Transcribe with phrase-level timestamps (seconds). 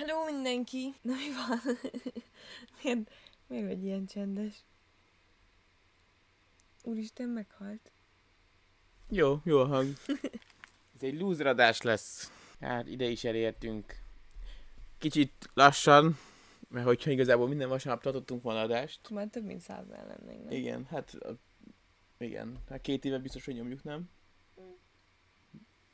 [0.00, 0.94] Hello mindenki!
[1.02, 1.76] Na mi van?
[2.82, 3.10] miért,
[3.46, 4.64] miért vagy ilyen csendes?
[6.82, 7.92] Úristen, meghalt.
[9.08, 9.92] Jó, jó a hang.
[10.94, 12.32] Ez egy lúzradás lesz.
[12.60, 13.96] Hát ide is elértünk.
[14.98, 16.18] Kicsit lassan,
[16.68, 19.10] mert hogyha igazából minden vasárnap tartottunk volna adást.
[19.10, 20.52] Már több mint százal lennénk, nem?
[20.52, 21.38] Igen, hát a-
[22.18, 24.10] igen, hát két éve biztos, hogy nyomjuk, nem?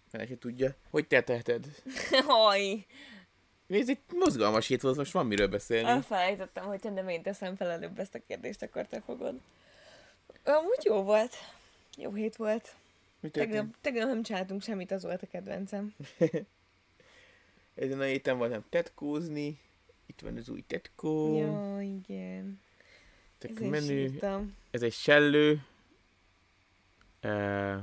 [0.08, 0.74] Fene se tudja.
[0.90, 1.82] Hogy te teheted?
[2.26, 2.86] Haj!
[3.68, 5.88] Ez egy mozgalmas hét volt, most van miről beszélni.
[5.88, 9.40] Elfelejtettem, hogyha nem én teszem fel előbb ezt a kérdést, akkor te fogod.
[10.44, 11.34] Amúgy jó volt.
[11.96, 12.74] Jó hét volt.
[13.32, 15.94] Tegnap, tegnap nem csináltunk semmit, az volt a kedvencem.
[17.74, 19.60] Ezen a héten voltam tetkózni.
[20.06, 21.36] Itt van az új tetkó.
[21.36, 22.60] Ja, igen.
[23.38, 23.86] Ezért menő.
[23.86, 24.56] sírtam.
[24.70, 25.64] Ez egy sellő.
[27.22, 27.76] Uh,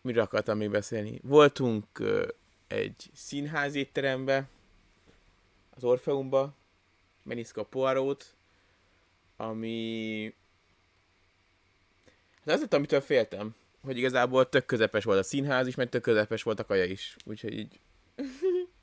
[0.00, 1.20] miről akartam még beszélni?
[1.22, 2.28] Voltunk uh,
[2.66, 4.48] egy színház étterembe,
[5.76, 6.54] az Orfeumba,
[7.22, 8.34] Meniszka Poirót,
[9.36, 10.34] ami...
[12.44, 16.02] Hát az lett, amitől féltem, hogy igazából tök közepes volt a színház is, meg tök
[16.02, 17.80] közepes volt a kaja is, úgyhogy így...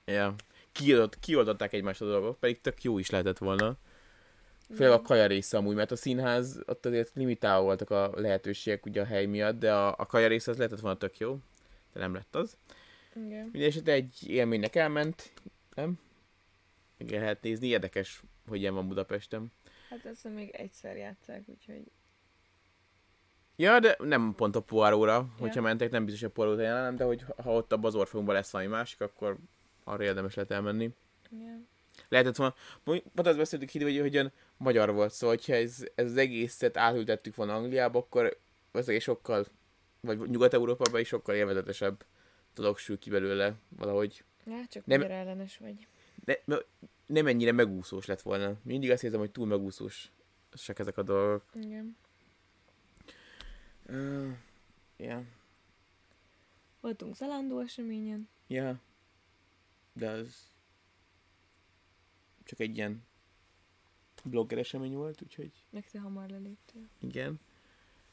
[0.05, 0.35] ja.
[0.71, 3.77] Kioldott, kioldották egymást a dolgok, pedig tök jó is lehetett volna.
[4.75, 9.01] Főleg a kaja része amúgy, mert a színház ott azért limitálva voltak a lehetőségek ugye
[9.01, 11.39] a hely miatt, de a, a kaja része az lehetett volna tök jó,
[11.93, 12.57] de nem lett az.
[13.15, 13.43] Igen.
[13.43, 15.31] Mindenesetre egy élménynek elment,
[15.75, 15.99] nem?
[16.97, 19.51] Igen, lehet nézni, érdekes, hogy ilyen van Budapesten.
[19.89, 21.91] Hát ezt még egyszer játszák, úgyhogy...
[23.55, 24.61] Ja, de nem pont a
[25.39, 25.61] hogyha Ja.
[25.61, 27.95] mentek, nem biztos, hogy a Poirót ajánlom, de hogy ha ott abban az
[28.33, 29.37] lesz valami másik, akkor
[29.83, 30.89] arra érdemes lehet elmenni.
[31.29, 31.67] Igen.
[32.09, 36.17] Lehetett volna, pont azt beszéltük híd, hogy hogyan magyar volt, szóval hogyha ez, ez az
[36.17, 38.37] egészet átültettük volna Angliába, akkor
[38.71, 39.45] az egy sokkal,
[40.01, 42.05] vagy Nyugat-Európában is sokkal élvezetesebb
[42.53, 44.23] dolog sül ki belőle valahogy.
[44.45, 45.87] Ja, csak Nem- ellenes vagy.
[46.25, 46.43] De
[47.05, 48.55] nem ennyire megúszós lett volna.
[48.63, 50.11] Mindig azt érzem, hogy túl megúszós
[50.53, 51.43] csak ezek a dolgok.
[51.53, 51.95] Igen.
[53.89, 54.31] Uh,
[54.97, 55.23] yeah.
[56.79, 58.27] Voltunk Zalandó eseményen.
[58.47, 58.79] Ja.
[59.93, 60.51] De az
[62.43, 63.03] csak egy ilyen
[64.23, 66.87] blogger esemény volt, úgyhogy Meg te hamar leléptél.
[66.99, 67.39] igen.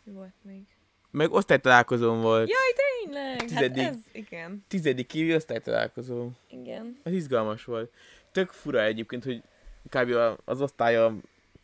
[0.05, 0.67] Mi volt még?
[1.11, 2.49] Meg osztálytalálkozón volt.
[2.49, 3.39] Jaj, tényleg!
[3.39, 3.83] Tizedik.
[3.83, 4.65] Hát ez, igen.
[4.69, 6.29] Tizedik kivi osztálytalálkozó.
[6.49, 7.01] Igen.
[7.03, 7.93] Az izgalmas volt.
[8.33, 9.43] Tök fura egyébként, hogy
[9.89, 10.39] kb.
[10.45, 11.17] az osztálya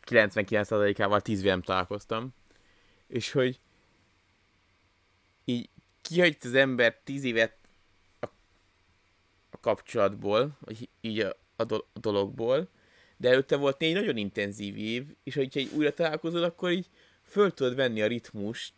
[0.05, 2.29] 99%-ával 10 nem találkoztam.
[3.07, 3.59] És hogy
[5.45, 5.69] így
[6.01, 7.55] kihagyt az ember 10 évet
[8.19, 8.25] a,
[9.51, 12.69] a kapcsolatból, vagy így a, a, do, a dologból,
[13.17, 16.87] de előtte volt négy nagyon intenzív év, és hogyha így újra találkozol, akkor így
[17.23, 18.73] föl tudod venni a ritmust,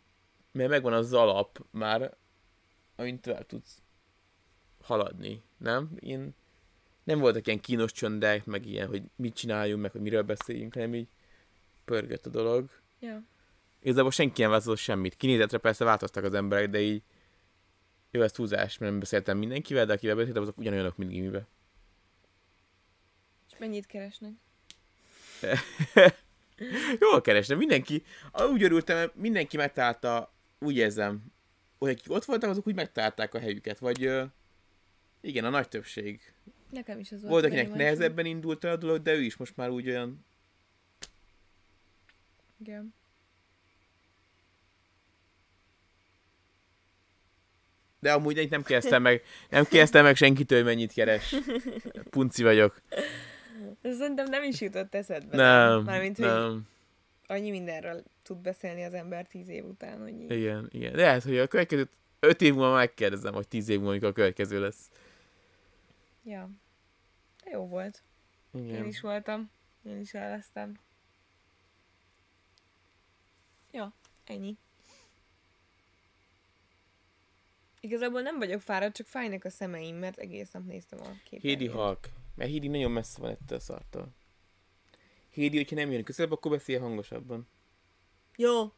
[0.52, 2.16] mert megvan az alap már,
[2.96, 3.82] amint tovább tudsz
[4.82, 5.90] haladni, nem?
[6.00, 6.34] Én
[7.04, 10.94] nem voltak ilyen kínos csöndek, meg ilyen, hogy mit csináljunk, meg hogy miről beszéljünk, hanem
[10.94, 11.08] így
[11.84, 12.70] pörgött a dolog.
[13.00, 13.22] Ja.
[13.82, 15.16] Igazából senki nem változott semmit.
[15.16, 17.02] Kinézetre persze változtak az emberek, de így
[18.10, 21.46] jó, ez túlzás, mert nem beszéltem mindenkivel, de akivel beszéltem, azok ugyanolyanok, mint gimibe.
[23.50, 24.32] És mennyit keresnek?
[27.00, 28.02] Jól kerestem, mindenki,
[28.52, 31.22] úgy örültem, mindenki megtalálta, úgy érzem,
[31.78, 34.10] hogy akik ott voltak, azok úgy megtalálták a helyüket, vagy
[35.20, 36.32] igen, a nagy többség.
[36.70, 37.32] Nekem is az volt.
[37.32, 40.24] Volt, akinek nehezebben indult el a dolog, de ő is most már úgy olyan
[42.60, 42.94] Igen.
[47.98, 51.34] De amúgy én nem kérdeztem meg, nem kérdeztem meg senkitől, hogy mennyit keres.
[52.10, 52.82] Punci vagyok.
[53.82, 55.36] Szerintem nem is jutott eszedbe.
[55.36, 56.68] Nem, Mármint, hogy nem.
[57.30, 60.30] Annyi mindenről tud beszélni az ember tíz év után, hogy így.
[60.30, 60.92] Igen, igen.
[60.92, 61.88] De lehet, hogy a következő
[62.20, 64.90] öt év múlva megkérdezem, hogy tíz év múlva, amikor a következő lesz.
[66.24, 66.50] Ja.
[67.44, 68.02] De jó volt.
[68.54, 68.86] Én Igen.
[68.86, 69.50] is voltam.
[69.82, 70.78] Én is elvesztem.
[73.72, 74.56] Ja, ennyi.
[77.80, 81.42] Igazából nem vagyok fáradt, csak fájnak a szemeim, mert egész nap néztem a képernyőt.
[81.42, 82.08] Hédi halk.
[82.34, 84.08] Mert Hédi nagyon messze van ettől a szartól.
[85.30, 87.48] Hédi, hogyha nem jön közelebb, akkor beszél hangosabban.
[88.36, 88.72] Jó.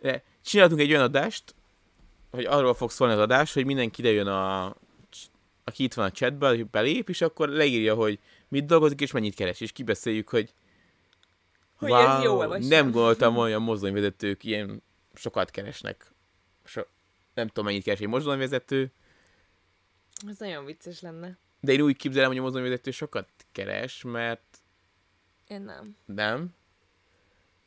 [0.00, 1.54] De csináltunk egy olyan adást,
[2.30, 4.76] hogy arról fog szólni az adás, hogy mindenki idejön a
[5.64, 9.34] aki itt van a chatben, aki belép, és akkor leírja, hogy mit dolgozik, és mennyit
[9.34, 10.54] keres, és kibeszéljük, hogy
[11.76, 14.82] Hogy ez jó-e, vagy nem gondoltam, hogy a mozdonyvezetők ilyen
[15.14, 16.12] sokat keresnek.
[16.64, 16.82] So,
[17.34, 18.92] nem tudom, mennyit keres egy mozdonyvezető,
[20.28, 21.38] Ez nagyon vicces lenne.
[21.60, 24.51] de én úgy képzelem, hogy a mozdonyvezető sokat keres, mert
[25.52, 25.96] Én nem.
[26.04, 26.54] nem.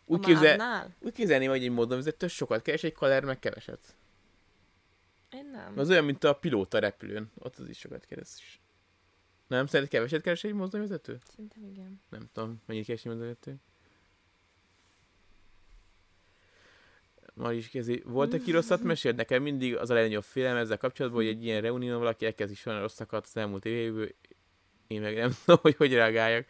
[0.08, 0.96] A Úgy, képzel, mádnál?
[1.00, 3.96] úgy képzelném, hogy egy mozdonyvezető sokat keres, egy kaler meg keveset.
[5.32, 5.74] Én nem.
[5.80, 7.32] Az olyan, mint a pilóta repülőn.
[7.38, 8.60] Ott az is sokat keres.
[9.48, 9.66] Nem?
[9.66, 11.18] Szerinted keveset keres egy mozdonyvezető?
[11.28, 12.02] Szerintem igen.
[12.10, 13.56] Nem tudom, mennyit keres egy mozdonyvezető.
[17.52, 18.02] Is kezdi.
[18.06, 19.16] Volt egy rosszat mesélt?
[19.16, 22.88] Nekem mindig az a legnagyobb félelem ezzel kapcsolatban, hogy egy ilyen reunión valaki elkezdi sajnálni
[22.88, 24.10] rosszakat az elmúlt évéből.
[24.88, 26.46] Én meg nem tudom, hogy hogy reagáljak.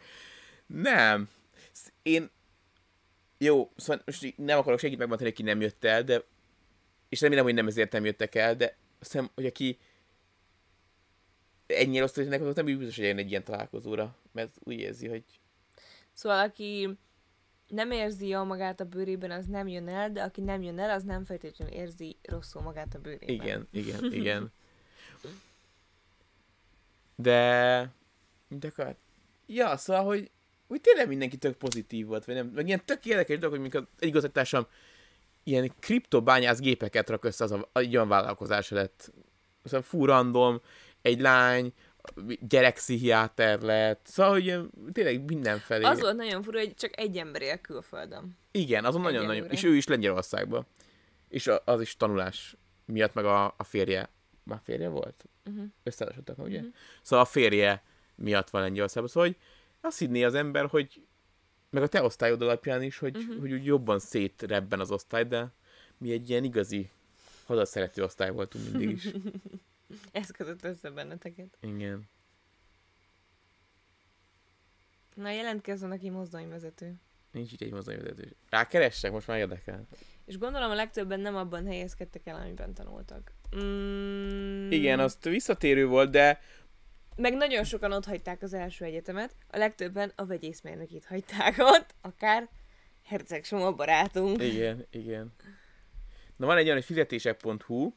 [0.66, 1.28] Nem.
[2.02, 2.30] Én...
[3.38, 6.24] Jó, szóval most nem akarok senkit megmondani, aki nem jött el, de...
[7.08, 9.78] És remélem, hogy nem ezért nem jöttek el, de azt hiszem, hogy aki
[11.66, 15.24] ennyire történnek, azok nem biztos, hogy eljön egy ilyen találkozóra, mert úgy érzi, hogy
[16.12, 16.98] Szóval aki
[17.68, 20.90] nem érzi jól magát a bőrében, az nem jön el, de aki nem jön el,
[20.90, 23.34] az nem feltétlenül érzi rosszul magát a bőrében.
[23.34, 24.52] Igen, igen, igen.
[27.16, 27.90] De...
[28.48, 28.98] Mit akart?
[29.46, 30.30] Ja, szóval, hogy
[30.68, 32.46] úgy tényleg mindenki tök pozitív volt, vagy nem.
[32.46, 34.66] Meg ilyen tök érdekes dolog, hogy mikor egy igazgatásom
[35.44, 39.12] ilyen kriptobányász gépeket rak össze, az a, egy olyan vállalkozás lett.
[39.64, 40.60] Szóval fú random,
[41.02, 41.72] egy lány,
[42.40, 44.60] gyerekpszichiáter lett, szóval, hogy
[44.92, 45.84] tényleg mindenfelé.
[45.84, 48.36] Az volt nagyon fura, hogy csak egy ember él külföldön.
[48.50, 49.50] Igen, azon nagyon-nagyon.
[49.50, 50.66] És ő is Lengyelországban.
[51.28, 54.08] És az is tanulás miatt, meg a, a férje.
[54.42, 55.24] Már férje volt?
[55.44, 55.64] Uh-huh.
[55.82, 56.60] Összehasonlítottak, ugye?
[56.60, 56.68] Mhm.
[57.02, 57.82] Szóval a férje
[58.14, 59.10] miatt van Lengyelországban.
[59.10, 59.38] Szóval, hogy
[59.86, 61.06] azt hinné az ember, hogy
[61.70, 63.38] meg a te osztályod alapján is, hogy, uh-huh.
[63.38, 65.52] hogy úgy jobban szétrebben az osztály, de
[65.98, 66.90] mi egy ilyen igazi
[67.46, 69.08] hazaszerető osztály voltunk mindig is.
[70.12, 71.58] Ez kötött össze benneteket.
[71.60, 72.08] Igen.
[75.14, 76.94] Na, jelentkezzen, aki mozdonyvezető.
[77.30, 78.36] Nincs itt egy mozdonyvezető.
[78.50, 79.86] Rákeressek, most már érdekel.
[80.24, 83.32] És gondolom a legtöbben nem abban helyezkedtek el, amiben tanultak.
[83.56, 86.40] Mm, Igen, azt visszatérő volt, de
[87.16, 92.48] Meg nagyon sokan ott hagyták az első egyetemet, a legtöbben a vegyészmérnökét hagyták ott, akár
[93.04, 94.42] Herceg Soma barátunk.
[94.42, 95.32] Igen, igen.
[96.36, 97.92] Na van egy olyan, hogy fizetések.hu.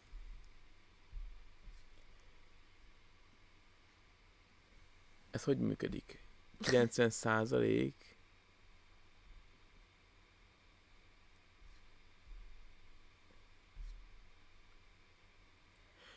[5.32, 6.24] Ez hogy működik?
[6.62, 8.18] 90 százalék.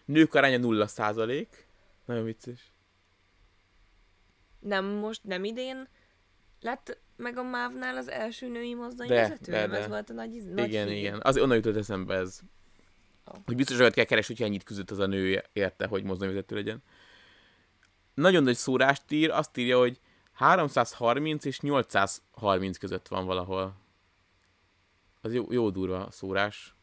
[0.04, 1.66] Nők aránya 0 százalék.
[2.04, 2.71] Nagyon vicces.
[4.62, 5.88] Nem most, nem idén
[6.60, 9.52] lett meg a MÁV-nál az első női mozdonyvezető?
[9.52, 9.78] Nem de.
[9.78, 10.96] Ez volt a nagy, nagy igen, hír.
[10.96, 11.20] igen.
[11.22, 12.40] Az onnan jutott eszembe ez.
[13.44, 16.82] Hogy biztos olyat kell keresni, hogy ennyit küzdött az a nő érte, hogy mozdonyvezető legyen.
[18.14, 20.00] Nagyon nagy szórást ír, azt írja, hogy
[20.32, 23.74] 330 és 830 között van valahol.
[25.20, 26.74] Az jó, jó durva szórás.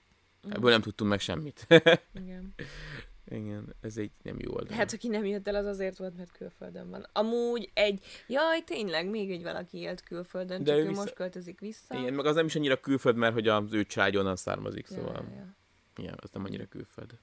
[0.50, 1.68] Ebből nem tudtunk meg semmit.
[2.14, 2.54] Igen.
[3.32, 4.78] Igen, ez egy nem jó oldal.
[4.78, 7.06] Hát, aki nem jött el, az azért volt, mert külföldön van.
[7.14, 8.04] Amúgy egy...
[8.28, 12.00] Jaj, tényleg, még egy valaki élt külföldön, De csak ő ő vissza- most költözik vissza.
[12.00, 14.96] Igen, meg az nem is annyira külföld, mert hogy az ő családja onnan származik, Ja,
[14.96, 15.56] szóval ja, ja.
[15.96, 17.18] igen, az nem annyira külföld.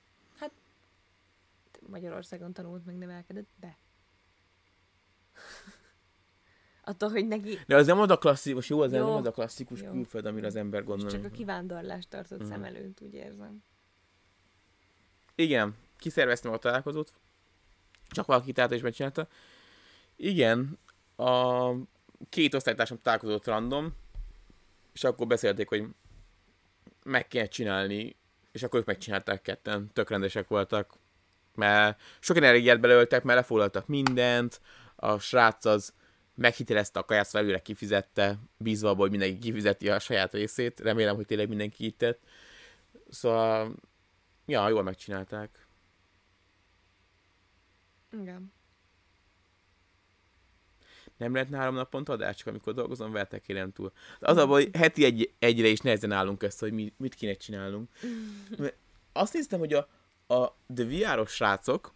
[1.89, 3.77] Magyarországon tanult, meg nevelkedett, de...
[6.85, 8.99] Attól, hogy neki De az nem az a klasszikus, jó, az Jó.
[9.07, 9.91] nem az a klasszikus Jó.
[9.91, 11.11] külföld, amire az ember gondol.
[11.11, 12.49] csak a kivándorlást tartott Mhm.
[12.49, 13.63] szem előtt, úgy érzem.
[15.35, 17.13] Igen, kiszerveztem a találkozót.
[18.09, 19.29] Csak valaki tehát is megcsinálta.
[20.17, 20.79] Igen,
[21.17, 21.71] a
[22.29, 23.95] két osztálytársam találkozott random,
[24.93, 25.85] és akkor beszélték, hogy
[27.05, 28.17] meg kell csinálni,
[28.53, 30.95] és akkor ők megcsinálták ketten, tök rendesek voltak,
[31.55, 34.61] mert sok energiát belöltek, mert lefoglaltak mindent,
[34.97, 35.93] a srác az
[36.35, 41.27] meghitelezte a kaját, szóval kifizette, bízva abban, hogy mindenki kifizeti a saját részét, remélem, hogy
[41.27, 42.21] tényleg mindenki így tett.
[43.11, 43.75] Szóval,
[44.47, 45.66] ja, jól megcsinálták.
[48.21, 48.53] Igen.
[51.17, 53.93] Nem lehetne három naponta adás, csak amikor dolgozom, veletek kérem túl.
[54.19, 57.15] De az a baj, hogy heti egy, egyre is nehezen állunk ezt, hogy mi, mit
[57.15, 57.91] kéne csinálnunk.
[58.59, 58.77] Mert
[59.13, 59.89] azt néztem, hogy a,
[60.35, 61.95] a The VR-os srácok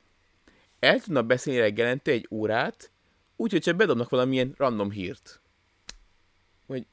[0.78, 2.90] el tudnak beszélni reggelente egy órát,
[3.36, 5.40] úgyhogy csak bedobnak valamilyen random hírt.
[6.66, 6.86] Vagy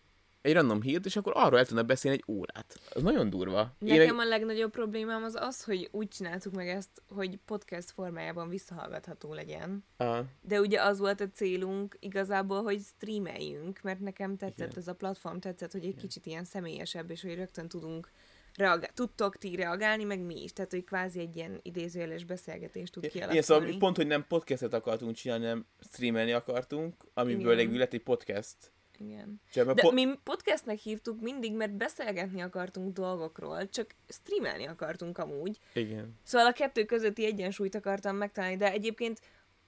[0.47, 2.79] egy random hírt, és akkor arról el tudnak beszélni egy órát.
[2.93, 3.75] Az nagyon durva.
[3.79, 4.25] Nekem meg...
[4.25, 9.85] a legnagyobb problémám az az, hogy úgy csináltuk meg ezt, hogy podcast formájában visszahallgatható legyen.
[9.97, 14.77] Ah, De ugye az volt a célunk igazából, hogy streameljünk, mert nekem tetszett Igen.
[14.77, 18.11] ez a platform, tetszett, hogy egy kicsit ilyen személyesebb, és hogy rögtön tudunk
[18.57, 20.53] reagálni, tudtok ti reagálni, meg mi is.
[20.53, 23.43] Tehát, hogy kvázi egy ilyen idézőjeles beszélgetést tud Igen, kialakulni.
[23.43, 27.55] szóval pont, hogy nem podcastet akartunk csinálni, nem streamelni akartunk, amiből Igen.
[27.55, 28.55] végül lett egy podcast.
[28.99, 29.41] Igen.
[29.51, 35.59] Csak De po- mi podcastnek hívtuk mindig, mert beszélgetni akartunk dolgokról, csak streamelni akartunk amúgy.
[35.73, 36.19] Igen.
[36.23, 39.21] Szóval a kettő közötti egyensúlyt akartam megtalálni, de egyébként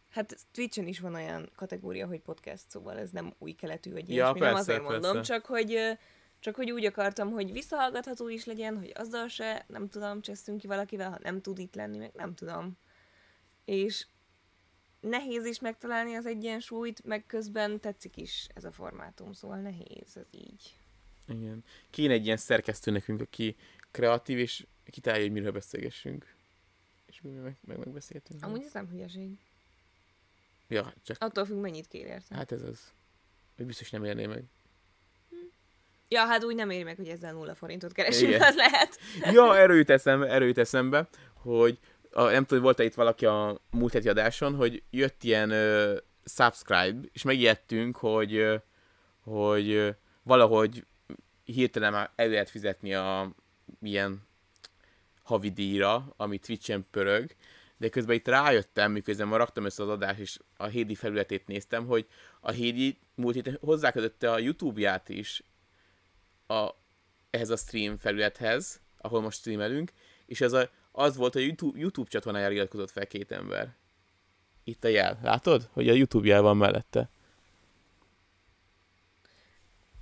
[0.10, 4.14] hát Twitchen is van olyan kategória, hogy podcast, szóval ez nem új keletű, vagy Ja,
[4.14, 5.34] ilyesmi, nem persze, azért mondom, persze.
[5.34, 5.98] csak hogy
[6.42, 10.68] Csak hogy úgy akartam, hogy visszahallgatható is legyen, hogy azzal se, nem tudom, cseszünk ki
[10.68, 12.78] valakivel, ha nem tud itt lenni, meg nem tudom.
[13.66, 14.06] És
[15.00, 20.26] nehéz is megtalálni az egyensúlyt, meg közben tetszik is ez a formátum, szóval nehéz ez
[20.32, 20.78] így.
[21.28, 21.64] Igen.
[21.90, 23.56] Kéne egy ilyen szerkesztő nekünk, aki
[23.92, 26.34] kreatív, és kitalálja, hogy miről beszélgessünk.
[27.06, 28.44] És mi meg, meg megbeszéltünk.
[28.44, 29.38] Amúgy ez nem hülyeség.
[30.68, 32.36] Ja, csak Attól függ, mennyit kér érte.
[32.36, 32.92] hát ez az.
[33.56, 34.44] Ő biztos nem érné meg.
[36.08, 38.42] Ja, hát úgy nem éri meg, hogy ezzel nulla forintot keresünk, Igen.
[38.42, 39.00] az lehet.
[39.32, 41.80] Ja, erről jut eszembe, erről jut eszembe, hogy
[42.12, 47.08] a, nem tudom, volt-e itt valaki a múlt heti adáson, hogy jött ilyen ö, subscribe,
[47.12, 48.56] és megijedtünk, hogy, ö,
[49.24, 49.90] hogy ö,
[50.24, 50.86] valahogy
[51.44, 53.36] hirtelen már el lehet fizetni a
[53.82, 54.28] ilyen
[55.24, 57.36] havidíjra, ami Twitch-en pörög,
[57.78, 61.86] de közben itt rájöttem, miközben ma raktam össze az adást, és a Hédi felületét néztem,
[61.86, 62.08] hogy
[62.40, 65.44] a Hédi múlt héten hozzákötötte a YouTube-ját is
[66.48, 66.70] a,
[67.30, 69.92] ehhez a stream felülethez, ahol most streamelünk,
[70.26, 73.76] és ez a, az volt, hogy YouTube, YouTube csatornájára iratkozott fel két ember.
[74.64, 75.20] Itt a jel.
[75.24, 75.70] Látod?
[75.72, 77.10] Hogy a YouTube jel van mellette.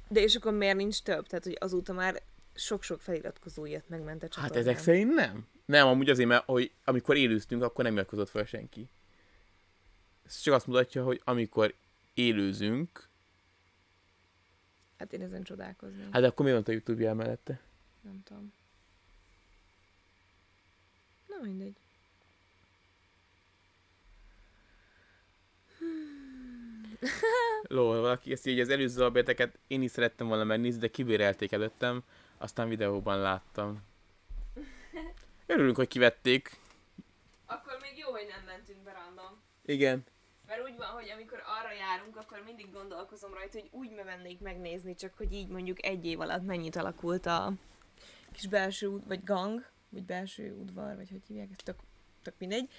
[0.10, 1.28] De és akkor miért nincs több?
[1.28, 2.22] Tehát, hogy azóta már
[2.54, 4.60] sok-sok feliratkozó jött megment a Hát csatornán.
[4.60, 5.48] ezek szerint nem.
[5.66, 8.90] Nem, amúgy azért, mert hogy amikor élőztünk, akkor nem iratkozott fel senki.
[10.26, 11.74] Ez csak azt mutatja, hogy amikor
[12.14, 13.06] élőzünk,
[14.98, 16.08] Hát én ezen csodálkoznék.
[16.12, 17.60] hát akkor mi van a YouTube jel mellette?
[18.02, 18.54] Nem tudom.
[21.38, 21.76] Na mindegy.
[27.62, 32.04] Ló, valaki ezt így az előző albérteket én is szerettem volna megnézni, de kibérelték előttem,
[32.38, 33.84] aztán videóban láttam.
[35.46, 36.60] Örülünk, hogy kivették.
[37.46, 39.42] Akkor még jó, hogy nem mentünk be random.
[39.66, 40.06] Igen.
[40.48, 44.96] Mert úgy van, hogy amikor arra járunk, akkor mindig gondolkozom rajta, hogy úgy mennék megnézni,
[44.96, 47.54] csak hogy így mondjuk egy év alatt mennyit alakult a
[48.32, 51.80] kis belső út, vagy gang, vagy belső udvar, vagy hogy hívják, ez tök,
[52.22, 52.72] tök mindegy.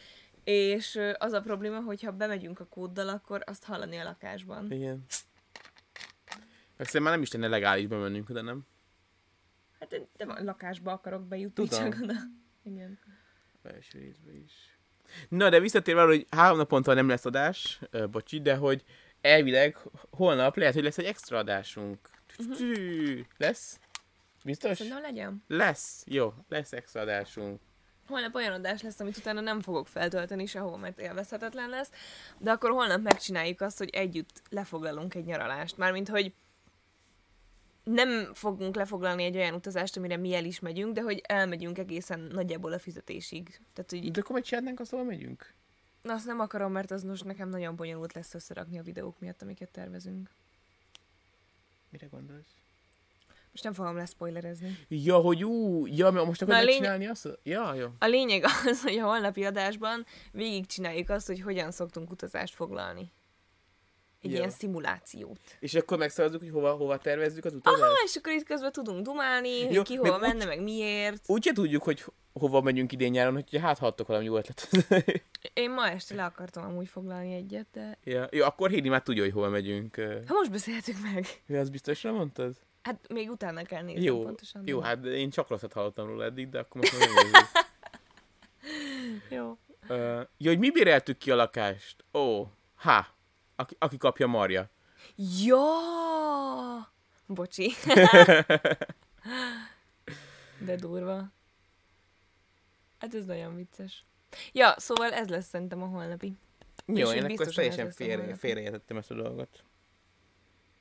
[0.45, 4.73] És az a probléma, hogy ha bemegyünk a kóddal, akkor azt hallani a lakásban.
[4.73, 5.05] Igen.
[6.77, 8.67] Szerintem már nem is lenne legális bemennünk oda, nem?
[9.81, 11.91] Hát én nem a lakásba akarok bejutni, Tudom.
[11.91, 12.15] csak oda.
[12.63, 12.99] Igen.
[13.63, 14.79] Belső részbe is.
[15.29, 18.85] Na, de visszatérve arra, hogy három naponta nem lesz adás, bocsi, de hogy
[19.21, 19.77] elvileg
[20.11, 22.11] holnap lehet, hogy lesz egy extra adásunk.
[22.39, 23.19] Uh-huh.
[23.37, 23.81] Lesz?
[24.45, 24.77] Biztos?
[24.77, 25.45] Szerintem legyen.
[25.47, 26.03] Lesz.
[26.07, 27.61] Jó, lesz extra adásunk.
[28.07, 31.91] Holnap olyan adás lesz, amit utána nem fogok feltölteni sehol, mert élvezhetetlen lesz,
[32.39, 35.77] de akkor holnap megcsináljuk azt, hogy együtt lefoglalunk egy nyaralást.
[35.77, 36.33] Mármint, hogy
[37.85, 42.21] nem fogunk lefoglalni egy olyan utazást, amire mi el is megyünk, de hogy elmegyünk egészen
[42.21, 43.61] nagyjából a fizetésig.
[43.73, 45.55] Tehát, hogy De akkor majd csinálnánk azt, megyünk?
[46.03, 49.43] na, azt nem akarom, mert az most nekem nagyon bonyolult lesz összerakni a videók miatt,
[49.43, 50.31] amiket tervezünk.
[51.91, 52.55] Mire gondolsz?
[53.51, 54.79] Most nem fogom leszpoilerezni.
[54.89, 57.29] Ja, hogy ú, ja, most Na, akarod a lény- megcsinálni azt?
[57.43, 57.87] Ja, jó.
[57.99, 63.13] A lényeg az, hogy a holnapi adásban végigcsináljuk azt, hogy hogyan szoktunk utazást foglalni.
[64.23, 64.37] Egy Jó.
[64.37, 65.41] ilyen szimulációt.
[65.61, 67.83] És akkor megszavazzuk, hogy hova, hova tervezzük az utazást?
[67.83, 70.63] Aha, és akkor itt közben tudunk dumálni, hogy Jó, ki meg hova úgy- menne, meg
[70.63, 71.23] miért.
[71.27, 75.07] Úgyse tudjuk, hogy hova megyünk idén nyáron, hogy hát ha adtok valami jó ötletet.
[75.53, 77.99] Én ma este le akartam amúgy foglalni egyet, de...
[78.05, 78.29] ja.
[78.31, 79.95] Jó, akkor Hédi már tudja, hogy hova megyünk.
[80.27, 81.27] Ha most beszéltük meg.
[81.47, 82.55] Mi az biztosra mondtad?
[82.89, 84.63] Hát még utána kell nézni Jó, pontosan.
[84.67, 87.49] jó, hát én csak rosszat hallottam róla eddig, de akkor most megnézzük.
[89.39, 89.59] Jó.
[89.89, 92.05] Ö, ja, hogy mi béreltük ki a lakást?
[92.13, 93.15] Ó, há,
[93.57, 94.71] aki, aki kapja Marja.
[95.45, 96.93] Ja!
[97.27, 97.73] Bocsi.
[100.67, 101.33] De durva.
[102.99, 104.05] Hát ez nagyon vicces.
[104.53, 106.33] Ja, szóval ez lesz szerintem a holnapi.
[106.87, 109.65] Jó, én én akkor teljesen félre, félreértettem ezt a dolgot.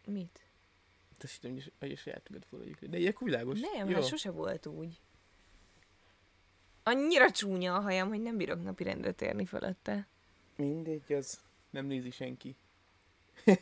[0.06, 0.47] Mit?
[1.24, 2.80] Azt hittem, hogy a- hogy a sajátunkat foglaljuk.
[2.80, 3.60] De akkor világos.
[3.60, 3.96] Nem, Jó.
[3.96, 5.00] hát sose volt úgy.
[6.84, 10.08] Annyira csúnya a hajam, hogy nem bírok napirendre térni fölötte.
[10.56, 12.56] Mindegy, az nem nézi senki.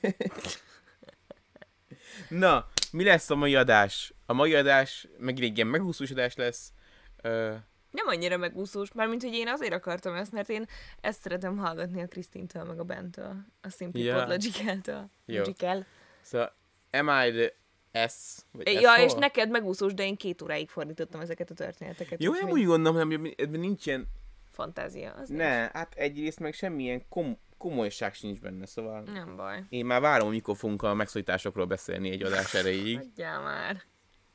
[2.29, 4.13] Na, mi lesz a mai adás?
[4.25, 6.73] A mai adás megint egy ilyen megúszós adás lesz.
[7.21, 7.55] Ö,
[7.91, 10.65] Nem annyira megúszós, mármint, hogy én azért akartam ezt, mert én
[11.01, 14.15] ezt szeretem hallgatni a Krisztintől, meg a Bentől, a Simply Ja.
[14.15, 14.29] yeah.
[14.29, 15.09] Logical-től.
[15.25, 15.37] Jó.
[15.37, 15.85] Logical.
[16.21, 16.55] szóval,
[16.99, 18.37] am I the S?
[18.51, 22.23] Vagy Ja, S és neked megúszós, de én két óráig fordítottam ezeket a történeteket.
[22.23, 24.07] Jó, én úgy gondolom, hogy ebben nincs ilyen...
[24.51, 25.13] Fantázia.
[25.13, 29.01] Az Ne, hát egyrészt meg semmilyen kom- komolyság sincs benne, szóval...
[29.01, 29.17] nincs.
[29.17, 29.63] Nem baj.
[29.69, 32.97] Én már várom, mikor fogunk a megszólításokról beszélni egy adás erejéig.
[32.97, 33.81] Hagyjál már.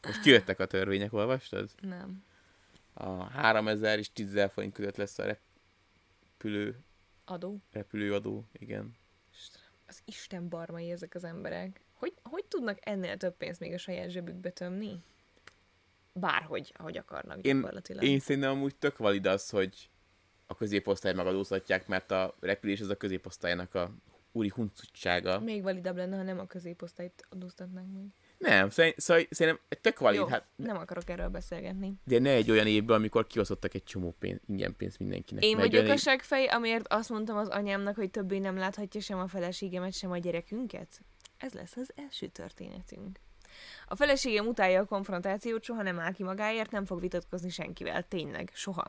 [0.07, 1.71] Most kijöttek a törvények, olvastad?
[1.81, 2.25] Nem.
[2.95, 6.79] A 3000 és 10 000 forint között lesz a repülő,
[7.25, 7.59] Adó.
[7.73, 8.95] repülőadó, igen.
[9.87, 11.81] Az Isten barmai ezek az emberek.
[12.01, 15.03] Hogy, hogy tudnak ennél több pénzt még a saját zsebükbe tömni?
[16.13, 18.05] Bárhogy, ahogy akarnak Én, gyakorlatilag.
[18.05, 19.91] én szerintem amúgy tök valid az, hogy
[20.47, 23.95] a középosztály megadóztatják, mert a repülés az a középosztálynak a
[24.33, 25.41] úri huncutsága.
[25.41, 28.05] Még validabb lenne, ha nem a középosztályt adóztatnánk meg.
[28.39, 31.95] Nem, szerint, szóval szerintem tök valid, Jó, hát, nem akarok erről beszélgetni.
[32.05, 35.45] de ne egy olyan évben, amikor kiosztottak egy csomó pénz, ingyen pénzt mindenkinek.
[35.45, 39.27] Én vagyok a segfej, amiért azt mondtam az anyámnak, hogy többé nem láthatja sem a
[39.27, 41.01] feleségemet, sem a gyerekünket.
[41.41, 43.19] Ez lesz az első történetünk.
[43.87, 48.51] A feleségem utálja a konfrontációt, soha nem áll ki magáért, nem fog vitatkozni senkivel, tényleg,
[48.55, 48.85] soha.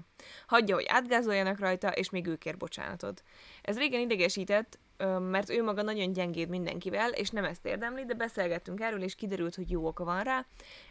[0.48, 3.24] Hagyja, hogy átgázoljanak rajta, és még ő kér bocsánatot.
[3.62, 4.80] Ez régen idegesített,
[5.20, 9.56] mert ő maga nagyon gyengéd mindenkivel, és nem ezt érdemli, de beszélgettünk erről, és kiderült,
[9.56, 10.46] hogy jó oka van rá,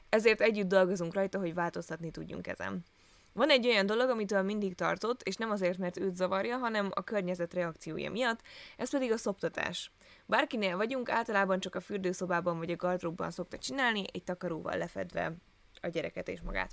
[0.08, 2.84] ezért együtt dolgozunk rajta, hogy változtatni tudjunk ezen.
[3.32, 7.04] Van egy olyan dolog, amitől mindig tartott, és nem azért, mert őt zavarja, hanem a
[7.04, 8.40] környezet reakciója miatt,
[8.76, 9.90] ez pedig a szoptatás.
[10.30, 15.32] Bárkinél vagyunk, általában csak a fürdőszobában vagy a gardróbban szokta csinálni, egy takaróval lefedve
[15.80, 16.70] a gyereket és magát.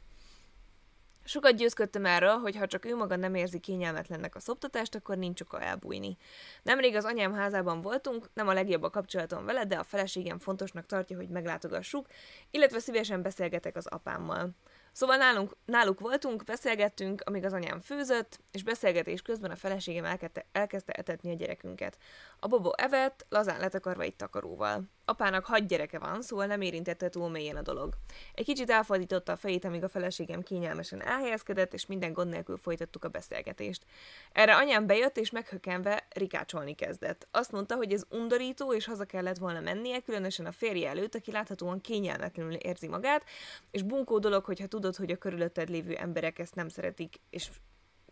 [1.23, 5.41] Sokat győzködtem erről, hogy ha csak ő maga nem érzi kényelmetlennek a szoptatást, akkor nincs
[5.41, 6.17] oka elbújni.
[6.63, 10.85] Nemrég az anyám házában voltunk, nem a legjobb a kapcsolatom vele, de a feleségem fontosnak
[10.85, 12.07] tartja, hogy meglátogassuk,
[12.51, 14.49] illetve szívesen beszélgetek az apámmal.
[14.97, 20.45] Szóval nálunk, náluk voltunk, beszélgettünk, amíg az anyám főzött, és beszélgetés közben a feleségem elkezdte,
[20.51, 21.97] elkezdte etetni a gyerekünket.
[22.39, 24.83] A bobó evett, lazán letakarva egy takaróval.
[25.05, 27.93] Apának hat gyereke van, szóval nem érintette túl mélyen a dolog.
[28.33, 33.03] Egy kicsit elfordította a fejét, amíg a feleségem kényelmesen elhelyezkedett, és minden gond nélkül folytattuk
[33.03, 33.85] a beszélgetést.
[34.31, 37.27] Erre anyám bejött, és meghökkenve rikácsolni kezdett.
[37.31, 41.31] Azt mondta, hogy ez undorító, és haza kellett volna mennie, különösen a férje előtt, aki
[41.31, 43.23] láthatóan kényelmetlenül érzi magát,
[43.71, 47.49] és bunkó dolog, hogyha tudod, hogy a körülötted lévő emberek ezt nem szeretik, és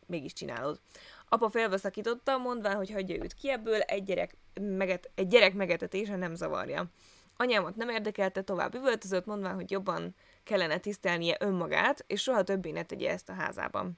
[0.07, 0.79] mégis csinálod.
[1.29, 4.37] Apa félbeszakította, mondván, hogy hagyja őt ki ebből, egy gyerek,
[4.77, 6.85] meget, egy gyerek megetetése nem zavarja.
[7.37, 12.83] Anyámat nem érdekelte, tovább üvöltözött, mondván, hogy jobban kellene tisztelnie önmagát, és soha többé ne
[12.83, 13.97] tegye ezt a házában.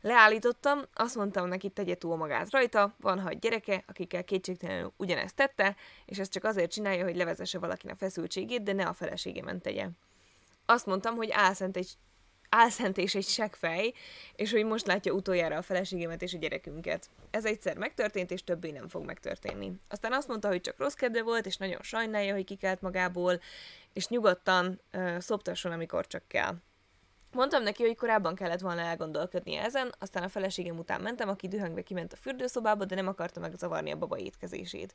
[0.00, 5.76] Leállítottam, azt mondtam neki, tegye túl magát rajta, van hat gyereke, akikkel kétségtelenül ugyanezt tette,
[6.04, 9.88] és ezt csak azért csinálja, hogy levezesse valakinek a feszültségét, de ne a feleségemen tegye.
[10.66, 11.96] Azt mondtam, hogy álszent egy
[12.56, 13.92] álszent és egy seggfej,
[14.34, 17.10] és hogy most látja utoljára a feleségemet és a gyerekünket.
[17.30, 19.72] Ez egyszer megtörtént, és többé nem fog megtörténni.
[19.88, 23.40] Aztán azt mondta, hogy csak rossz kedve volt, és nagyon sajnálja, hogy kikelt magából,
[23.92, 26.54] és nyugodtan uh, szoptasson, amikor csak kell.
[27.32, 31.82] Mondtam neki, hogy korábban kellett volna elgondolkodnia ezen, aztán a feleségem után mentem, aki dühöngve
[31.82, 34.94] kiment a fürdőszobába, de nem akarta megzavarni a baba étkezését.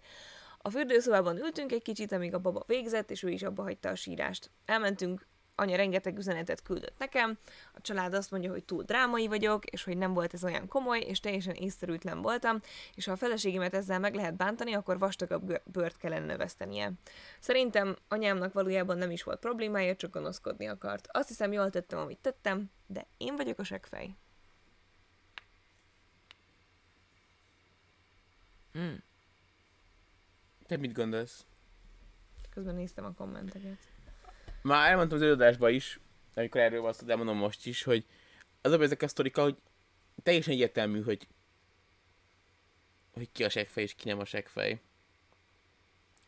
[0.58, 3.96] A fürdőszobában ültünk egy kicsit, amíg a baba végzett, és ő is abba hagyta a
[3.96, 4.52] sírást.
[4.66, 5.28] Elmentünk
[5.62, 7.38] anya rengeteg üzenetet küldött nekem,
[7.74, 11.00] a család azt mondja, hogy túl drámai vagyok, és hogy nem volt ez olyan komoly,
[11.00, 12.60] és teljesen észszerűtlen voltam,
[12.96, 16.92] és ha a feleségemet ezzel meg lehet bántani, akkor vastagabb bőrt kellene növesztenie.
[17.40, 21.08] Szerintem anyámnak valójában nem is volt problémája, csak gonoszkodni akart.
[21.12, 24.16] Azt hiszem, jól tettem, amit tettem, de én vagyok a seggfej.
[28.74, 29.04] Hmm.
[30.68, 31.46] Te mit gondolsz?
[32.50, 33.91] Közben néztem a kommenteket.
[34.62, 36.00] Már elmondtam az előadásban is,
[36.36, 38.06] amikor erről van szó, de mondom most is, hogy
[38.62, 39.58] az a ezek a sztorika, hogy
[40.24, 41.28] teljesen egyértelmű, hogy
[43.14, 44.82] hogy ki a seggfej és ki nem a seggfej.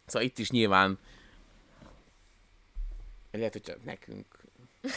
[0.05, 0.99] Szóval itt is nyilván
[3.31, 4.25] lehet, hogy csak nekünk.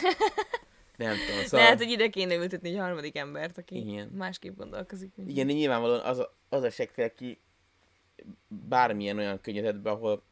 [0.97, 1.61] Nem tudom, szóval...
[1.61, 4.09] Lehet, hogy ide kéne ültetni egy harmadik embert, aki Igen.
[4.09, 5.15] másképp gondolkozik.
[5.15, 7.41] Mint Igen, nyilvánvalóan az a, az a seggfej, aki
[8.49, 10.23] bármilyen olyan környezetben, ahol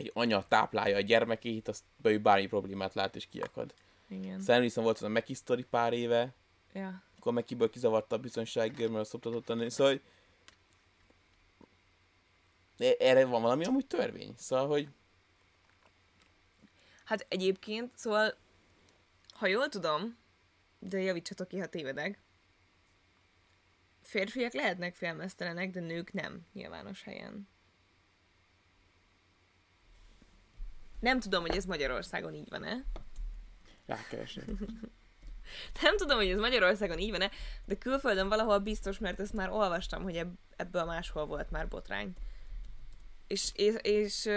[0.00, 3.74] egy anya táplálja a gyermekét, azt ő bármi problémát lát és kiakad.
[4.08, 4.40] Igen.
[4.40, 6.34] Szóval emlékszem, volt az a Meki sztori pár éve,
[6.72, 7.02] Ja.
[7.18, 9.68] akkor Mekiből kizavarta a biztonságőr, mert szoptatott a nő.
[9.68, 10.02] Szóval, hogy
[12.86, 14.34] E- erre van valami amúgy törvény.
[14.36, 14.88] Szóval, hogy
[17.04, 18.34] Hát egyébként, szóval,
[19.32, 20.16] ha jól tudom,
[20.78, 22.18] de javítsatok ki, ha tévedek,
[24.02, 27.48] férfiak lehetnek félmeztelenek, de nők nem nyilvános helyen.
[31.00, 32.84] Nem tudom, hogy ez Magyarországon így van-e.
[33.86, 34.42] rákeresni.
[35.82, 37.30] Nem tudom, hogy ez Magyarországon így van-e,
[37.64, 42.12] de külföldön valahol biztos, mert ezt már olvastam, hogy ebb, ebből máshol volt már botrány.
[43.26, 44.28] És, és, és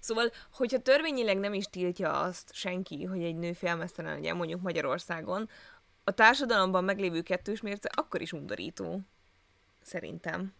[0.00, 5.48] szóval, hogyha törvényileg nem is tiltja azt senki, hogy egy nő félmeztelen legyen mondjuk Magyarországon,
[6.04, 9.00] a társadalomban meglévő kettős mérce akkor is undorító.
[9.82, 10.54] Szerintem.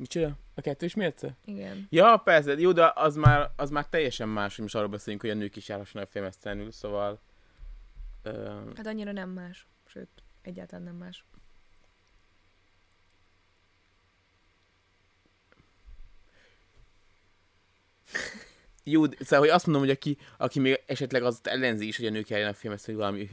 [0.00, 0.38] Micsoda?
[0.54, 1.36] A kettős mérce?
[1.44, 1.86] Igen.
[1.90, 5.30] Ja, persze, jó, de az már, az már teljesen más, hogy most arról beszélünk, hogy
[5.30, 7.20] a nők is járhassanak filmesztelenül, szóval...
[8.22, 8.60] Ö...
[8.76, 10.08] Hát annyira nem más, sőt,
[10.42, 11.24] egyáltalán nem más.
[18.84, 22.06] Jó, de, szóval, hogy azt mondom, hogy aki, aki még esetleg az ellenzi is, hogy
[22.06, 23.28] a nők járjanak filmhez, hogy valami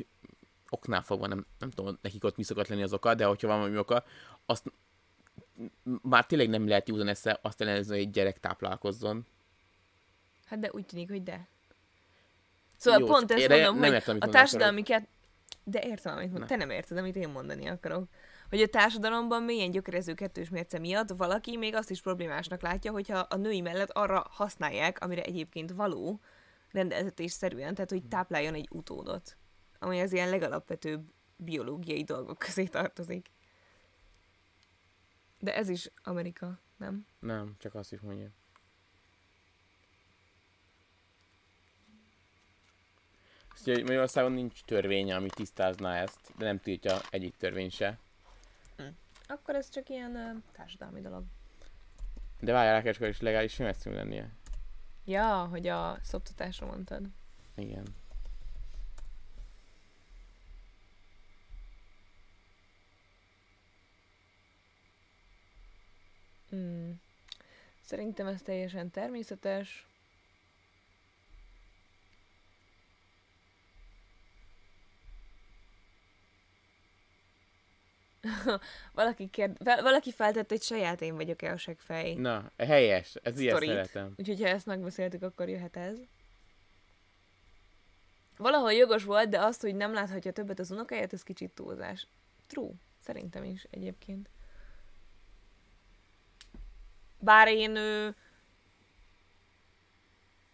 [0.69, 3.57] oknál fogva, nem, nem tudom, nekik ott mi szokott lenni az oka, de hogyha van
[3.57, 4.03] valami oka,
[4.45, 4.71] azt
[6.01, 9.25] már tényleg nem lehet józan esze azt ellenzi, hogy egy gyerek táplálkozzon.
[10.45, 11.47] Hát de úgy tűnik, hogy de.
[12.75, 15.07] Szóval Jó, pont ezt én nem mondom, hogy értem, a társadalmi kert...
[15.63, 16.39] De értem, amit mond.
[16.39, 16.45] Na.
[16.45, 18.07] Te nem érted, amit én mondani akarok.
[18.49, 23.17] Hogy a társadalomban mélyen gyökerező kettős mérce miatt valaki még azt is problémásnak látja, hogyha
[23.17, 26.19] a női mellett arra használják, amire egyébként való,
[26.71, 29.37] rendeltetésszerűen, tehát hogy tápláljon egy utódot.
[29.79, 31.01] Ami az ilyen legalapvetőbb
[31.35, 33.27] biológiai dolgok közé tartozik.
[35.39, 37.05] De ez is Amerika, nem?
[37.19, 38.29] Nem, csak azt is mondja.
[43.53, 47.99] Azt mondja, hogy Magyarországon nincs törvény, ami tisztázná ezt, de nem tiltja egyik törvény se.
[49.27, 51.23] Akkor ez csak ilyen ö, társadalmi dolog.
[52.39, 54.29] De várjál, Rákecskor is legális filmesztünk lennie.
[55.05, 57.03] Ja, hogy a szoptatásra mondtad.
[57.55, 57.85] Igen.
[66.49, 67.01] Hmm.
[67.87, 69.87] Szerintem ez teljesen természetes.
[78.93, 79.63] valaki, kérd...
[79.63, 82.13] val- valaki feltett, hogy saját én vagyok-e a segfej.
[82.13, 84.13] Na, helyes, ez ilyen szeretem.
[84.17, 85.97] Úgyhogy ha ezt megbeszéltük, akkor jöhet ez.
[88.37, 92.07] Valahol jogos volt, de azt, hogy nem láthatja többet az unokáját, ez kicsit túlzás.
[92.47, 92.71] True.
[92.99, 94.29] Szerintem is egyébként.
[97.19, 97.75] Bár én...
[97.75, 98.09] Ö...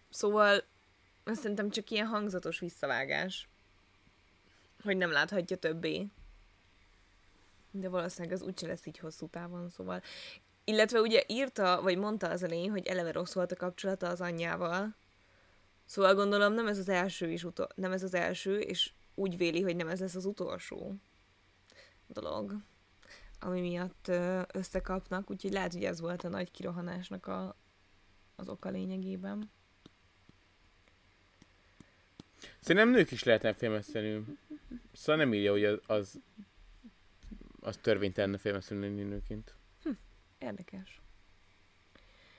[0.09, 0.63] Szóval
[1.23, 3.47] ez szerintem csak ilyen hangzatos visszavágás.
[4.83, 6.07] Hogy nem láthatja többé.
[7.71, 10.01] De valószínűleg az úgyse lesz így hosszú távon, szóval.
[10.63, 14.95] Illetve ugye írta, vagy mondta az elején, hogy eleve rossz volt a kapcsolata az anyjával.
[15.85, 19.61] Szóval gondolom nem ez az első is utol- nem ez az első, és úgy véli,
[19.61, 20.95] hogy nem ez lesz az utolsó
[22.07, 22.55] dolog,
[23.43, 24.11] ami miatt
[24.53, 27.55] összekapnak, úgyhogy lehet, hogy ez volt a nagy kirohanásnak a,
[28.35, 29.51] az oka lényegében.
[32.59, 34.25] Szerintem nők is lehetnek filmeszteni.
[34.93, 36.19] Szóval nem írja, hogy az, az,
[37.59, 39.55] az törvénytelen filmeszteni lenni nőként.
[40.37, 41.01] Érdekes.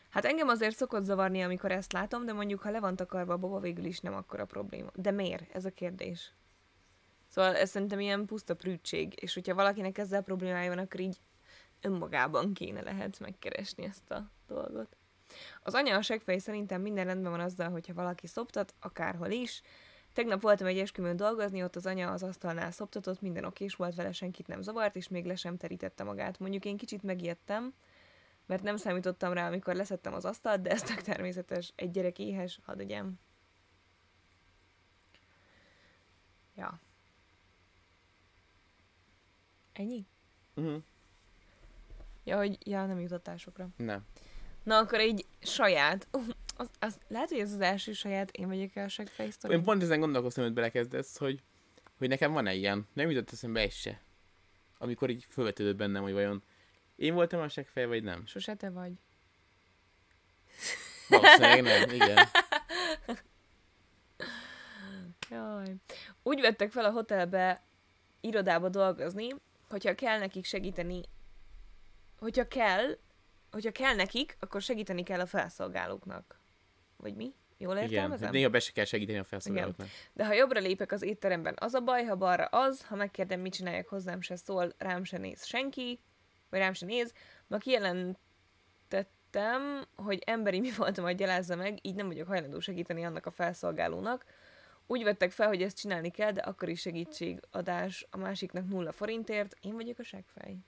[0.09, 3.38] Hát engem azért szokott zavarni, amikor ezt látom, de mondjuk, ha le van takarva a
[3.38, 4.90] boba, végül is nem akkora probléma.
[4.95, 5.55] De miért?
[5.55, 6.33] Ez a kérdés.
[7.35, 11.20] Szóval ez szerintem ilyen puszta prűdség, és hogyha valakinek ezzel problémája van, akkor így
[11.81, 14.97] önmagában kéne lehet megkeresni ezt a dolgot.
[15.62, 19.62] Az anya a segfej szerintem minden rendben van azzal, hogyha valaki szoptat, akárhol is.
[20.12, 24.12] Tegnap voltam egy eskümön dolgozni, ott az anya az asztalnál szoptatott, minden okés volt vele,
[24.12, 26.38] senkit nem zavart, és még le sem terítette magát.
[26.38, 27.75] Mondjuk én kicsit megijedtem,
[28.47, 31.73] mert nem számítottam rá, amikor leszettem az asztalt, de ez tök természetes.
[31.77, 33.14] Egy gyerek éhes, hadd egyem.
[36.57, 36.81] Ja.
[39.75, 40.07] Ennyi?
[40.55, 40.83] Uh-huh.
[42.25, 43.69] Ja, hogy ja, nem jutotásokra.
[43.77, 44.05] Nem.
[44.63, 46.09] Na, akkor egy saját.
[46.13, 46.23] Uh,
[46.57, 49.31] az, az, lehet, hogy ez az első saját én vagyok el a segfej?
[49.49, 51.43] Én pont ezen gondolkoztam, hogy belekezdesz, hogy,
[51.99, 52.87] hogy nekem van-e ilyen.
[52.93, 54.01] Nem jutott eszembe egy se.
[54.79, 56.43] Amikor így felvetődött bennem, hogy vajon
[56.97, 58.27] én voltam a segfej, vagy nem.
[58.27, 58.93] Sose te vagy.
[61.09, 62.29] Valószínűleg nem, igen.
[65.31, 65.75] Jaj.
[66.23, 67.63] Úgy vettek fel a hotelbe
[68.21, 69.29] irodába dolgozni,
[69.68, 71.00] hogyha kell nekik segíteni,
[72.18, 72.98] hogyha kell,
[73.50, 76.40] hogyha kell nekik, akkor segíteni kell a felszolgálóknak.
[76.96, 77.35] Vagy mi?
[77.59, 78.31] Jól Igen, értelmezem?
[78.31, 79.88] néha be se kell segíteni a felszolgálóknak.
[80.12, 83.53] De ha jobbra lépek az étteremben, az a baj, ha balra az, ha megkérdem, mit
[83.53, 86.00] csináljak, hozzám se szól, rám se néz senki,
[86.50, 87.12] vagy rám se néz.
[87.46, 93.27] Ma kijelentettem, hogy emberi mi voltam, hogy gyalázza meg, így nem vagyok hajlandó segíteni annak
[93.27, 94.24] a felszolgálónak.
[94.87, 99.57] Úgy vettek fel, hogy ezt csinálni kell, de akkor is segítségadás a másiknak nulla forintért.
[99.61, 100.59] Én vagyok a segfej.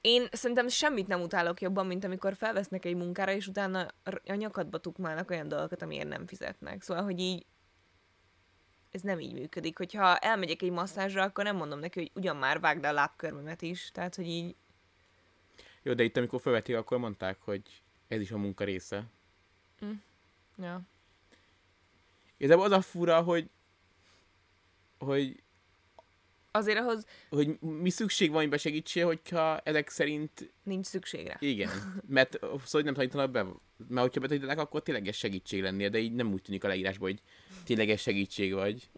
[0.00, 3.86] Én szerintem semmit nem utálok jobban, mint amikor felvesznek egy munkára, és utána
[4.24, 6.82] a nyakadba tukmálnak olyan dolgokat, amiért nem fizetnek.
[6.82, 7.46] Szóval, hogy így
[8.90, 9.78] ez nem így működik.
[9.78, 13.90] Hogyha elmegyek egy masszázsra, akkor nem mondom neki, hogy ugyan már vágd a lábkörmömet is.
[13.90, 14.56] Tehát, hogy így
[15.82, 19.04] Jó, de itt amikor felvették, akkor mondták, hogy ez is a munka része.
[20.56, 20.80] Ja.
[22.38, 23.50] Igazából az a fura, hogy
[24.98, 25.42] hogy,
[26.50, 31.36] Azért ahhoz hogy mi szükség van, hogy besegítsél, hogyha ezek szerint nincs szükség rá.
[31.40, 31.70] igen.
[32.06, 33.42] Mert szóval hogy nem tanítanak be,
[33.88, 37.22] mert hogyha betanítanak, akkor tényleges segítség lennél, de így nem úgy tűnik a leírásban, hogy
[37.64, 38.90] tényleges segítség vagy.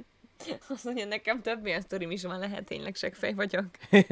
[0.69, 3.67] Azt mondja, nekem több ilyen sztorim is van, lehet tényleg segfej vagyok.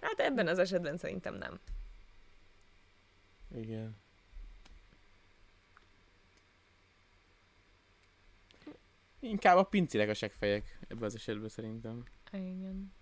[0.00, 1.60] Hát ebben az esetben szerintem nem.
[3.56, 4.01] Igen.
[9.24, 12.04] Inkább a pincirek a segfejek ebben az esetben szerintem.
[12.32, 12.92] Igen.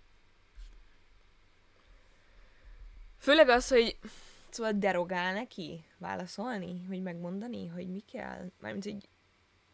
[3.17, 3.97] Főleg az, hogy
[4.49, 8.51] szóval derogál neki válaszolni, vagy megmondani, hogy mi kell.
[8.59, 9.09] Mármint, hogy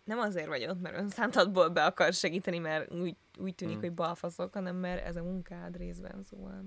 [0.03, 3.83] nem azért vagy ott, mert önszántatból be akar segíteni, mert úgy, úgy tűnik, Hmm.
[3.83, 6.65] hogy balfaszok, hanem mert ez a munkád részben, szóval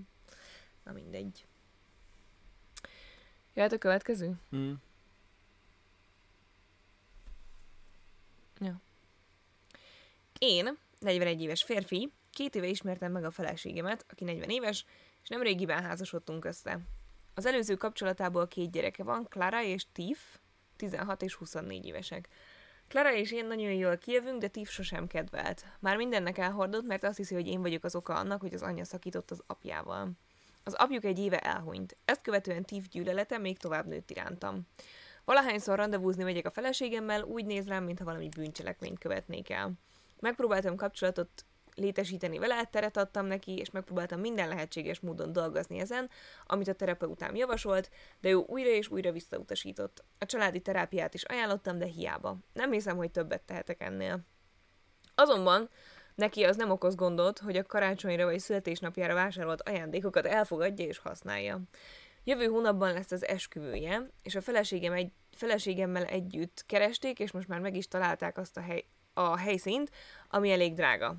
[0.84, 1.46] na mindegy.
[3.54, 4.40] Jöhet a következő?
[4.56, 4.72] Mm.
[10.42, 14.85] Én, 41 éves férfi, két éve ismertem meg a feleségemet, aki 40 éves,
[15.22, 16.79] és nem régiben házasodtunk össze.
[17.35, 20.18] Az előző kapcsolatából két gyereke van, Clara és Tiff,
[20.76, 22.29] 16 és 24 évesek.
[22.88, 25.64] Clara és én nagyon jól kijövünk, de Tiff sosem kedvelt.
[25.81, 28.85] Már mindennek elhordott, mert azt hiszi, hogy én vagyok az oka annak, hogy az anyja
[28.85, 30.11] szakított az apjával.
[30.64, 31.96] Az apjuk egy éve elhunyt.
[32.05, 34.66] Ezt követően Tiff gyűlölete még tovább nőtt irántam.
[35.24, 39.72] Valahányszor randevúzni megyek a feleségemmel, úgy néz rám, mintha valami bűncselekményt követnék el.
[40.20, 46.11] Megpróbáltam kapcsolatot létesíteni vele, teret adtam neki, és megpróbáltam minden lehetséges módon dolgozni ezen,
[46.46, 50.04] amit a terapeutám javasolt, de ő újra és újra visszautasított.
[50.18, 52.37] A családi terápiát is ajánlottam, de hiába.
[52.52, 54.20] Nem hiszem, hogy többet tehetek ennél.
[55.14, 55.68] Azonban
[56.14, 61.61] neki az nem okoz gondot, hogy a karácsonyra vagy születésnapjára vásárolt ajándékokat elfogadja és használja.
[62.24, 67.61] Jövő hónapban lesz az esküvője, és a feleségem egy, feleségemmel együtt keresték, és most már
[67.61, 69.90] meg is találták azt a, hely, a helyszínt,
[70.29, 71.16] ami elég drága.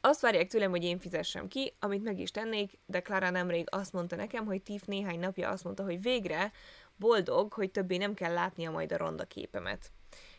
[0.00, 3.92] Azt várják tőlem, hogy én fizessem ki, amit meg is tennék, de Clara nemrég azt
[3.92, 6.52] mondta nekem, hogy Tiff néhány napja azt mondta, hogy végre
[6.96, 9.90] boldog, hogy többé nem kell látnia majd a ronda képemet.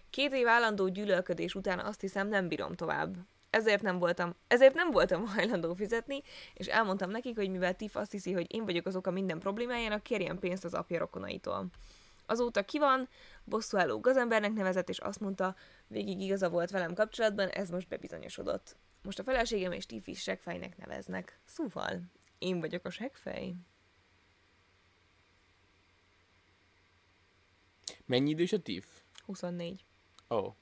[0.09, 3.15] Két év állandó gyűlölködés után azt hiszem nem bírom tovább.
[3.49, 6.21] Ezért nem voltam, ezért nem voltam hajlandó fizetni,
[6.53, 10.03] és elmondtam nekik, hogy mivel Tiff azt hiszi, hogy én vagyok az oka minden problémájának,
[10.03, 11.65] kérjen pénzt az apja rokonaitól.
[12.31, 13.09] Azóta ki van,
[13.43, 15.55] bosszúálló gazembernek nevezett, és azt mondta,
[15.87, 18.75] végig igaza volt velem kapcsolatban, ez most bebizonyosodott.
[19.03, 21.39] Most a feleségem és Tiff is segfejnek neveznek.
[21.45, 22.01] Szóval,
[22.39, 23.53] én vagyok a segfej.
[28.05, 28.85] Mennyi idős a Tiff?
[29.25, 29.85] 24.
[30.29, 30.35] Ó.
[30.35, 30.53] Oh.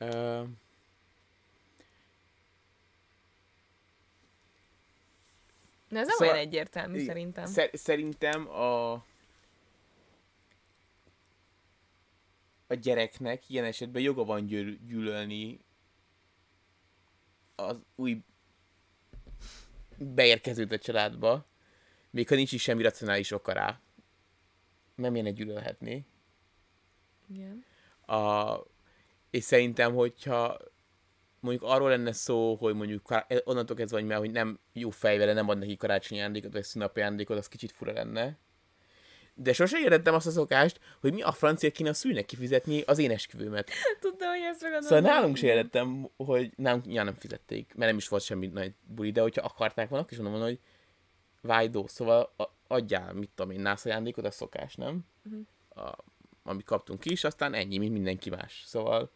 [0.00, 0.48] Uh,
[5.88, 7.46] Na ez nem Szóval- olyan egyértelmű szerintem.
[7.46, 9.04] Szer- szerintem a
[12.66, 15.64] a gyereknek ilyen esetben joga van gyűl- gyűlölni
[17.54, 18.22] az új
[19.98, 21.46] beérkezőt a családba,
[22.10, 23.80] még ha nincs is semmi racionális oka rá.
[24.94, 26.06] Nem ilyen gyűlölhetni.
[27.28, 27.64] Igen.
[28.06, 28.56] A,
[29.30, 30.58] és szerintem, hogyha
[31.40, 35.32] mondjuk arról lenne szó, hogy mondjuk onnantól kezdve, hogy, mert, hogy nem jó fej vele,
[35.32, 38.38] nem ad neki karácsonyi ajándékot, vagy szünapi ajándékot, az kicsit fura lenne.
[39.36, 42.98] De sose értettem azt a szokást, hogy mi a francia kéne a szülnek kifizetni az
[42.98, 43.70] én esküvőmet.
[44.00, 44.82] Tudtam, hogy ezt megadom.
[44.88, 48.74] Szóval nálunk se értettem, hogy nálunk nyilván nem fizették, mert nem is volt semmi nagy
[48.86, 50.60] buli, de hogyha akarták volna, és mondom, hogy
[51.40, 55.04] vájdó, szóval a- adjál, mit tudom én, nász ajándékot, a szokás, nem?
[55.22, 55.40] Mhm.
[55.86, 55.96] A,
[56.42, 58.62] amit kaptunk is, aztán ennyi, mint mindenki más.
[58.66, 59.10] Szóval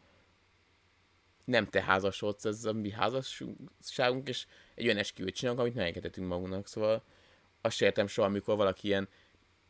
[1.45, 6.67] nem te házasodsz, ez a mi házasságunk, és egy olyan esküvőt csinálunk, amit megengedhetünk magunknak.
[6.67, 7.03] Szóval
[7.61, 9.09] azt se értem soha, amikor valaki ilyen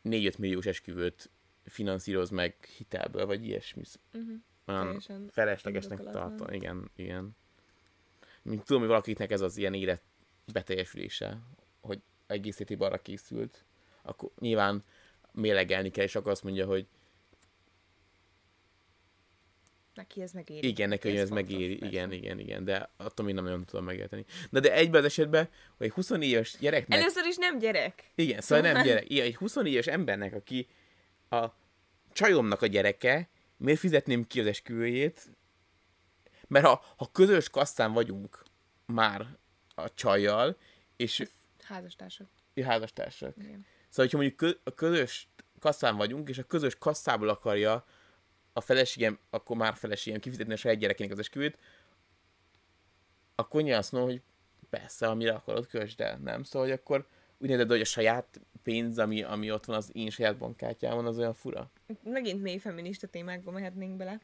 [0.03, 1.29] 4-5 milliós esküvőt
[1.65, 3.81] finanszíroz meg hitelből, vagy ilyesmi.
[4.13, 4.35] Uh-huh.
[4.65, 6.53] Olyan feleslegesnek tartom.
[6.53, 7.35] Igen, igen.
[8.41, 10.01] Mint tudom, hogy valakiknek ez az ilyen élet
[10.53, 11.39] beteljesülése,
[11.81, 13.65] hogy egész arra készült,
[14.01, 14.83] akkor nyilván
[15.31, 16.87] mélegelni kell, és akkor azt mondja, hogy
[19.99, 20.67] Neki ez megéri.
[20.67, 21.93] igen, neki Ez ez megéri, persze.
[21.95, 24.25] igen, igen, igen, de attól még nem nagyon tudom megérteni.
[24.49, 26.99] Na de egyben az esetben, hogy egy 20 éves gyereknek...
[26.99, 28.11] Először is nem gyerek.
[28.15, 29.09] Igen, szóval nem Szóval- gyerek.
[29.09, 30.67] Igen, egy 20 éves embernek, aki
[31.29, 31.45] a
[32.11, 35.29] csajomnak a gyereke, miért fizetném ki az esküvőjét?
[36.47, 38.43] Mert ha, ha közös kasszán vagyunk
[38.85, 39.25] már
[39.75, 40.57] a csajjal,
[40.95, 41.27] és
[41.63, 42.27] Házastársak.
[42.63, 43.33] házastársak.
[43.37, 43.65] Igen.
[43.89, 45.27] Szóval, hogyha mondjuk a közös
[45.59, 47.85] kasszán vagyunk, és a közös kasszából akarja
[48.53, 51.57] a feleségem, akkor már feleségem kifizetni a saját gyerekének az esküvőt,
[53.35, 54.21] akkor nyilván azt mondom, hogy
[54.69, 56.43] persze, amire akarod, kösd el, nem?
[56.43, 57.07] Szóval, hogy akkor
[57.37, 61.17] úgy nézed, hogy a saját pénz, ami, ami ott van az én saját bankkártyámon, az
[61.17, 61.71] olyan fura.
[62.03, 64.19] Megint mély feminista témákba mehetnénk bele.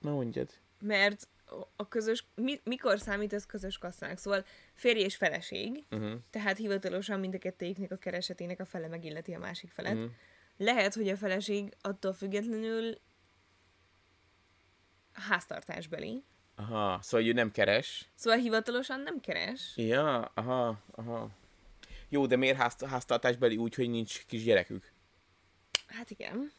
[0.00, 0.50] Na mondjad.
[0.80, 1.28] Mert
[1.76, 4.18] a közös, mi, mikor számít ez közös kasszának?
[4.18, 6.12] Szóval férj és feleség, Uh-huh.
[6.30, 9.94] tehát hivatalosan mind a kettőjüknek a keresetének a fele megilleti a másik felet.
[9.94, 10.10] Uh-huh.
[10.56, 12.98] Lehet, hogy a feleség attól függetlenül
[15.20, 16.24] háztartásbeli.
[16.54, 18.10] Aha, szóval ő nem keres.
[18.14, 19.72] Szóval hivatalosan nem keres.
[19.76, 21.28] Ja, aha, aha.
[22.08, 24.92] Jó, de miért ház, háztartásbeli úgy, hogy nincs kis gyerekük?
[25.86, 26.52] Hát igen.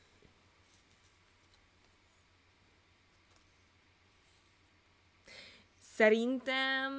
[5.79, 6.93] Szerintem...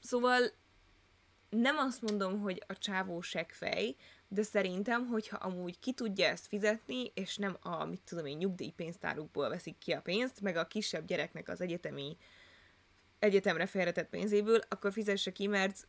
[0.00, 0.50] Szóval
[1.54, 3.96] nem azt mondom, hogy a csávó seggfej,
[4.28, 9.48] de szerintem, hogyha amúgy ki tudja ezt fizetni, és nem a, mit tudom én, nyugdíjpénztárukból
[9.48, 12.16] veszik ki a pénzt, meg a kisebb gyereknek az egyetemi
[13.18, 15.88] egyetemre félretett pénzéből, akkor fizesse ki, mert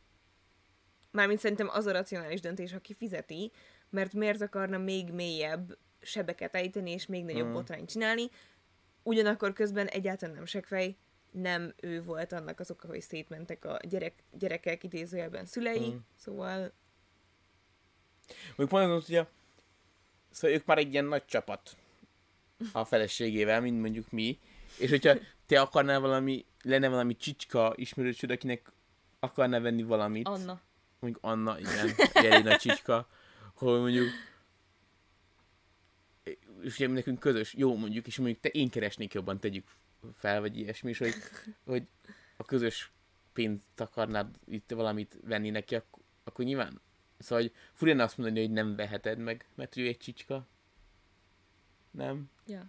[1.10, 3.52] mármint szerintem az a racionális döntés, aki fizeti,
[3.90, 7.52] mert miért akarna még mélyebb sebeket ejteni, és még nagyobb Mm.
[7.52, 8.30] botrányt csinálni,
[9.02, 10.96] ugyanakkor közben egyáltalán nem sekfej,
[11.40, 15.96] nem ő volt annak az oka, hogy szétmentek a gyerek, gyerekek idézőjelben szülei, Mm.
[16.16, 16.72] szóval
[18.56, 19.28] Mondjuk mondom, hogy a...
[20.30, 21.76] Szóval ők már egy ilyen nagy csapat
[22.72, 24.38] a feleségével, mint mondjuk mi,
[24.78, 25.14] és hogyha
[25.46, 28.72] te akarnál valami, lenne valami csicska ismerősöd, akinek
[29.18, 30.60] akarná venni valamit, Anna.
[30.98, 33.08] mondjuk Anna, igen, nagy csicska,
[33.54, 34.08] hogy mondjuk
[36.60, 39.64] és ugye nekünk közös, jó mondjuk, és mondjuk te én keresnék jobban, tegyük
[40.14, 41.14] fel, vagy ilyesmi, és hogy,
[41.64, 41.86] hogy
[42.36, 42.90] a közös
[43.32, 46.80] pénzt akarnád itt valamit venni neki, akkor, akkor nyilván,
[47.18, 50.46] szóval, hogy lenne azt mondani, hogy nem veheted meg, mert ő egy csicska.
[51.90, 52.30] Nem?
[52.46, 52.66] Ja.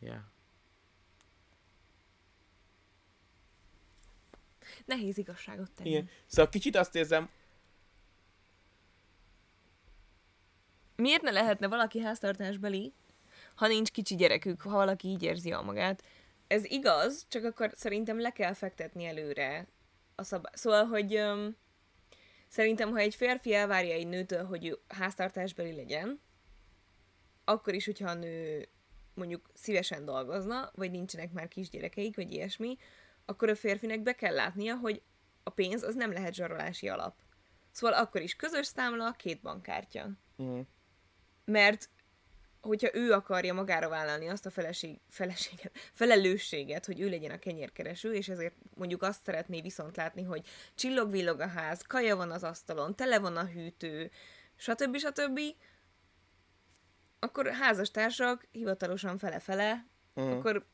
[0.00, 0.30] Ja.
[4.84, 5.88] Nehéz igazságot tenni.
[5.90, 6.08] Igen.
[6.26, 7.28] Szóval kicsit azt érzem,
[11.02, 12.92] Miért ne lehetne valaki háztartásbeli,
[13.58, 16.02] ha nincs kicsi gyerekük, ha valaki így érzi a magát?
[16.46, 19.68] Ez igaz, csak akkor szerintem le kell fektetni előre
[20.14, 20.52] a szabály.
[20.56, 21.56] Szóval, hogy öm,
[22.48, 26.20] szerintem, ha egy férfi elvárja egy nőtől, hogy ő háztartásbeli legyen,
[27.44, 28.68] akkor is, hogyha a nő
[29.14, 32.76] mondjuk szívesen dolgozna, vagy nincsenek már kisgyerekeik, vagy ilyesmi,
[33.24, 35.02] akkor a férfinek be kell látnia, hogy
[35.42, 37.14] a pénz az nem lehet zsarolási alap.
[37.70, 40.10] Szóval akkor is közös számla, két bankkártya.
[40.42, 40.60] mm,
[41.44, 41.88] Mert
[42.60, 48.12] hogyha ő akarja magára vállalni azt a feleség, feleséget, felelősséget, hogy ő legyen a kenyérkereső,
[48.14, 52.96] és ezért mondjuk azt szeretné viszont látni, hogy csillog-villog a ház, kaja van az asztalon,
[52.96, 54.10] tele van a hűtő,
[54.56, 54.96] stb.
[54.96, 55.40] stb.,
[57.18, 59.86] akkor házastársak hivatalosan fele-fele,
[60.20, 60.30] mm.
[60.30, 60.66] akkor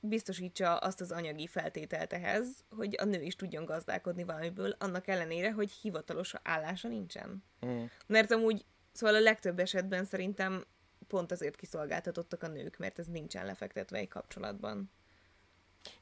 [0.00, 5.52] biztosítsa azt az anyagi feltételt ehhez, hogy a nő is tudjon gazdálkodni valamiből, annak ellenére,
[5.52, 7.44] hogy hivatalos állása nincsen.
[7.66, 7.84] Mm.
[8.06, 10.64] Mert amúgy, szóval a legtöbb esetben szerintem
[11.08, 14.90] pont azért kiszolgáltatottak a nők, mert ez nincsen lefektetve egy kapcsolatban.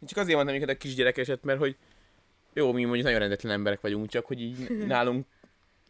[0.01, 1.77] Én csak azért mondtam minket a kisgyerek eset, mert hogy
[2.53, 5.27] jó, mi mondjuk nagyon rendetlen emberek vagyunk, csak hogy így nálunk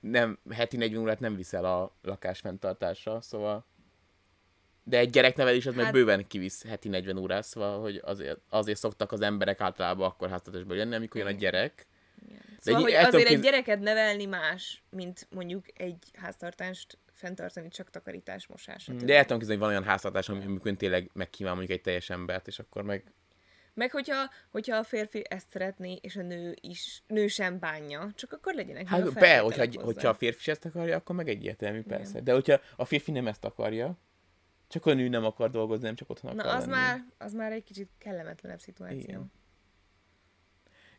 [0.01, 3.65] nem, heti 40 órát nem viszel a lakás fenntartásra, szóval
[4.85, 8.79] de egy gyereknevelés az meg Hát- bőven kivisz heti 40 órát, szóval hogy azért, azért
[8.79, 11.87] szoktak az emberek általában akkor háztartásba jönni, amikor jön a gyerek.
[12.59, 17.91] Szóval, egy- hogy azért egy kép- gyereket nevelni más, mint mondjuk egy háztartást fenntartani csak
[17.91, 18.87] takarítás, mosás.
[18.87, 22.11] De el tudom képzelni, hogy van olyan háztartás, ami- amikor tényleg megkíván mondjuk egy teljes
[22.11, 23.13] embert, és akkor meg
[23.77, 28.33] Meg hogyha, hogyha a férfi ezt szeretné, és a nő is, nő sem bánja, csak
[28.33, 29.83] akkor legyenek Hát be, hogyha, hozzá.
[29.83, 32.21] hogyha a férfi ezt akarja, akkor meg egyértelmű, persze.
[32.21, 33.99] De hogyha a férfi nem ezt akarja,
[34.69, 36.73] csak a nő nem akar dolgozni, nem csak otthon Na, akar az lenni.
[36.77, 38.99] már, az már egy kicsit kellemetlenebb szituáció.
[38.99, 39.33] Igen.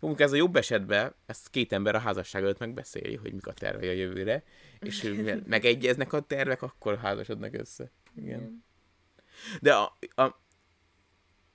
[0.05, 3.53] Mondjuk ez a jobb esetben, ezt két ember a házasság előtt megbeszéli, hogy mik a
[3.53, 4.43] tervei a jövőre,
[4.79, 5.11] és
[5.45, 7.91] megegyeznek a tervek, akkor házasodnak össze.
[8.15, 8.63] Igen.
[9.61, 10.39] De a, a,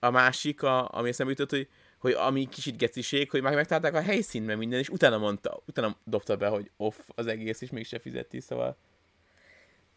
[0.00, 4.02] a másik, a, ami eszembe jutott, hogy, hogy ami kicsit geciség, hogy már megtalálták a
[4.02, 7.98] helyszínt, meg minden, és utána mondta, utána dobta be, hogy off az egész, és mégse
[7.98, 8.76] fizeti, szóval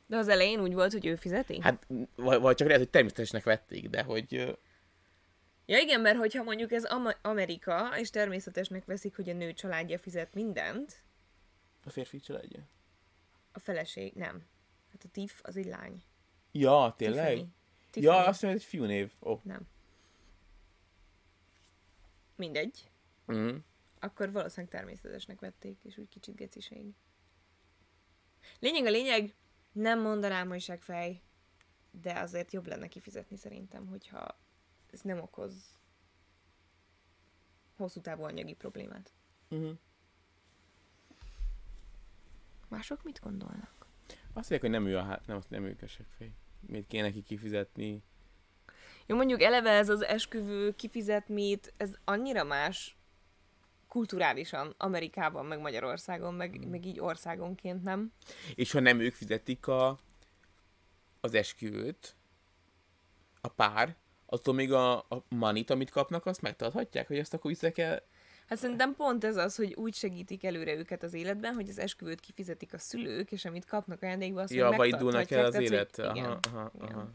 [0.07, 1.61] De az elején úgy volt, hogy ő fizeti?
[1.61, 4.57] Hát, vagy, vagy csak lehet, hogy természetesnek vették, de hogy...
[5.65, 9.97] Ja igen, mert hogyha mondjuk ez Am- Amerika, és természetesnek veszik, hogy a nő családja
[9.97, 11.04] fizet mindent,
[11.86, 12.67] A férfi családja.
[13.52, 14.45] a feleség nem.
[14.91, 16.04] Hát a Tiff az egy lány.
[16.52, 17.26] Ja, tényleg?
[17.26, 17.39] Tiffany.
[17.39, 18.17] Ja, Tiffany.
[18.28, 19.12] azt mondja, hogy egy fiú név.
[19.19, 19.39] Oh.
[19.43, 19.62] Nem.
[22.36, 22.89] Mindegy.
[23.32, 23.56] Mm.
[23.99, 26.93] Akkor valószínűleg természetesnek vették, és úgy kicsit geciség.
[28.60, 29.36] Lényeg a lényeg,
[29.71, 31.21] nem mondanám, hogy seggfej,
[31.91, 34.38] de azért jobb lenne kifizetni szerintem, hogyha
[34.93, 35.75] ez nem okoz
[37.77, 39.11] hosszú távú anyagi problémát.
[39.55, 39.71] Mm.
[42.67, 43.85] Mások mit gondolnak?
[44.11, 46.31] Azt mondják, hogy nem ő a hát, nem, nem ők a seggfej.
[46.59, 48.03] Miért kéne neki kifizetni?
[49.05, 52.97] Jó, mondjuk eleve ez az esküvő, kifizet mit, ez annyira más
[53.87, 58.11] kulturálisan Amerikában, meg Magyarországon, meg, meg így országonként, nem?
[58.55, 59.99] És ha nem ők fizetik a,
[61.21, 62.15] az esküvőt,
[63.41, 63.95] a pár,
[64.34, 68.03] attól még a, a manit, amit kapnak, azt megtarthatják, hogy azt akkor vissza kell...
[68.47, 72.19] Hát szerintem pont ez az, hogy úgy segítik előre őket az életben, hogy az esküvőt
[72.19, 75.95] kifizetik a szülők, és amit kapnak ajándékba, azt Ja, vagy indulnak el az élet.
[75.95, 76.95] hogy Aha, aha, igen.
[76.95, 77.09] aha.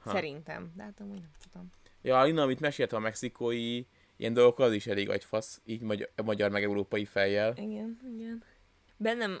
[0.00, 0.10] Ha.
[0.10, 1.70] Szerintem, de hát amúgy nem tudom.
[2.02, 3.82] Ja, innen, amit meséltem a mexikói
[4.16, 7.52] ilyen dolgok, az is elég agyfasz, így magyar, magyar meg európai fejjel.
[7.56, 8.42] Igen, igen.
[8.96, 9.40] Bennem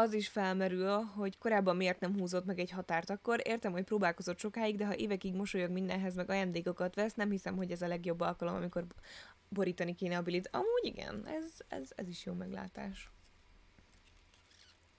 [0.00, 3.40] az is felmerül, hogy korábban miért nem húzott meg egy határt akkor.
[3.44, 7.70] Értem, hogy próbálkozott sokáig, de ha évekig mosolyog mindenhez, meg ajándékokat vesz, nem hiszem, hogy
[7.70, 8.86] ez a legjobb alkalom, amikor
[9.48, 10.48] borítani kéne a bilit.
[10.52, 13.10] Amúgy igen, ez, ez, ez is jó meglátás.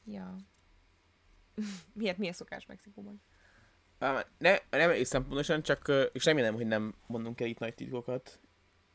[0.05, 0.35] Ja.
[1.93, 3.21] Miért, milyen szokás Mexikóban?
[4.37, 8.39] Ne, nem egészen pontosan, csak, és remélem, hogy nem mondunk el itt nagy titkokat,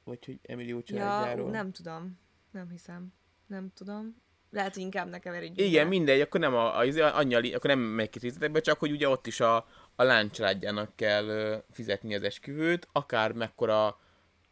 [0.05, 1.49] vagy hogy Emilio Ja, családjáról.
[1.49, 2.19] ú, nem tudom.
[2.51, 3.13] Nem hiszem.
[3.47, 4.25] Nem tudom.
[4.57, 5.61] Lehet, hogy inkább ne keverjük.
[5.61, 8.91] Igen, mindegy, akkor nem a, a, a anyja, akkor nem megy ki részletekbe, csak hogy
[8.91, 9.57] ugye ott is a,
[9.97, 13.87] a lány családjának kell fizetni az esküvőt, akár mekkora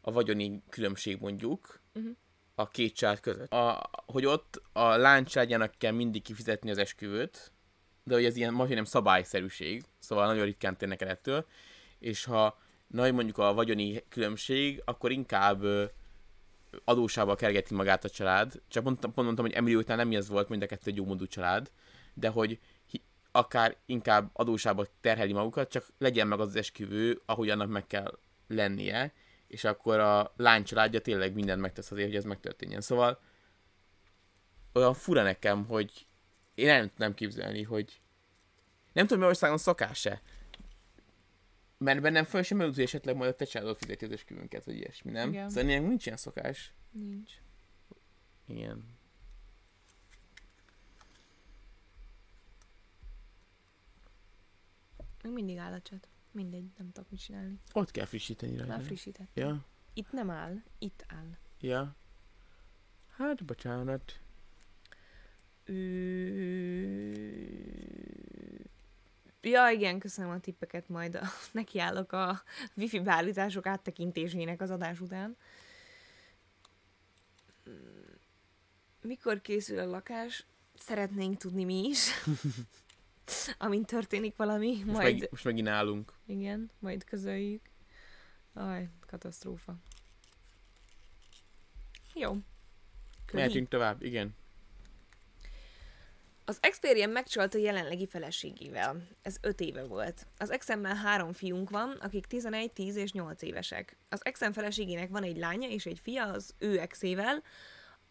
[0.01, 2.11] a vagyoni különbség mondjuk Mhm.
[2.55, 3.53] a két család között.
[3.53, 7.53] A, hogy ott a lány családjának kell mindig kifizetni az esküvőt,
[8.05, 11.47] de hogy ez ilyen majdnem szabályszerűség, szóval nagyon ritkán térnek el ettől,
[11.99, 15.63] és ha nagy mondjuk a vagyoni különbség, akkor inkább
[16.85, 18.63] adósába kergeti magát a család.
[18.69, 21.27] Csak mondtam, pont mondtam, hogy Emily után nem ez volt, mind a kettő egy jómódú
[21.27, 21.71] család,
[22.15, 22.59] de hogy
[23.33, 28.19] akár inkább adósába terheli magukat, csak legyen meg az, esküvő, ahogy annak meg kell
[28.49, 29.13] lennie,
[29.47, 32.81] és akkor a lány családja tényleg mindent megtesz azért, hogy ez megtörténjen.
[32.81, 33.21] Szóval
[34.73, 36.07] olyan fura nekem, hogy
[36.55, 38.01] én nem tudnám képzelni, hogy
[38.93, 40.23] nem tudom, hogy országon szokás-e.
[41.79, 44.77] Mert bennem föl sem merült, hogy esetleg majd a te családod fizeti az esküvőnket, vagy
[44.77, 45.29] ilyesmi, nem?
[45.29, 45.49] Igen.
[45.49, 46.73] Szóval ennél nincs ilyen szokás.
[46.91, 47.33] Nincs.
[48.47, 48.85] Igen.
[55.23, 56.09] Még mindig áll a chat.
[56.33, 57.59] Mindegy, nem tudok mit csinálni.
[57.73, 58.73] Ott kell frissíteni rajta.
[58.73, 59.29] Már frissített.
[59.35, 59.65] Ja,
[59.95, 61.37] Itt nem áll, itt áll.
[61.61, 61.97] ja.
[63.17, 64.21] Hát, bocsánat.
[65.65, 65.75] Ö...
[69.45, 71.23] Ja, igen, köszönöm a tippeket, majd a,
[71.53, 72.43] nekiállok a
[72.77, 75.37] wifi beállítások áttekintésének az adás után.
[77.71, 77.75] Mm,
[79.03, 80.47] Mikor készül a lakás?
[80.75, 82.09] Szeretnénk tudni mi is.
[83.59, 85.19] Amint történik valami, Most, majd...
[85.21, 86.13] meg, most megint állunk.
[86.27, 87.63] Igen, majd közöljük.
[88.53, 89.77] Aj, katasztrófa.
[92.15, 92.31] Jó.
[93.27, 93.43] Kövi.
[93.43, 94.35] Mehetünk tovább, igen.
[96.47, 99.07] Az Experian megcsalta jelenlegi feleségével.
[99.23, 100.27] Ez öt éve volt.
[100.39, 103.97] Az exemmel három fiunk van, akik 11, 10 és 8 évesek.
[104.09, 107.43] Az exem feleségének van egy lánya és egy fia az ő exével,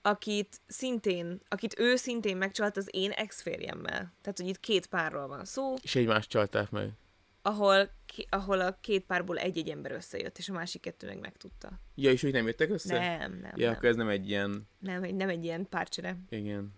[0.01, 4.13] akit szintén, akit ő szintén megcsalt az én exférjemmel.
[4.21, 6.89] Tehát, hogy itt két párról van szó, És egymást csalták meg.
[7.41, 11.71] ahol, ki, ahol a két párból egy-egy ember összejött, és a másik kettő meg megtudta.
[11.95, 12.99] Ja, és hogy nem jöttek össze?
[12.99, 13.73] Nem, nem, Ja, nem.
[13.75, 14.67] akkor ez nem egy ilyen...
[14.79, 16.17] Nem, egy- nem egy ilyen párcsere.
[16.29, 16.73] Igen.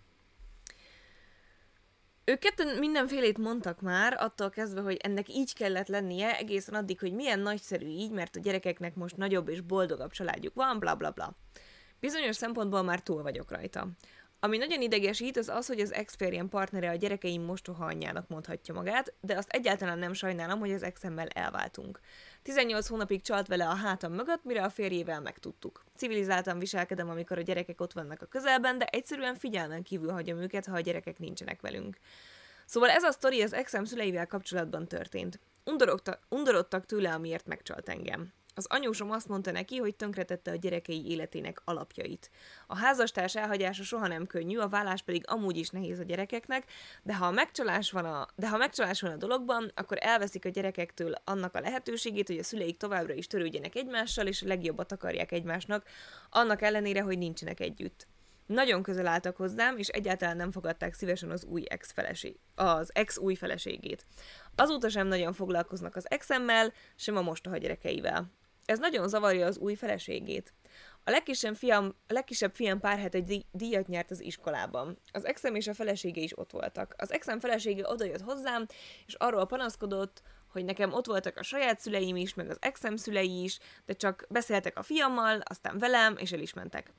[2.28, 7.12] Ők ketten mindenfélét mondtak már, attól kezdve, hogy ennek így kellett lennie, egészen addig, hogy
[7.12, 11.36] milyen nagyszerű így, mert a gyerekeknek most nagyobb és boldogabb családjuk van, bla bla bla.
[12.00, 13.88] Bizonyos szempontból már túl vagyok rajta.
[14.40, 19.12] Ami nagyon idegesít, az az, hogy az Experian partnere a gyerekeim mostoha anyjának mondhatja magát,
[19.20, 22.00] de azt egyáltalán nem sajnálom, hogy az exemmel elváltunk.
[22.42, 25.84] 18 hónapig csalt vele a hátam mögött, mire a férjével megtudtuk.
[25.96, 30.66] Civilizáltan viselkedem, amikor a gyerekek ott vannak a közelben, de egyszerűen figyelmen kívül hagyom őket,
[30.66, 31.96] ha a gyerekek nincsenek velünk.
[32.66, 35.40] Szóval ez a sztori az exem szüleivel kapcsolatban történt.
[35.64, 38.32] Undorogta, undorodtak tőle, amiért megcsalt engem.
[38.58, 42.30] Az anyósom azt mondta neki, hogy tönkretette a gyerekei életének alapjait.
[42.66, 46.64] A házastárs elhagyása soha nem könnyű, a vállás pedig amúgy is nehéz a gyerekeknek,
[47.02, 51.14] de ha megcsalás van a, de ha megcsalás van a dologban, akkor elveszik a gyerekektől
[51.24, 55.86] annak a lehetőségét, hogy a szüleik továbbra is törődjenek egymással, és a legjobbat akarják egymásnak,
[56.30, 58.06] annak ellenére, hogy nincsenek együtt.
[58.46, 61.94] Nagyon közel álltak hozzám, és egyáltalán nem fogadták szívesen az új ex
[62.54, 64.06] az ex új feleségét.
[64.54, 68.30] Azóta sem nagyon foglalkoznak az exemmel, sem a mostoha gyerekeivel.
[68.66, 70.52] Ez nagyon zavarja az új feleségét.
[71.04, 74.98] A legkisebb fiam, a legkisebb fiam pár hete dí- díjat nyert az iskolában.
[75.12, 76.94] Az exem és a felesége is ott voltak.
[76.98, 78.66] Az exem felesége odajött hozzám,
[79.06, 83.42] és arról panaszkodott, hogy nekem ott voltak a saját szüleim is, meg az exem szülei
[83.42, 86.92] is, de csak beszéltek a fiammal, aztán velem, és el is mentek.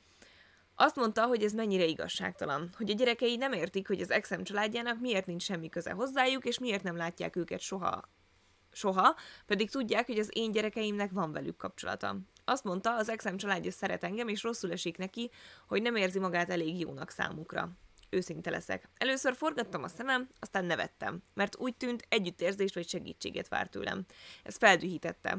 [0.75, 4.99] Azt mondta, hogy ez mennyire igazságtalan, hogy a gyerekei nem értik, hogy az exem családjának
[4.99, 8.09] miért nincs semmi köze hozzájuk, és miért nem látják őket soha,
[8.77, 9.15] soha,
[9.45, 12.17] pedig tudják, hogy az én gyerekeimnek van velük kapcsolata.
[12.45, 15.31] Azt mondta, az exem családja szeret engem, és rosszul esik neki,
[15.67, 17.69] hogy nem érzi magát elég jónak számukra.
[18.09, 18.89] Őszinte leszek.
[18.97, 24.05] Először forgattam a szemem, aztán nevettem, mert úgy tűnt, együttérzést vagy segítséget vár tőlem.
[24.43, 25.37] Ez feldühítette.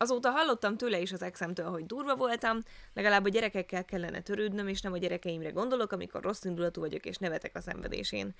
[0.00, 2.58] Azóta hallottam tőle is az exemtől, hogy durva voltam,
[2.94, 7.16] legalább a gyerekekkel kellene törődnöm, és nem a gyerekeimre gondolok, amikor rossz indulatú vagyok, és
[7.16, 8.34] nevetek a szenvedésén.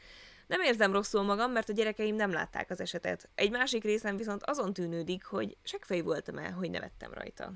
[0.46, 3.28] Nem érzem rosszul magam, mert a gyerekeim nem látták az esetet.
[3.34, 7.52] Egy másik részem viszont azon tűnődik, hogy seggfej voltam el, hogy nevettem rajta.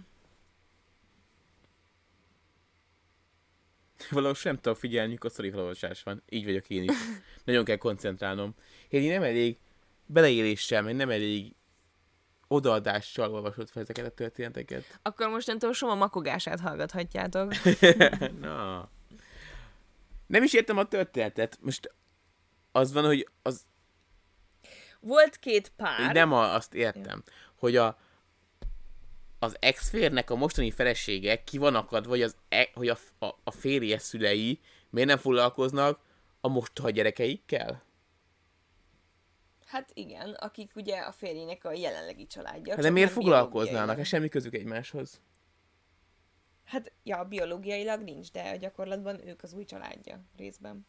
[4.10, 6.22] Valahogy sem tudom figyelni, mikor szorítolvasás van.
[6.28, 6.96] Így vagyok én is.
[7.44, 8.54] Nagyon kell koncentrálnom.
[8.88, 9.58] Én nem elég
[10.06, 11.54] beleéléssel, meg nem elég
[12.52, 14.98] odaadással olvasott fel ezeket a történeteket.
[15.02, 17.52] Akkor mostantól Soma makogását hallgathatjátok.
[18.40, 18.88] Na.
[20.26, 21.58] Nem is értem a történetet.
[21.60, 21.94] Most
[22.72, 23.64] az van, hogy az
[25.00, 26.14] Volt két pár.
[26.14, 27.22] nem a, azt értem,
[27.56, 27.98] hogy a
[29.38, 33.50] az ex-férnek a mostani felesége ki van akad, vagy az, e, hogy a, a, a
[33.50, 36.00] férje szülei miért nem foglalkoznak
[36.40, 37.82] a mostoha gyerekeikkel?
[39.72, 42.74] Hát igen, akik ugye a férjének a jelenlegi családja.
[42.74, 43.98] Hát de miért foglalkoznának?
[43.98, 45.20] Ez semmi közük egymáshoz.
[46.64, 50.86] Hát, ja, biológiailag nincs, de a gyakorlatban ők az új családja részben.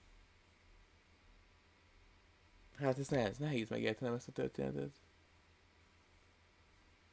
[2.76, 4.96] Hát ez nehéz, nehéz megértenem ezt a történetet.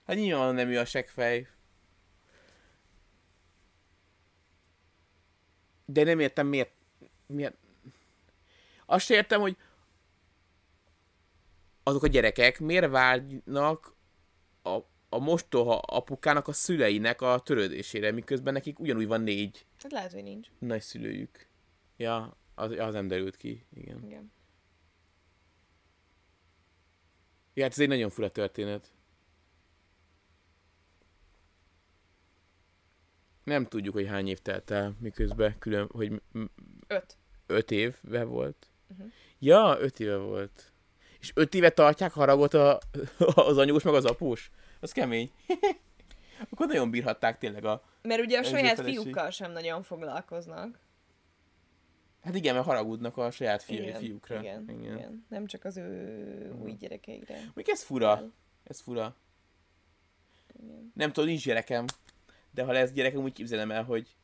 [0.07, 1.49] Hát nyilván nem ő a seggfej.
[5.85, 6.73] De nem értem miért,
[7.27, 7.57] miért...
[8.87, 9.57] Azt értem, hogy
[11.91, 13.95] azok a gyerekek miért vágynak
[14.63, 14.79] a,
[15.09, 20.23] a mostoha apukának a szüleinek a törődésére, miközben nekik ugyanúgy van négy Hát lehet, hogy
[20.23, 20.49] nincs.
[20.59, 21.47] nagyszülőjük.
[21.97, 24.05] Ja, az, az nem derült ki, igen.
[24.05, 24.33] Igen.
[27.55, 28.93] Ja, hát ez egy nagyon fura történet.
[33.45, 36.51] Nem tudjuk, hogy hány év telt el, miközben külön, hogy m-
[36.87, 37.17] Öt.
[37.47, 38.71] öt éve volt.
[38.91, 39.11] Uh-huh.
[39.39, 40.73] Ja, öt éve volt.
[41.21, 42.79] És öt éve tartják haragot a,
[43.35, 44.51] az anyós meg az após?
[44.81, 45.31] Az kemény.
[46.51, 47.83] Akkor nagyon bírhatták tényleg a...
[48.03, 50.79] Mert ugye a saját fiúkkal sem nagyon foglalkoznak.
[52.23, 54.39] Hát igen, mert haragudnak a saját fi- igen, fiúkra.
[54.39, 54.97] Igen, igen.
[54.97, 55.27] igen.
[55.29, 57.51] Nem csak az ő új gyerekeire.
[57.55, 58.15] Még ez fura.
[58.15, 58.31] Kell.
[58.65, 59.17] Ez fura.
[60.63, 60.93] Igen.
[60.95, 61.85] Nem tudom, nincs gyerekem.
[62.51, 64.17] De ha lesz gyerekem, úgy képzelem el, hogy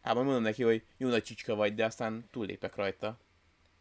[0.00, 3.18] hát majd mondom neki, hogy jó nagy csicska vagy, de aztán túllépek rajta.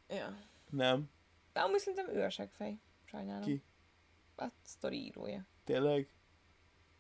[0.10, 0.38] Ja.
[0.70, 1.10] Nem?
[1.54, 2.80] De amúgy szerintem ő a seggfej.
[3.06, 3.42] Sajnálom.
[3.42, 3.64] Ki?
[4.36, 5.46] A sztori írója.
[5.64, 6.08] Tényleg?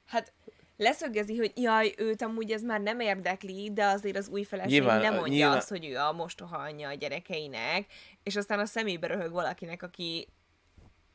[0.05, 0.33] Hát
[0.77, 5.01] leszögezi, hogy jaj, őt amúgy ez már nem érdekli, de azért az új feleség Nyilván,
[5.01, 7.85] nem mondja nyilván- azt, hogy ő a mostoha anyja a gyerekeinek,
[8.23, 10.27] és aztán a szemébe röhög valakinek, aki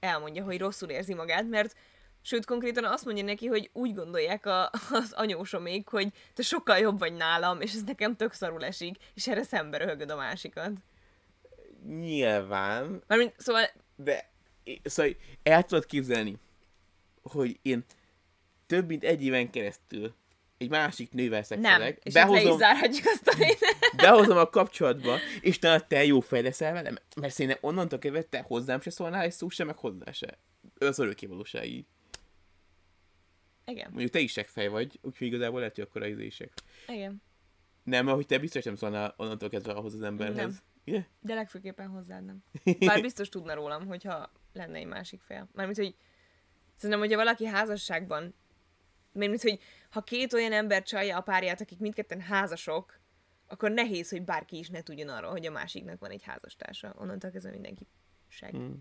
[0.01, 1.77] elmondja, hogy rosszul érzi magát, mert
[2.21, 6.99] sőt, konkrétan azt mondja neki, hogy úgy gondolják a, az anyósomék, hogy te sokkal jobb
[6.99, 10.71] vagy nálam, és ez nekem tök szarul esik, és erre szembe röhögöd a másikat.
[11.87, 14.31] Nyilván, Mármint, szóval de
[14.83, 15.13] szóval
[15.43, 16.39] el tudod képzelni,
[17.23, 17.85] hogy én
[18.67, 20.15] több mint egy éven keresztül
[20.59, 22.37] egy másik nővel nem, szexelek, és Behozom...
[22.37, 23.37] behozom, zárhatjuk azt a
[23.97, 28.45] behozom a kapcsolatba, és te, te jó fej leszel velem, mert szerintem onnantól kezdve te
[28.47, 30.39] hozzám se szólnál egy szó sem, meg hozzá se.
[30.79, 31.87] Az örökkévalóság így.
[33.67, 36.09] Igen, Mondjuk te is seggfej vagy, úgyhogy igazából lehet, hogy akkor az
[36.87, 37.23] igen.
[37.85, 40.37] Nem, mert hogy te biztos nem szólnál onnantól kezdve ahhoz az emberhez.
[40.37, 40.57] Nem.
[41.21, 42.43] De legfőképpen hozzád nem.
[42.79, 45.49] Bár biztos tudna rólam, hogyha lenne egy másik fél.
[45.53, 45.97] Mármint, hogy
[46.77, 48.35] szerintem, hogyha valaki házasságban,
[49.13, 49.61] mármint, hogy
[49.91, 53.01] ha két olyan ember csalja a párját, akik mindketten házasok,
[53.47, 56.95] akkor nehéz, hogy bárki is ne tudjon arról, hogy a másiknak van egy házastársa.
[56.97, 57.87] Onnantól kezdve mindenki
[58.29, 58.57] seg.
[58.57, 58.73] Mm.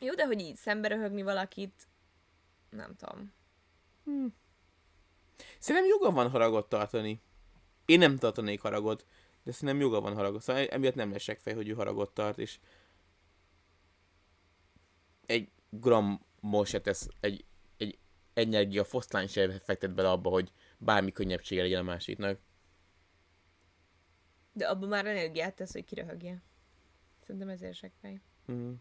[0.00, 1.88] Jó, de hogy így szembe röhögni valakit,
[2.70, 3.32] nem tudom.
[5.58, 7.20] Szerintem joga van haragot tartani.
[7.84, 9.06] Én nem tartanék haragot,
[9.42, 10.42] de szerintem joga van haragot.
[10.42, 12.58] Szóval emiatt nem lesz fej, hogy ő haragot tart, és
[15.26, 17.44] egy grammot se tesz, egy,
[17.76, 17.98] egy
[18.34, 22.38] energia foszlány se fektet bele abba, hogy bármi könnyebbsége legyen a másiknak.
[24.52, 26.42] De abban már energiát tesz, hogy kiröhögje.
[27.20, 28.20] Szerintem ezért segfej.
[28.52, 28.72] Mm.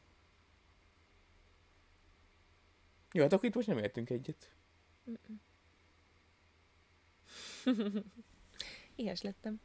[3.11, 4.53] Jó, hát akkor itt most nem értünk egyet.
[8.95, 9.61] Ilyes lettem.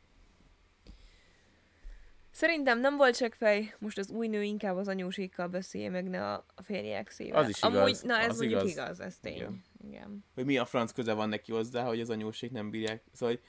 [2.31, 6.45] Szerintem nem volt seggfej, most az új nő inkább az anyósékkal beszélje meg, ne a,
[6.55, 7.43] a férje exével.
[7.43, 8.73] Az is Amúgy, igaz, na ez az mondjuk igaz.
[8.73, 9.35] igaz, ez tény.
[9.35, 9.63] Igen.
[9.87, 10.25] Igen.
[10.35, 13.03] Hogy mi a franc köze van neki hozzá, hogy az anyóség nem bírják.
[13.13, 13.45] Szóval, hogy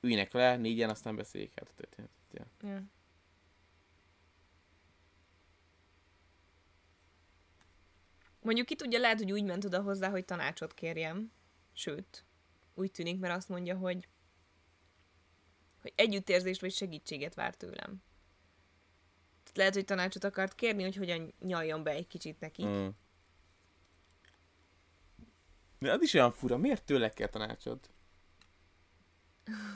[0.00, 2.16] üljenek le, négyen, aztán beszéljék át a történetet.
[2.32, 2.46] Ja.
[2.68, 2.82] Ja.
[8.44, 11.32] Mondjuk ki tudja, lehet, hogy úgy ment oda hozzá, hogy tanácsot kérjem.
[11.72, 12.24] Sőt,
[12.74, 14.08] úgy tűnik, mert azt mondja, hogy
[15.80, 18.02] hogy együttérzést vagy segítséget vár tőlem.
[19.54, 22.64] lehet, hogy tanácsot akart kérni, hogy hogyan nyaljon be egy kicsit neki.
[22.64, 22.88] Mm.
[25.78, 27.90] De az is olyan fura, miért tőle kell tanácsot?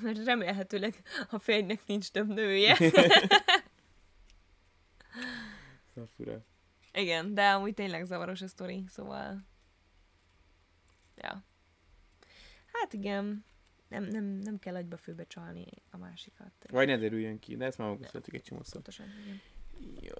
[0.02, 2.76] Mert remélhetőleg a férjnek nincs több nője.
[5.94, 6.44] Ez fura.
[7.00, 9.46] Igen, de amúgy tényleg zavaros a sztori, szóval...
[11.16, 11.44] Ja.
[12.72, 13.44] Hát igen,
[13.88, 16.52] nem, nem, nem kell agyba főbe csalni a másikat.
[16.70, 18.72] Vagy ne derüljön ki, de ezt már megbeszéltük egy csomószor.
[18.72, 19.40] Pontosan, igen.
[20.00, 20.14] Jó.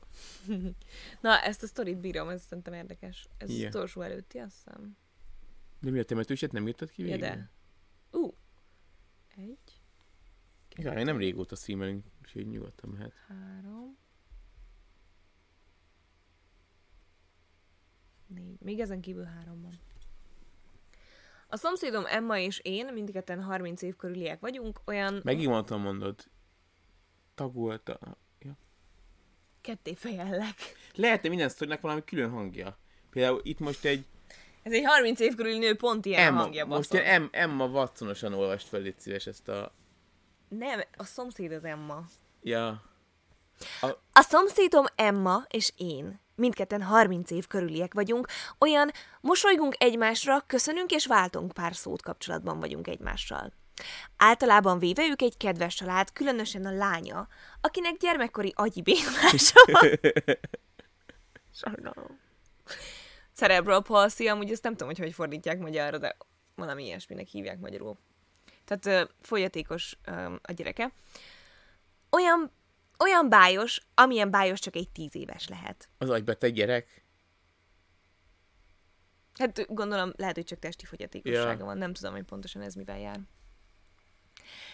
[1.20, 3.29] Na, ezt a sztorit bírom, ez szerintem érdekes.
[3.39, 3.66] Ez Ja.
[3.68, 4.97] az utolsó előtti, azt hiszem.
[5.81, 7.29] De mi a temetőset nem írtad ki Ja, végül?
[7.29, 7.51] de.
[8.11, 8.24] Ú.
[8.26, 8.35] Uh.
[9.37, 9.81] Egy,
[10.76, 13.12] Igen, még nem régóta streamelünk, úgyhogy nyugodtan mehet.
[13.29, 13.97] három,
[18.35, 18.57] négy.
[18.61, 19.79] Még ezen kívül három van.
[21.49, 26.24] A szomszédom Emma és én, mindketten 30 év körüliek vagyunk, olyan Megint mondtam mondod.
[27.35, 27.99] Tagolta.
[28.41, 28.57] Ja.
[29.61, 30.55] ketté fejellek.
[30.95, 32.79] Lehetne minden sztorinak valami külön hangja.
[33.11, 34.05] Például itt most egy
[34.62, 37.07] Ez egy 30 év körüli nő pont ilyen Emma, hangja most baszol.
[37.07, 39.72] egy em, Emma Watsonosan olvast fel, légy szíves ezt a...
[40.49, 42.05] Nem, a szomszéd az Emma.
[42.43, 42.83] Ja.
[44.12, 48.26] A szomszédom Emma és én, mindketten 30 év körüliek vagyunk,
[48.59, 53.53] olyan mosolygunk egymásra, köszönünk és váltunk pár szót kapcsolatban vagyunk egymással.
[54.16, 57.28] Általában véve ők egy kedves család, különösen a lánya,
[57.61, 59.91] akinek gyermekkori agyi bénulása van.
[61.62, 62.20] Sajnálom.
[63.32, 66.16] Cerebral palsy, amúgy ezt nem tudom, hogy hogy fordítják magyarra, de
[66.55, 67.97] valami ilyesminek hívják magyarul.
[68.64, 70.93] Tehát ö, folyatékos ö, a gyereke.
[72.11, 72.53] Olyan,
[72.99, 75.88] olyan bájos, amilyen bájos csak egy tíz éves lehet.
[75.99, 77.07] Az agybeteg gyerek.
[79.38, 81.64] Hát gondolom, lehet, hogy csak testi fogyatékossága Ja.
[81.64, 83.20] van, nem tudom, hogy pontosan ez mivel jár.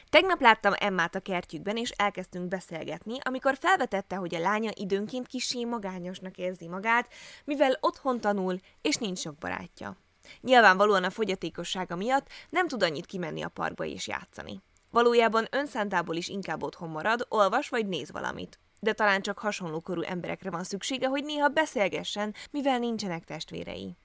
[0.08, 5.64] Tegnap láttam Emmát a kertjükben, és elkezdtünk beszélgetni, amikor felvetette, hogy a lánya időnként kissé
[5.64, 7.12] magányosnak érzi magát,
[7.44, 9.96] mivel otthon tanul, és nincs sok barátja.
[10.40, 14.60] Nyilvánvalóan a fogyatékossága miatt nem tud annyit kimenni a parkba és játszani.
[14.94, 18.58] Valójában önszántából is inkább otthon marad, olvas vagy néz valamit.
[18.80, 23.96] De talán csak hasonló korú emberekre van szüksége, hogy néha beszélgessen, mivel nincsenek testvérei.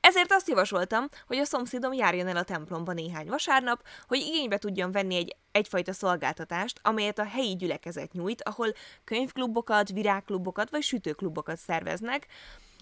[0.00, 4.92] Ezért azt javasoltam, hogy a szomszédom járjon el a templomba néhány vasárnap, hogy igénybe tudjon
[4.92, 8.72] venni egy egyfajta szolgáltatást, amelyet a helyi gyülekezet nyújt, ahol
[9.04, 12.26] könyvklubokat, virágklubokat vagy sütőklubokat szerveznek,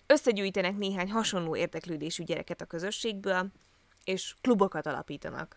[0.07, 3.47] összegyűjtenek néhány hasonló érdeklődésű gyereket a közösségből,
[4.05, 5.57] és klubokat alapítanak.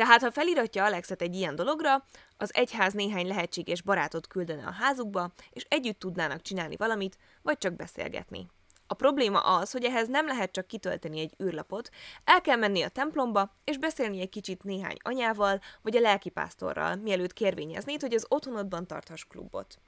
[0.00, 2.04] Tehát, ha feliratja Alexet egy ilyen dologra,
[2.36, 7.76] az egyház néhány lehetséges barátot küldene a házukba, és együtt tudnának csinálni valamit, vagy csak
[7.76, 8.46] beszélgetni.
[8.90, 11.90] A probléma az, hogy ehhez nem lehet csak kitölteni egy űrlapot,
[12.24, 17.32] el kell menni a templomba, és beszélni egy kicsit néhány anyával, vagy a lelkipásztorral, mielőtt
[17.32, 19.78] kérvényeznéd, hogy az otthonodban tarthass klubot.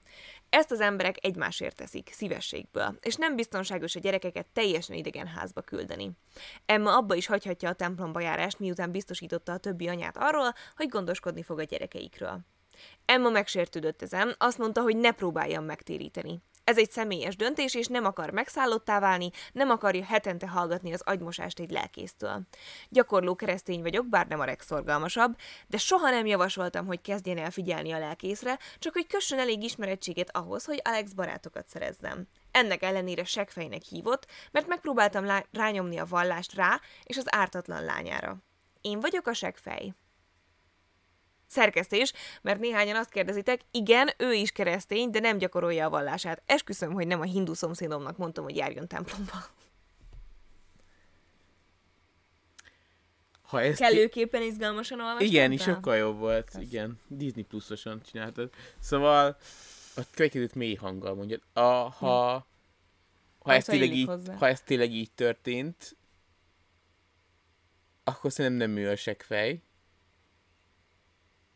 [0.49, 6.11] Ezt az emberek egymásért teszik, szívességből, és nem biztonságos a gyerekeket teljesen idegen házba küldeni.
[6.67, 11.43] Emma abba is hagyhatja a templomba járást, miután biztosította a többi anyát arról, hogy gondoskodni
[11.43, 12.41] fog a gyerekeikről.
[13.05, 16.43] Emma megsértődött ezen, azt mondta, hogy ne próbáljam megtéríteni.
[16.65, 21.59] Ez egy személyes döntés, és nem akar megszállottá válni, nem akarja hetente hallgatni az agymosást
[21.59, 22.43] egy lelkésztől.
[22.89, 25.37] Gyakorló keresztény vagyok, bár nem a legszorgalmasabb,
[25.67, 30.37] de soha nem javasoltam, hogy kezdjen el figyelni a lelkészre, csak hogy kössön elég ismerettséget
[30.37, 32.27] ahhoz, hogy Alex barátokat szerezzem.
[32.51, 38.37] Ennek ellenére seggfejnek hívott, mert megpróbáltam lá- rányomni a vallást rá és az ártatlan lányára.
[38.81, 39.95] Én vagyok a seggfej.
[41.53, 46.43] Szerkesztés, mert néhányan azt kérdezitek, igen, ő is keresztény, de nem gyakorolja a vallását.
[46.47, 49.33] Esküszöm, hogy nem a hindu szomszédomnak mondtam, hogy járjon templomba.
[53.43, 55.27] Ha ezt Kellőképpen izgalmasan olvastam.
[55.27, 56.51] Igen, is sokkal jobb volt.
[56.61, 58.51] Igen, Disney Plus-osan csináltad.
[58.79, 59.37] Szóval
[59.97, 61.39] a következőt mély hanggal mondja.
[61.53, 62.47] A, ha, ha,
[63.39, 64.35] Ha ez tényleg így, hozzá.
[64.35, 65.97] ha ez tényleg így történt,
[68.05, 69.63] akkor szerintem nem ő a seggfej.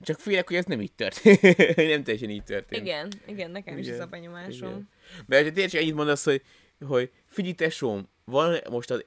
[0.01, 1.42] Csak félek, hogy ez nem így történt.
[1.76, 2.82] nem teljesen így történt.
[2.82, 4.68] Igen, igen, nekem is Igen, ez a benyomásom.
[4.68, 4.88] igen.
[5.26, 6.42] Mert ha tényleg csak ennyit mondasz, hogy,
[6.86, 9.03] hogy figyelj tesóm, van most a,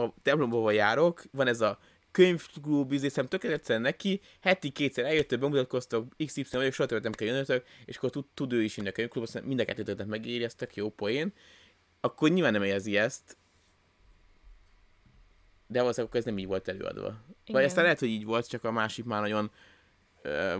[0.00, 1.78] a templomba járok, van ez a
[2.10, 7.66] könyvklub, izészem tökéletesen neki, heti kétszer eljöttök, bemutatkoztok, XY vagyok, soha többet nem kell jönnötök,
[7.84, 10.90] és akkor tud, tud ő is inni a könyvklubba, aztán mind a kettőtöket megéreztek, jó
[10.90, 11.32] poén,
[12.00, 13.36] akkor nyilván nem érzi ezt,
[15.66, 17.02] de valószínűleg akkor ez nem így volt előadva.
[17.08, 17.64] Vagy Igen.
[17.64, 19.50] aztán lehet, hogy így volt, csak a másik már nagyon,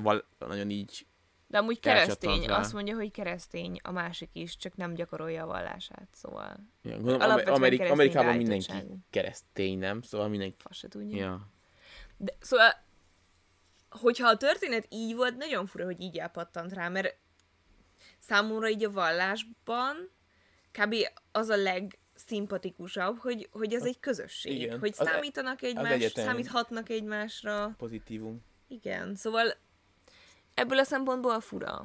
[0.03, 1.07] val, nagyon így
[1.47, 2.59] De amúgy keresztény, rá.
[2.59, 7.37] azt mondja, hogy keresztény a másik is, csak nem gyakorolja a vallását, szóval Ja, gondolom,
[7.37, 8.73] keresztény Amerikában mindenki
[9.11, 10.03] keresztény, nem?
[10.03, 10.57] Szóval mindenki...
[10.59, 11.17] fasz se tudja.
[11.17, 11.51] Ja.
[12.17, 12.73] De, szóval,
[13.91, 17.17] hogyha a történet így volt, nagyon fura, hogy így elpattant rá, mert
[18.19, 20.11] számomra így a vallásban
[20.73, 20.95] kb.
[21.33, 24.61] az a legszimpatikusabb, hogy, hogy ez egy közösség.
[24.61, 24.79] Igen.
[24.79, 26.25] Hogy e- számítanak egymás, egyetem.
[26.25, 27.75] számíthatnak egymásra.
[27.79, 28.47] Pozitívum.
[28.69, 29.55] Igen, szóval
[30.55, 31.85] ebből a szempontból fura.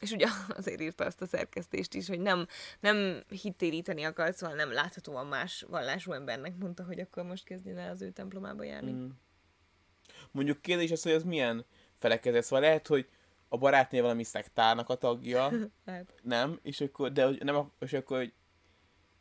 [0.00, 2.46] És ugye azért írta azt a szerkesztést is, hogy nem,
[2.80, 7.90] nem hittéríteni akart, szóval nem láthatóan más vallású embernek mondta, hogy akkor most kezdjen el
[7.90, 8.92] az ő templomába járni.
[8.92, 9.08] Mm.
[10.30, 11.64] Mondjuk kérdés az, hogy az milyen
[11.98, 12.42] felekezet.
[12.42, 13.08] Szóval lehet, hogy
[13.48, 15.50] a barátnő valami szektárnak a tagja,
[15.84, 16.14] Lehet.
[16.22, 16.58] nem?
[16.62, 18.32] És akkor, de nem, a- és akkor, hogy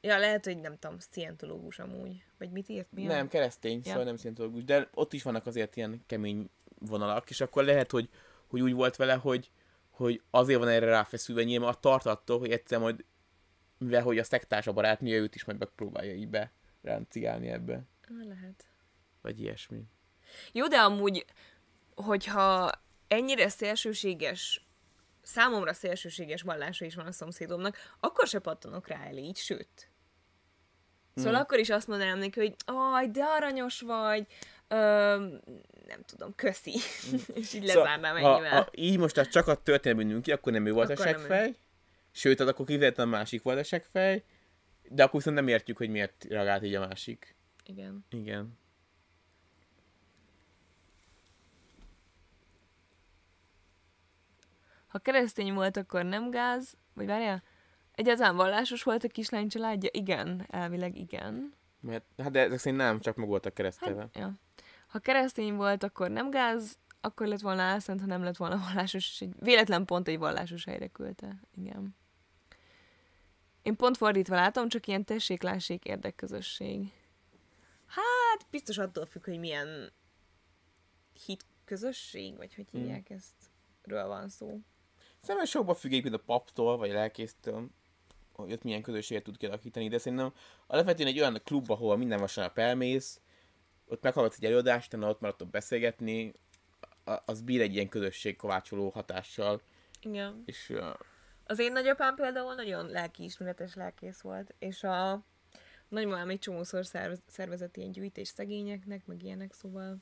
[0.02, 2.24] Ja, lehet, hogy nem tudom, szientológus amúgy.
[2.38, 2.92] Vagy mit írt?
[2.92, 3.90] Mi a- nem, keresztény, Ja.
[3.90, 8.10] szóval nem szientológus, de ott is vannak azért ilyen kemény vonalak, és akkor lehet, hogy,
[8.48, 9.52] hogy úgy volt vele, hogy,
[9.90, 13.06] hogy azért van erre ráfeszülve, nyilván a tart attól, hogy egyszer majd,
[13.78, 17.82] mivel hogy a szektárs a barátnője, őt is majd megpróbálja így be ráncigálni ebbe,
[18.28, 18.66] Lehet.
[19.22, 19.84] vagy ilyesmi.
[20.52, 21.26] Jó, de amúgy,
[21.96, 22.72] hogyha
[23.08, 24.67] ennyire szélsőséges,
[25.28, 29.90] számomra szélsőséges vallása is van a szomszédomnak, akkor se pattanok rá el így, sőt.
[31.16, 31.42] Szóval Hmm.
[31.42, 34.26] akkor is azt mondanám neki, hogy aj, de aranyos vagy,
[34.68, 34.76] ö,
[35.88, 36.72] nem tudom, köszi.
[37.34, 38.62] És így lezárnám Szóval, ha, ennyivel.
[38.62, 41.56] ha, így most az csak a történelmű ki, akkor nem ő volt Akkor a seggfej,
[42.12, 44.24] sőt, az akkor kifejezetten a másik volt a seggfej,
[44.90, 47.36] de akkor viszont nem értjük, hogy miért reagált így a másik.
[47.66, 48.06] Igen.
[48.10, 48.60] Igen.
[54.98, 57.44] Ha keresztény volt, akkor nem gáz, vagy várjál,
[57.92, 59.90] egyáltalán vallásos volt a kislány családja?
[59.94, 61.54] Igen, elvileg igen.
[61.80, 64.02] Mert, hát de ezek szerint nem, csak meg voltak keresztelve.
[64.02, 64.34] Hát, ja.
[64.88, 69.10] Ha keresztény volt, akkor nem gáz, akkor lett volna álszent, ha nem lett volna vallásos,
[69.12, 71.40] és egy véletlen pont egy vallásos helyre küldte.
[71.56, 71.96] Igen.
[73.62, 76.92] Én pont fordítva látom, csak ilyen tessék-lássék érdekközösség.
[77.86, 79.92] Hát, biztos attól függ, hogy milyen
[81.26, 82.82] hitközösség, vagy hogy Hmm.
[82.82, 83.36] hívják ezt,
[83.84, 84.60] ről van szó.
[85.28, 87.70] Szerintem sokba függ egyébként a paptól, vagy a lelkésztől,
[88.34, 90.34] hogy ott milyen közösséget tud kialakítani, de szerintem
[90.68, 93.22] alapvetően egy olyan klub, ahol minden vasárnap elmész,
[93.88, 96.34] ott meghallgatsz egy előadást, utána ott maradtok beszélgetni,
[97.26, 99.62] az bír egy ilyen közösség kovácsoló hatással,
[100.02, 100.44] Igen.
[100.46, 100.94] és uh,
[101.44, 105.24] Az én nagyapám például nagyon lelkiismeretes lelkész volt, és a
[105.88, 109.98] nagymamám egy csomószor szervez, szervezett ilyen gyűjtés szegényeknek, meg ilyenek, szóval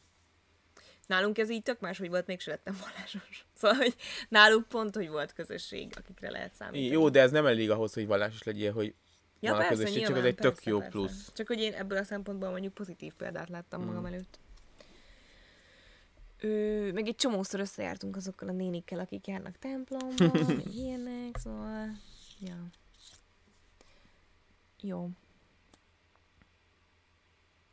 [1.08, 3.46] nálunk ez így tök más, hogy volt, mégse lettem vallásos.
[3.58, 3.96] Szóval, hogy
[4.30, 6.86] náluk pont, hogy volt közösség, akikre lehet számítani.
[6.86, 8.96] jó, de ez nem elég ahhoz, hogy vallásos legyél, hogy
[9.40, 10.92] ja, van a persze, közösség, csak nyilván, az egy tök persze, jó persze.
[10.92, 11.32] plusz.
[11.34, 13.86] Csak hogy én ebből a szempontból mondjuk pozitív példát láttam Mm.
[13.86, 14.40] magam előtt.
[16.40, 21.92] Ö, meg egy csomószor összejártunk azokkal a nénikkel, akik járnak templomba, meg ilyenek, szóval...
[22.40, 22.68] Ja.
[24.82, 25.10] Jó.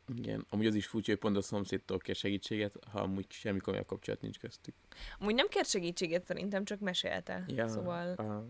[0.07, 3.85] Igen, amúgy az is furcsa, hogy pont a szomszédtól kér segítséget, ha amúgy semmi komolyabb
[3.85, 4.75] kapcsolat nincs köztük.
[5.19, 7.43] Amúgy nem kért segítséget szerintem, csak mesélte.
[7.47, 8.45] Ja, Szóval, aha.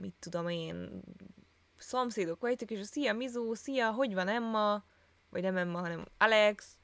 [0.00, 1.02] mit tudom én,
[1.76, 4.84] szomszédok vagytok, és a szia Mizó, szia, hogy van Emma?
[5.28, 6.78] Vagy nem Emma, hanem Alex.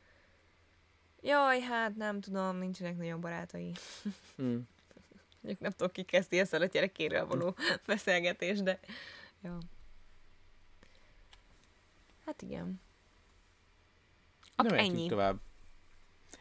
[1.20, 3.72] Jaj, hát nem tudom, nincsenek nagyon barátai.
[4.36, 4.42] Hm.
[5.42, 7.56] Mondjuk nem tudom, ki kezdi ezzel a gyerekéről való
[7.86, 8.80] beszélgetés, de...
[9.42, 9.58] Ja.
[12.24, 12.80] Hát igen.
[14.56, 15.08] Nem Ak, mehetünk ennyi.
[15.08, 15.40] tovább.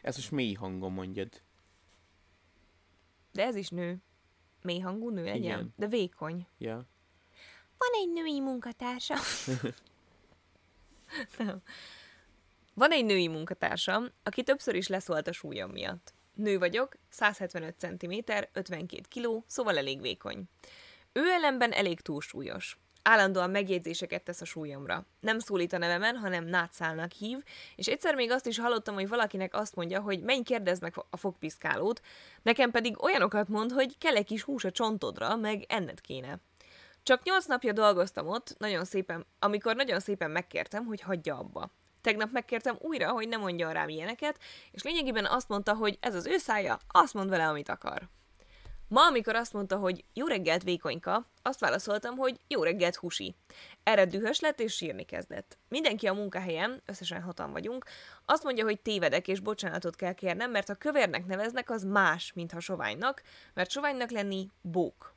[0.02, 1.42] Ezt most mély hangon mondjad.
[3.32, 3.98] De ez is nő.
[4.62, 5.42] Mély hangú nő legyen.
[5.42, 5.72] Igen.
[5.76, 6.46] De vékony.
[6.58, 6.74] Ja.
[7.78, 9.14] Van egy női munkatársa.
[11.38, 11.62] Nem.
[12.74, 16.14] Van egy női munkatársam, aki többször is leszólt a súlyom miatt.
[16.34, 18.12] Nő vagyok, 175 cm,
[18.52, 20.44] 52 kg, szóval elég vékony.
[21.12, 22.78] Ő ellenben elég túlsúlyos.
[23.08, 25.06] Állandóan megjegyzéseket tesz a súlyomra.
[25.20, 27.38] Nem szólít a nevemen, hanem nátszálnak hív,
[27.76, 31.16] és egyszer még azt is hallottam, hogy valakinek azt mondja, hogy menj kérdezd meg a
[31.16, 32.00] fogpiszkálót,
[32.42, 36.38] nekem pedig olyanokat mond, hogy kell egy kis hús a csontodra, meg enned kéne.
[37.02, 41.70] Csak nyolc napja dolgoztam ott, nagyon szépen, amikor nagyon szépen megkértem, hogy hagyja abba.
[42.00, 44.38] Tegnap megkértem újra, hogy ne mondja rám ilyeneket,
[44.70, 48.08] és lényegében azt mondta, hogy ez az ő szája, azt mond vele, amit akar.
[48.88, 53.34] Ma, amikor azt mondta, hogy jó reggelt vékonyka, azt válaszoltam, hogy jó reggelt husi.
[53.82, 55.58] Erre dühös lett és sírni kezdett.
[55.68, 57.84] Mindenki a munkahelyen, összesen hatan vagyunk,
[58.24, 62.52] azt mondja, hogy tévedek és bocsánatot kell kérnem, mert ha kövérnek neveznek, az más, mint
[62.52, 63.22] ha soványnak,
[63.54, 65.14] mert soványnak lenni bók.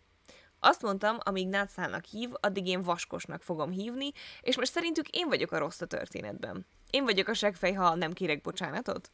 [0.60, 4.12] Azt mondtam, amíg nátszálnak hív, addig én vaskosnak fogom hívni,
[4.42, 6.66] és most szerintük én vagyok a rossz a történetben.
[6.90, 9.12] Én vagyok a segfej, ha nem kérek bocsánatot.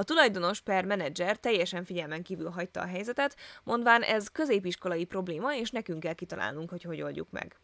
[0.00, 5.70] A tulajdonos per menedzser teljesen figyelmen kívül hagyta a helyzetet, mondván ez középiskolai probléma, és
[5.70, 7.60] nekünk kell kitalálnunk, hogy hogy oldjuk meg.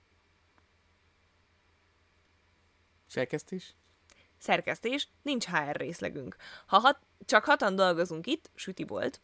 [3.06, 3.74] Szerkesztés?
[4.38, 6.36] Szerkesztés, nincs HR részlegünk.
[6.66, 9.20] Ha hat, csak hatan dolgozunk itt, süti volt,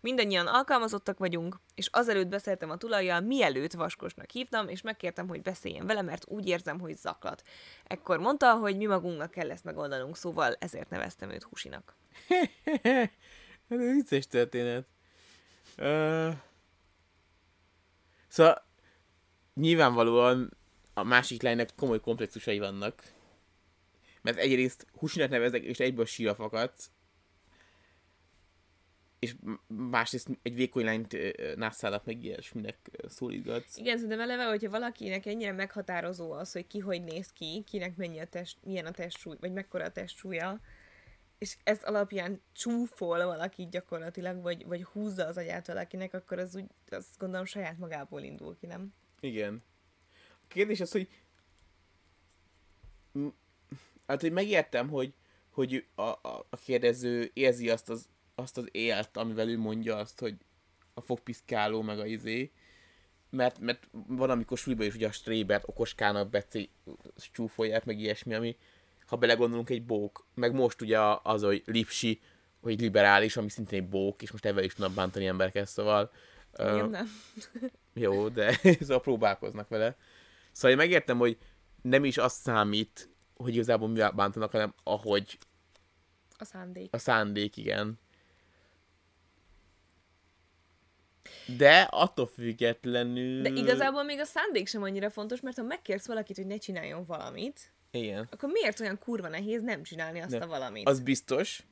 [0.00, 5.86] Mindannyian alkalmazottak vagyunk, és azelőtt beszéltem a tulajjal, mielőtt vaskosnak hívtam, és megkértem, hogy beszéljen
[5.86, 7.42] vele, mert úgy érzem, hogy zaklat.
[7.84, 11.94] Ekkor mondta, hogy mi magunknak kell ezt megoldanunk, szóval ezért neveztem őt Husinak.
[13.68, 14.86] Ez egy vicces történet.
[15.78, 16.32] Uh,
[18.28, 18.64] szóval
[19.54, 20.56] nyilvánvalóan
[20.94, 23.02] a másik lánynak komoly komplexusai vannak.
[24.22, 26.90] Mert egyrészt Husinak nevezek, és egyből sírva fakadsz.
[29.26, 29.34] És
[29.66, 31.16] másrészt egy vékony lányt
[31.56, 32.76] nászállat meg ilyesminek
[33.08, 33.76] szólítgatsz.
[33.76, 38.18] Igen, szerintem eleve, hogyha valakinek ennyire meghatározó az, hogy ki hogy néz ki, kinek mennyi
[38.18, 40.60] a test, milyen a testsúly, vagy mekkora a testsúlya,
[41.38, 46.64] és ez alapján csúfol valaki gyakorlatilag, vagy, vagy húzza az agyát valakinek, akkor az úgy,
[46.90, 48.94] azt gondolom saját magából indul ki, nem?
[49.20, 49.62] Igen.
[50.30, 51.08] A kérdés az, hogy
[54.06, 55.14] hát, hogy megértem, hogy,
[55.50, 58.08] hogy a, a, a kérdező érzi azt az,
[58.38, 60.36] azt az élt, amivel ő mondja azt, hogy
[60.94, 62.52] a fogpiszkáló, meg a izé,
[63.30, 66.70] mert, mert van, amikor súlyban is ugye a strébert okoskának beci
[67.32, 68.56] csúfolják, meg ilyesmi, ami,
[69.06, 70.26] ha belegondolunk, egy bók.
[70.34, 72.20] Meg most ugye az, hogy lipsi,
[72.60, 76.10] hogy liberális, ami szintén egy bók, és most ebben is tudnak bántani embereket, szóval...
[76.58, 77.08] Igen, uh, nem.
[78.04, 79.96] jó, de szóval próbálkoznak vele.
[80.52, 81.38] Szóval én megértem, hogy
[81.82, 85.38] nem is azt számít, hogy igazából mi bántanak, hanem ahogy...
[86.38, 86.94] A szándék.
[86.94, 87.98] A szándék, igen.
[91.46, 93.42] De attól függetlenül...
[93.42, 97.04] De igazából még a szándék sem annyira fontos, mert ha megkérsz valakit, hogy ne csináljon
[97.04, 98.28] valamit, igen.
[98.30, 100.88] Akkor miért olyan kurva nehéz nem csinálni azt De a valamit?
[100.88, 101.62] Az biztos.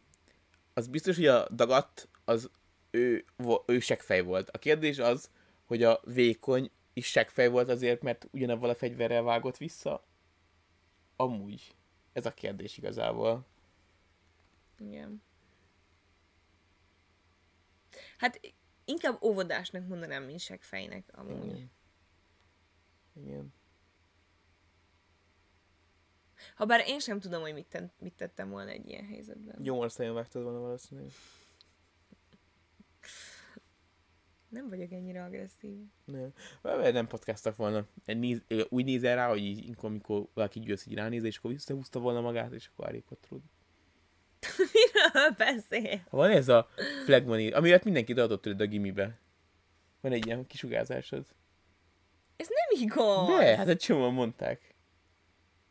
[0.74, 2.50] Az biztos, hogy a dagat az
[2.90, 3.24] ő,
[3.66, 4.50] ő seggfej volt.
[4.50, 5.30] A kérdés az,
[5.64, 10.04] hogy a vékony is seggfej volt azért, mert ugyanabban a fegyverrel vágott vissza.
[11.16, 11.74] Amúgy.
[12.12, 13.46] Ez a kérdés igazából.
[14.78, 15.22] Igen.
[18.18, 18.40] Hát
[18.84, 21.46] inkább óvodásnak mondanám, mint seggfejnek amúgy.
[21.46, 21.70] Igen.
[23.12, 23.52] Igen.
[26.54, 29.62] Habár én sem tudom, hogy mit, ten, mit tettem volna egy ilyen helyzetben.
[29.62, 31.10] Gyomorszájon vágtad volna valószínűleg.
[34.48, 35.78] Nem vagyok ennyire agresszív.
[36.04, 36.32] Nem.
[36.92, 37.86] Nem podcastak volna.
[38.04, 42.20] Néz, úgy nézel rá, hogy így, amikor valaki győz így ránéz, és akkor visszahúzta volna
[42.20, 43.04] magát, és akkor elég.
[44.72, 46.00] Miről beszél?
[46.10, 46.68] Van ez a
[47.04, 49.18] flagmani, amiért mindenki adott tőled a gimibe.
[50.00, 51.26] Van egy ilyen kisugárzásod.
[52.36, 53.28] Ez nem igaz!
[53.28, 54.74] De, hát egy csomóan mondták.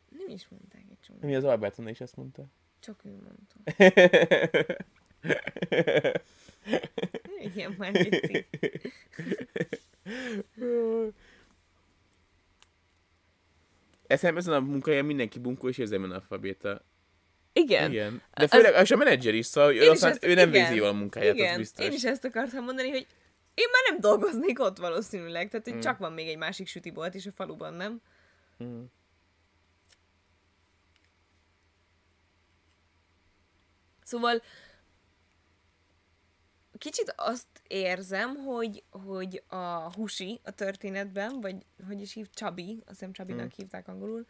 [0.08, 1.18] Nem is mondták egy csomó.
[1.22, 2.44] Mi az Albertona is ezt mondta.
[2.80, 3.54] Csak ő mondta.
[7.38, 7.92] Igen, már
[14.06, 16.84] Eszem ezen a munkahelyen mindenki bunkó és érzelmi alfabéta.
[17.56, 17.90] Igen.
[17.90, 18.22] Igen.
[18.34, 18.90] De főleg, az...
[18.90, 21.50] a menedzser is, szóval ő, aztán, ezt, ő nem igen, végzi jól a munkáját, igen.
[21.50, 21.84] az biztos.
[21.84, 23.06] Én is ezt akartam mondani, hogy
[23.54, 25.80] én már nem dolgoznék ott valószínűleg, tehát hogy mm.
[25.80, 28.00] csak van még egy másik sütibolt is a faluban, nem?
[28.64, 28.82] Mm.
[34.04, 34.42] Szóval
[36.78, 42.88] kicsit azt érzem, hogy, hogy a Husi a történetben, vagy hogy is hív, Csabi, azt
[42.88, 43.52] hiszem Csabinak hmm.
[43.56, 44.26] hívták angolul,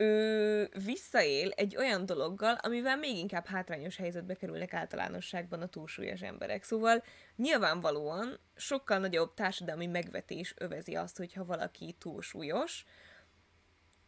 [0.00, 6.62] ő visszaél egy olyan dologgal, amivel még inkább hátrányos helyzetbe kerülnek általánosságban a túlsúlyos emberek.
[6.62, 7.02] Szóval
[7.36, 12.84] nyilvánvalóan sokkal nagyobb társadalmi megvetés övezi azt, hogyha valaki túlsúlyos,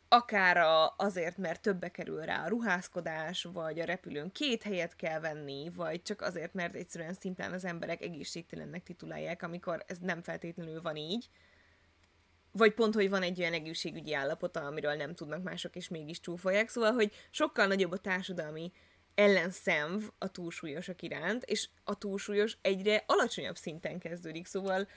[0.09, 5.21] akár a, azért, mert többe kerül rá a ruházkodás, vagy a repülőn két helyet kell
[5.21, 10.81] venni, vagy csak azért, mert egyszerűen szimplán az emberek egészségtelennek titulálják, amikor ez nem feltétlenül
[10.81, 11.29] van így.
[12.53, 16.69] Vagy pont, hogy van egy olyan egészségügyi állapota, amiről nem tudnak mások, és mégis csúfolják.
[16.69, 18.73] Szóval, hogy sokkal nagyobb a társadalmi
[19.15, 24.47] ellenszenv a túlsúlyosak iránt, és a túlsúlyos egyre alacsonyabb szinten kezdődik.
[24.47, 24.89] Szóval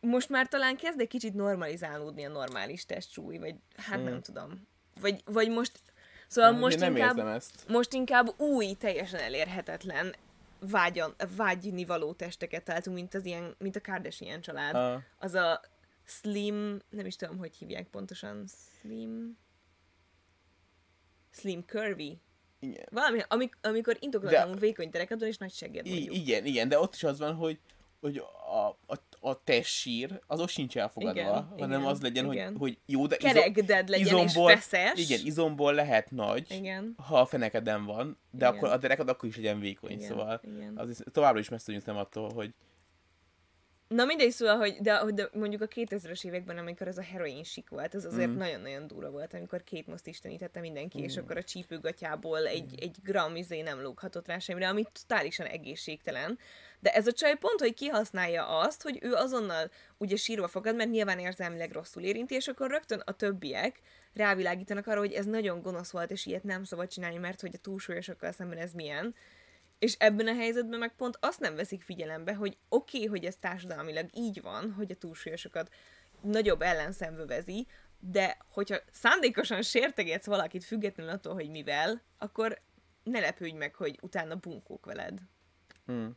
[0.00, 4.04] most már talán kezd egy kicsit normalizálódni a normális testsúly, vagy hát hmm.
[4.04, 4.68] nem tudom.
[5.00, 5.80] Vagy, vagy most,
[6.28, 7.68] szóval nem, most nem inkább, ezt.
[7.68, 10.14] most inkább új, teljesen elérhetetlen
[10.58, 14.96] vágyan, vágyni való testeket találtunk, mint az ilyen, mint a Kardashian család.
[14.96, 15.02] Uh.
[15.18, 15.60] Az a
[16.06, 18.44] slim, nem is tudom, hogy hívják pontosan,
[18.80, 19.38] slim,
[21.30, 22.18] slim curvy.
[22.60, 22.86] Igen.
[22.90, 27.18] Valami, amik, amikor indokolatlanul vékony terekadon és nagy segged Igen, igen, de ott is az
[27.18, 27.58] van, hogy,
[28.00, 32.46] hogy a, a a testsír, azok sincs elfogadva, igen, hanem igen, az legyen, igen.
[32.46, 34.98] Hogy, hogy jó, de Kerekded legyen izomból, és feszes.
[34.98, 36.94] Igen, izomból lehet nagy, igen.
[36.96, 38.56] ha a fenekeden van, de igen.
[38.56, 40.76] akkor a derekad akkor is legyen vékony, igen, szóval igen.
[40.76, 42.54] Az is, továbbra is messze nem attól, hogy
[43.88, 47.68] Na mindegy, szóval, hogy de, de mondjuk a 2000-es években, amikor ez a heroin sik
[47.68, 48.36] volt, ez azért mm.
[48.36, 51.02] nagyon-nagyon durva volt, amikor két most istenítette mindenki, mm.
[51.02, 52.76] és akkor a csípőgatyából egy, mm.
[52.80, 56.38] egy gram izé nem lóghatott rá semmire, ami totálisan egészségtelen.
[56.80, 60.90] De ez a csaj pont, hogy kihasználja azt, hogy ő azonnal ugye sírva fogad, mert
[60.90, 63.80] nyilván érzelmileg rosszul érinti, és akkor rögtön a többiek
[64.14, 67.58] rávilágítanak arra, hogy ez nagyon gonosz volt, és ilyet nem szabad csinálni, mert hogy a
[67.62, 69.14] túlsúlyosokkal szemben ez milyen.
[69.78, 73.36] És ebben a helyzetben meg pont azt nem veszik figyelembe, hogy oké, okay, hogy ez
[73.36, 75.74] társadalmilag így van, hogy a túlsúlyosokat
[76.20, 77.66] nagyobb ellenszenvő vezi,
[77.98, 82.60] de hogyha szándékosan sértegetsz valakit függetlenül attól, hogy mivel, akkor
[83.02, 85.20] ne lepődj meg, hogy utána bunkók veled.
[85.86, 86.16] Hmm.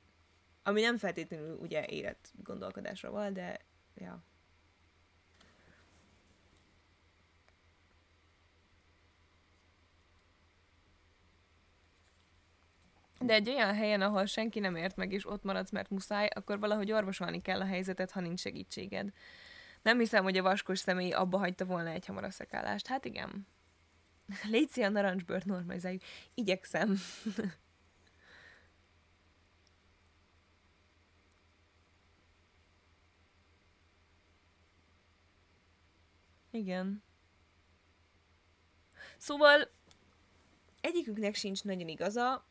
[0.64, 3.60] Ami nem feltétlenül ugye érett gondolkodásra van, de
[3.95, 4.24] ja.
[13.20, 16.59] De egy olyan helyen, ahol senki nem ért meg, és ott maradsz, mert muszáj, akkor
[16.59, 19.09] valahogy orvosolni kell a helyzetet, ha nincs segítséged.
[19.82, 22.88] Nem hiszem, hogy a vaskos személy abba hagyta volna egy hamar a szekálást.
[22.88, 23.47] Hát igen.
[24.51, 26.01] Léci a narancsbört normalizáljuk.
[26.34, 26.95] Igyekszem.
[36.51, 37.03] Igen.
[39.17, 39.70] Szóval
[40.82, 42.49] egyiküknek sincs nagyon igaza,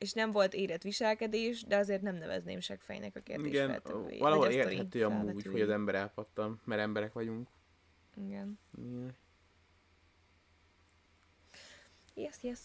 [0.00, 4.20] és nem volt érett viselkedés, de azért nem nevezném segfejnek a kérdés Igen, feltevőjét.
[4.20, 7.48] valahol érthető amúgy, hogy az ember elpattan, mert emberek vagyunk.
[8.16, 8.58] Igen.
[8.78, 9.16] Igen.
[12.14, 12.60] Yes, yes.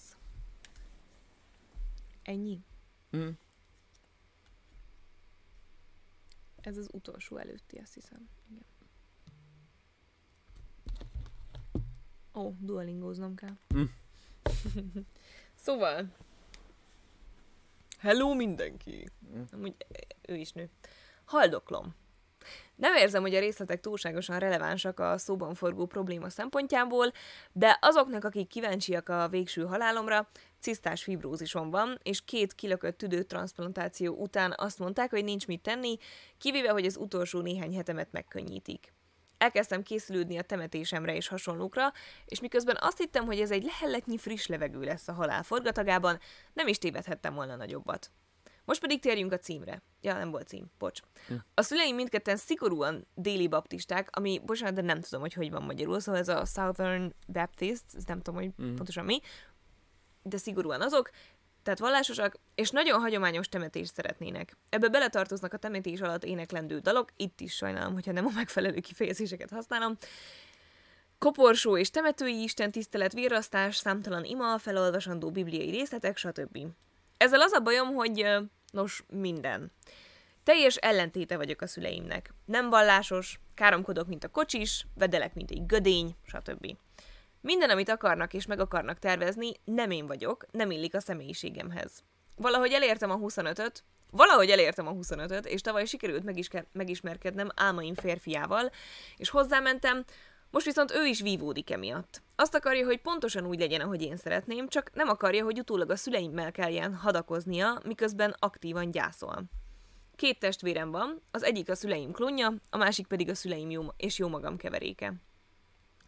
[2.21, 2.59] Ennyi?
[3.17, 3.29] Mm.
[6.61, 8.29] Ez az utolsó előtti, azt hiszem.
[8.49, 8.65] Igen.
[12.33, 13.57] Ó, dualingóznom kell.
[13.75, 13.83] Mm.
[15.65, 16.11] szóval,
[17.99, 19.09] Hello mindenki!
[19.35, 19.41] Mm.
[19.51, 19.75] Amúgy
[20.27, 20.69] ő is nő.
[21.25, 21.95] Haldoklom.
[22.75, 27.11] Nem érzem, hogy a részletek túlságosan relevánsak a szóban forgó probléma szempontjából,
[27.51, 30.29] de azoknak, akik kíváncsiak a végső halálomra,
[30.59, 35.97] cisztás fibrózisom van, és két kilökött tüdőtransplantáció után azt mondták, hogy nincs mit tenni,
[36.37, 38.94] kivéve, hogy az utolsó néhány hetemet megkönnyítik.
[39.45, 41.93] Elkezdtem készülődni a temetésemre és hasonlókra,
[42.25, 46.19] és miközben azt hittem, hogy ez egy lehelletnyi friss levegő lesz a halál forgatagában,
[46.53, 48.11] nem is tévedhettem volna nagyobbat.
[48.63, 49.81] Most pedig térjünk a címre.
[50.01, 50.99] Ja, nem volt cím, bocs.
[51.27, 51.33] Hm.
[51.53, 55.99] A szüleim mindketten szigorúan déli baptisták, ami, bocsánat, de nem tudom, hogy hogy van magyarul,
[55.99, 58.75] szóval ez a Southern Baptist, ez nem tudom, hogy mm.
[58.75, 59.19] pontosan mi,
[60.21, 61.09] de szigorúan azok,
[61.65, 64.57] tehát vallásosak, és nagyon hagyományos temetést szeretnének.
[64.69, 69.49] Ebbe beletartoznak a temetés alatt éneklendő dalok, itt is sajnálom, hogyha nem a megfelelő kifejezéseket
[69.49, 69.97] használom,
[71.17, 76.57] koporsó és temetői isten tisztelet, virrasztás, számtalan ima, felolvasandó bibliai részletek, stb.
[77.17, 78.27] Ezzel az a bajom, hogy,
[78.71, 79.71] nos, minden.
[80.43, 82.33] Teljes ellentéte vagyok a szüleimnek.
[82.45, 86.75] Nem vallásos, káromkodok, mint a kocsis, vedelek, mint egy gödény, stb.
[87.45, 92.03] Minden, amit akarnak és meg akarnak tervezni, nem én vagyok, nem illik a személyiségemhez.
[92.35, 98.71] Valahogy elértem a 25-öt, valahogy elértem a 25-öt, és tavaly sikerült megisker- megismerkednem álmaim férfiával,
[99.17, 100.03] és hozzámentem,
[100.51, 102.21] most viszont ő is vívódik emiatt.
[102.35, 105.95] Azt akarja, hogy pontosan úgy legyen, ahogy én szeretném, csak nem akarja, hogy utólag a
[105.95, 109.43] szüleimmel kelljen hadakoznia, miközben aktívan gyászol.
[110.15, 114.17] Két testvérem van, az egyik a szüleim klónja, a másik pedig a szüleim jó és
[114.17, 115.13] jó magam keveréke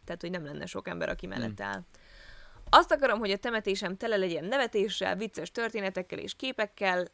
[0.07, 1.83] tehát hogy nem lenne sok ember, aki mellett áll.
[2.69, 7.07] Azt akarom, hogy a temetésem tele legyen nevetéssel, vicces történetekkel és képekkel,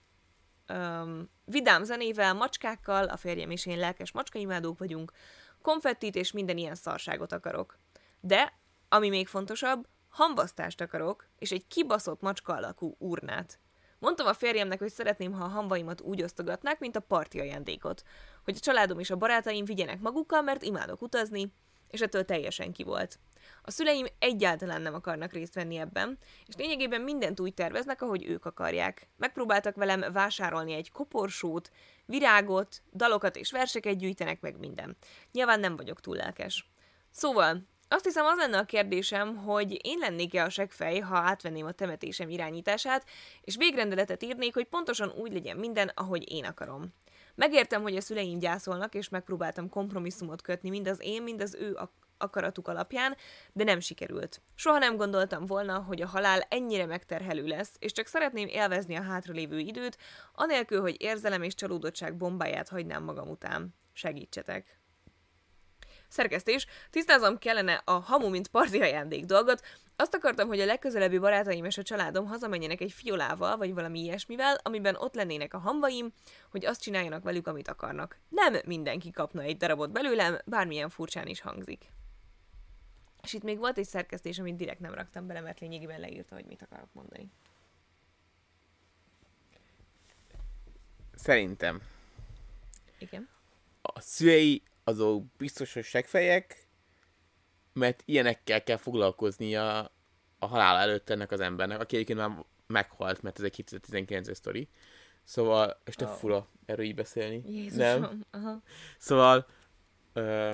[0.69, 5.11] um, vidám zenével, macskákkal, a férjem és én lelkes macskaimádók vagyunk,
[5.61, 7.77] konfettit és minden ilyen szarságot akarok.
[8.19, 8.53] De,
[8.89, 13.59] ami még fontosabb, hambasztást akarok, és egy kibaszott macska alakú urnát.
[13.99, 18.03] Mondtam a férjemnek, hogy szeretném, ha a hamvaimat úgy osztogatnák, mint a parti ajándékot.
[18.43, 21.53] Hogy a családom és a barátaim vigyenek magukkal, mert imádok utazni,
[21.93, 23.19] és ettől teljesen ki volt.
[23.61, 28.45] A szüleim egyáltalán nem akarnak részt venni ebben, és lényegében mindent úgy terveznek, ahogy ők
[28.45, 29.07] akarják.
[29.17, 31.71] Megpróbáltak velem vásárolni egy koporsót,
[32.05, 34.97] virágot, dalokat és verseket gyűjtenek meg minden.
[35.31, 36.69] Nyilván nem vagyok túl lelkes.
[37.11, 41.71] Szóval, azt hiszem az lenne a kérdésem, hogy én lennék-e a segfej, ha átvenném a
[41.71, 43.05] temetésem irányítását,
[43.41, 46.93] és végrendeletet írnék, hogy pontosan úgy legyen minden, ahogy én akarom.
[47.35, 51.77] Megértem, hogy a szüleim gyászolnak, és megpróbáltam kompromisszumot kötni mind az én, mind az ő
[52.17, 53.15] akaratuk alapján,
[53.53, 54.41] de nem sikerült.
[54.55, 59.01] Soha nem gondoltam volna, hogy a halál ennyire megterhelő lesz, és csak szeretném élvezni a
[59.01, 59.97] hátralévő időt,
[60.33, 63.75] anélkül, hogy érzelem és csalódottság bombáját hagynám magam után.
[63.93, 64.81] Segítsetek!
[66.07, 69.61] Szerkesztés, tisztázom kellene a hamu mint parti ajándék dolgot,
[69.95, 74.59] azt akartam, hogy a legközelebbi barátaim és a családom hazamenjenek egy fiolával, vagy valami ilyesmivel,
[74.63, 76.13] amiben ott lennének a hamvaim,
[76.51, 78.17] hogy azt csináljanak velük, amit akarnak.
[78.29, 81.91] Nem mindenki kapna egy darabot belőlem, bármilyen furcsán is hangzik.
[83.21, 86.45] És itt még volt egy szerkesztés, amit direkt nem raktam bele, mert lényegében leírta, hogy
[86.45, 87.31] mit akarok mondani.
[91.23, 91.81] szerintem
[92.99, 93.29] Igen.
[93.81, 96.62] a szülei azok biztos, hogy segfejek,
[97.73, 99.91] mert ilyenekkel kell foglalkoznia
[100.39, 104.69] a halál előtt ennek az embernek, aki egyébként már meghalt, mert ez egy 2019-es sztori.
[105.23, 106.11] Szóval, és te Oh.
[106.11, 107.43] fura erről így beszélni.
[107.45, 108.01] Jézusom.
[108.01, 108.25] Nem?
[108.31, 108.61] Aha.
[108.97, 109.47] Szóval,
[110.13, 110.53] ö,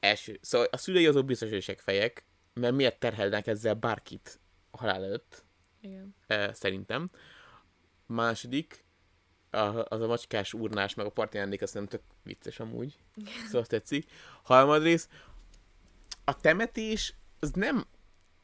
[0.00, 2.24] első, szóval a szülei azok biztos, hogy segfejek,
[2.54, 4.40] mert miért terhelnek ezzel bárkit
[4.70, 5.44] a halál előtt,
[5.80, 6.14] Igen.
[6.26, 7.10] ö, szerintem.
[8.06, 8.84] Második,
[9.50, 12.98] a, az a macskás urnás, meg a parti ajándék, azt nem tök vicces amúgy.
[13.44, 14.10] Szóval azt tetszik.
[14.42, 15.10] Harmadrészt,
[16.24, 17.84] a temetés, az nem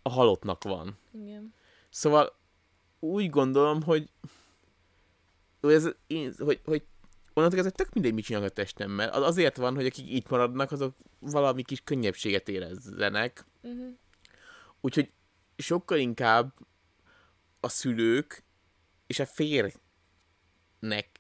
[0.03, 0.99] a halottnak van.
[1.13, 1.55] Igen.
[1.91, 2.37] Szóval
[2.99, 4.11] úgy gondolom, hogy
[5.61, 6.87] hogy ez, én, hogy, hogy
[7.35, 9.09] onnantól ez tök mindegy, mit csinálnak a testemmel.
[9.09, 13.47] Az azért van, hogy akik itt maradnak, azok valami kis könnyebbséget érezzenek.
[13.63, 13.97] Uh-huh.
[14.81, 15.13] Úgyhogy
[15.57, 16.55] sokkal inkább
[17.61, 18.45] a szülők
[19.07, 19.81] és a férnek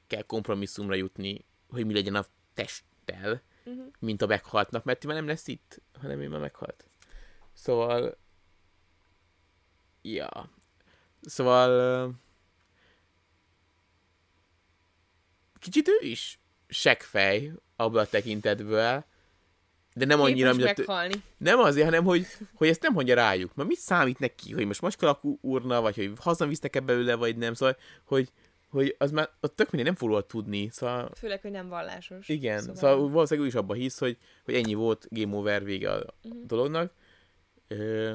[0.06, 3.92] kell kompromisszumra jutni, hogy mi legyen a testtel, Uh-huh.
[3.98, 6.84] mint a meghaltnak, mert ő már nem lesz itt, hanem ő már meghalt.
[7.52, 8.18] Szóval...
[10.02, 10.50] Ja.
[11.20, 12.12] Szóval...
[15.58, 16.38] Kicsit ő is
[16.68, 19.04] seggfej abban a tekintetből,
[19.94, 21.22] de nem annyira, mint a meghalni.
[21.36, 23.54] nem azért, hanem hogy, hogy ezt nem mondja rájuk.
[23.54, 27.54] Mert mit számít neki, hogy most macskalakú urna, vagy hogy hazavisznek-e belőle, vagy nem.
[27.54, 28.32] Szóval, hogy,
[28.68, 30.68] hogy az már ott tök minden nem fog róla tudni.
[30.72, 32.28] Szóval Főleg, hogy nem vallásos.
[32.28, 35.92] igen, szóval, szóval valószínűleg ő is abban hisz, hogy, hogy ennyi volt, game over, vége
[35.92, 36.36] a Mhm.
[36.46, 36.92] dolognak.
[37.68, 38.14] Ö,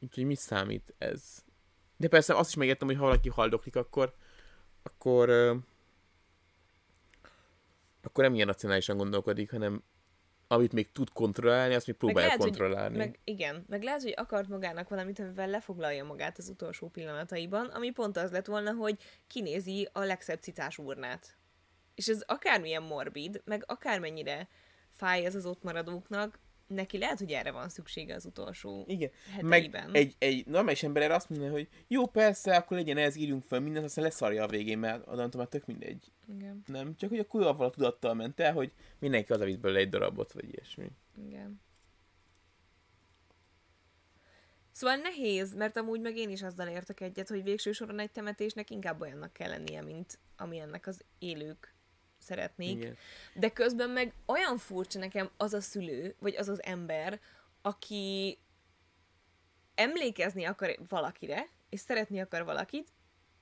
[0.00, 1.22] úgyhogy mit számít ez?
[1.96, 4.14] De persze azt is megértem, hogy ha valaki haldoklik, akkor
[4.82, 5.54] akkor ö,
[8.02, 9.82] akkor nem ilyen racionálisan gondolkodik, hanem
[10.46, 12.96] amit még tud kontrollálni, azt még próbálja lehet, hogy- kontrollálni.
[12.96, 17.90] Meg, igen, meg lehet, hogy akart magának valamit, amivel lefoglalja magát az utolsó pillanataiban, ami
[17.90, 21.36] pont az lett volna, hogy kinézi a legszebb cicás urnát.
[21.94, 24.48] És ez akármilyen morbid, meg akármennyire
[24.90, 29.90] fáj ez az ott maradóknak, neki lehet, hogy erre van szüksége az utolsó Igen, heteiben.
[29.90, 33.42] meg egy, egy normális ember erre azt mondja, hogy jó, persze, akkor legyen ez, írjunk
[33.42, 36.12] fel mindent, aztán leszarja a végén, mert onnantól már tök mindegy.
[36.28, 39.80] Igen, Nem, csak hogy akkor avval a tudattal ment el, hogy mindenki az visz belőle
[39.80, 40.90] egy darabot, vagy ilyesmi.
[41.26, 41.62] igen.
[44.72, 48.70] Szóval nehéz, mert amúgy meg én is azzal értek egyet, hogy végső soron egy temetésnek
[48.70, 51.73] inkább olyannak kell lennie, mint amilyennek az élők
[52.24, 52.76] szeretnék.
[52.76, 52.96] Igen.
[53.34, 57.20] De közben meg olyan furcsa nekem az a szülő, vagy az az ember,
[57.62, 58.38] aki
[59.74, 62.88] emlékezni akar valakire, és szeretni akar valakit,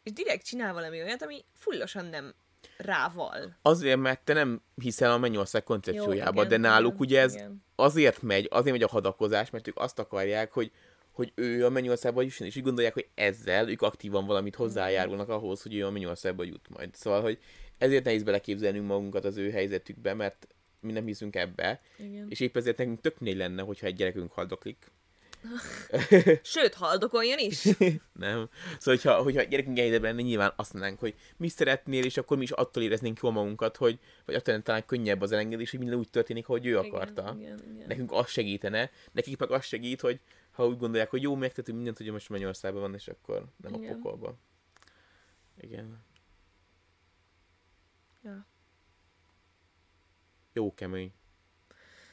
[0.03, 2.35] és direkt csinál valami olyat, ami fullosan nem
[2.77, 3.59] rával.
[3.63, 7.65] Azért, mert te nem hiszel a Mennyország koncepciójába, igen, de náluk igen, ugye ez igen.
[7.75, 10.73] azért megy, azért megy a hadakozás, mert ők azt akarják, hogy
[11.13, 15.63] hogy ő a Mennyországba jusson, és úgy gondolják, hogy ezzel ők aktívan valamit hozzájárulnak ahhoz,
[15.63, 16.95] hogy ő a Mennyországba jut majd.
[16.95, 17.39] Szóval, hogy
[17.83, 20.49] ezért nehéz beleképzelnünk magunkat az ő helyzetükbe, mert
[20.81, 22.27] mi nem hiszünk ebbe, Igen.
[22.29, 24.91] és épp ezért nekünk tök lenne, hogyha egy gyerekünk haldoklik.
[26.43, 27.63] Sőt, haldokoljon is!
[28.13, 28.49] Nem.
[28.79, 32.43] Szóval, hogyha, hogyha gyerekünk helyzetben lenne, nyilván azt mondanánk, hogy mi szeretnél, és akkor mi
[32.43, 36.11] is attól éreznénk jól magunkat, hogy, hogy attól talán könnyebb az elengedés, hogy minden úgy
[36.11, 37.35] történik, ahogy ő akarta.
[37.39, 37.87] Igen, igen, igen.
[37.89, 40.21] Nekünk az segítene, nekik meg az segít, hogy
[40.51, 43.93] ha úgy gondolják, hogy jó, megtettünk mindent, hogy most Mennyországban van, és akkor nem Igen.
[43.93, 44.39] a pokolba.
[45.61, 46.11] Igen.
[48.23, 48.47] Ja.
[50.53, 51.13] Jó kemény.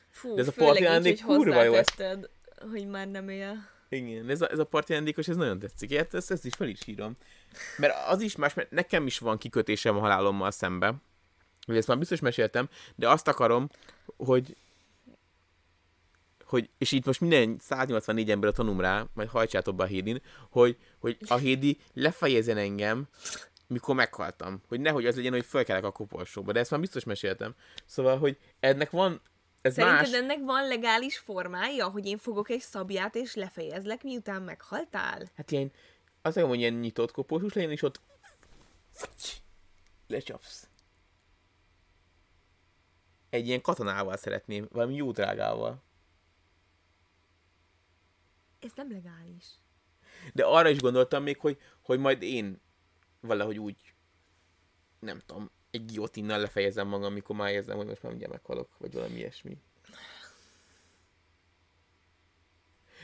[0.09, 1.69] Fú, De ez a főleg parti így, ajándék hogy kurva jó.
[1.69, 2.29] hozzátetted,
[2.71, 3.69] hogy már nem él.
[3.89, 5.89] Igen, ez a, ez a parti ajándékos, ez nagyon tetszik.
[5.89, 7.17] Ilyet, ezt, ezt is fel is írom.
[7.77, 10.95] Mert az is más, mert nekem is van kikötésem a halálommal szembe.
[11.65, 13.69] Hogy ezt már biztos meséltem, de azt akarom,
[14.17, 14.55] hogy
[16.49, 20.21] hogy, és itt most minden 184 ember a tanum rá, majd hajtsátok be a Hédin,
[20.49, 23.07] hogy, hogy a Hédi lefejezen engem,
[23.69, 24.61] mikor meghaltam.
[24.67, 26.51] Hogy nehogy az legyen, hogy fölkelek a koporsóba.
[26.51, 27.55] De ezt már biztos meséltem.
[27.85, 29.21] Szóval, hogy ennek van,
[29.61, 30.13] ez Szerinted más.
[30.13, 35.29] ennek van legális formája, hogy én fogok egy szabját és lefejezlek, miután meghaltál?
[35.35, 35.71] Hát ilyen,
[36.21, 38.01] azt akarom, hogy ilyen nyitott koporsós legyen, és ott
[40.07, 40.69] lecsapsz.
[43.29, 45.83] Egy ilyen katonával szeretném, valami jó drágával.
[48.59, 49.45] Ez nem legális.
[50.33, 52.61] De arra is gondoltam még, hogy, hogy majd én
[53.19, 53.75] valahogy úgy,
[54.99, 58.93] nem tudom, egy giotinnal lefejezem magam, amikor már érzem, hogy most már mindjárt meghalok, vagy
[58.93, 59.57] valami ilyesmi.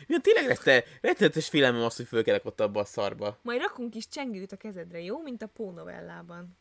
[0.08, 3.38] Ja, tényleg rette, rettenetes félelmem az, hogy fölkelek ott abba a szarba.
[3.42, 5.22] Majd rakunk is csengőt a kezedre, jó?
[5.22, 6.58] Mint a Pó novellában.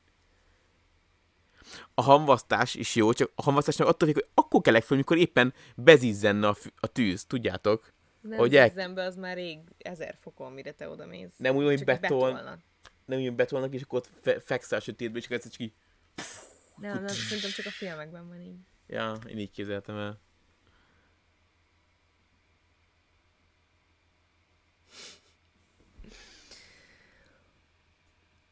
[1.94, 5.54] A hamvasztás is jó, csak a hamvasztásnak attól függ, hogy akkor kelek föl, mikor éppen
[5.76, 7.92] bezizzenne a, fü- a tűz, tudjátok?
[8.20, 11.34] Nem Hogy el- be az már rég ezer fokon, mire te oda mész.
[11.36, 12.00] Nem úgy, hogy beton.
[12.00, 12.60] betolnak.
[13.04, 15.72] Nem ilyen betolnak, és akkor ott fe, fekszel a sötétbe, és akkor egyszer csak így,
[16.76, 18.56] Nem, nem, szerintem csak a filmekben van így.
[18.86, 20.20] ja, én így képzeltem el.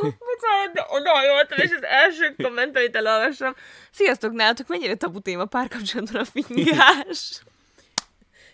[0.00, 3.54] Bocsánat, de oda hajoltam, és az első komment, amit elolvastam.
[3.90, 7.42] Sziasztok, nálatok mennyire tabu téma párkapcsolatban a fingás?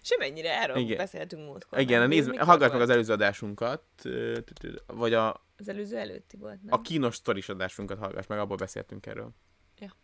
[0.09, 0.97] Semennyire erről Igen.
[0.97, 1.79] beszéltünk múltkor.
[1.79, 2.09] Igen, nem?
[2.09, 3.83] nézd, hallgass meg az előző adásunkat,
[4.87, 6.75] vagy a, Az előző előtti volt, nem?
[6.75, 9.31] a kínos sztoris adásunkat hallgass meg, abból beszéltünk erről.
[9.79, 9.95] Ja.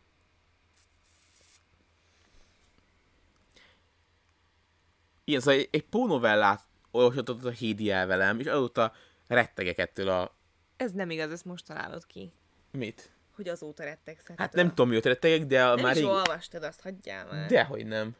[5.24, 8.92] Igen, szóval egy, egy pónovellát olvashatott a Hédi el velem, és azóta
[9.26, 10.36] rettegek ettől a...
[10.76, 12.32] Ez nem igaz, ezt most találod ki.
[12.70, 13.10] Mit?
[13.34, 14.24] Hogy azóta rettegsz.
[14.36, 16.10] Hát nem tudom, mióta rettegek, de a Nem már is rég...
[16.10, 17.48] olvastad, azt hagyjál már.
[17.48, 18.16] Dehogy nem.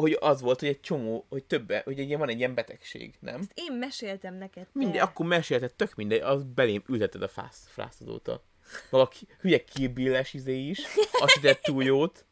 [0.00, 3.40] Hogy az volt, hogy egy csomó, hogy többe, hogy egy van egy ilyen betegség, nem?
[3.54, 4.62] Én meséltem neked.
[4.62, 4.70] te.
[4.72, 8.42] Mindegy, akkor mesélted, tök mindegy, az belém ülteted a fász, frászt azóta.
[8.90, 10.80] Valaki hülye kibilles izé is,
[11.20, 12.24] azt hitted túl jót.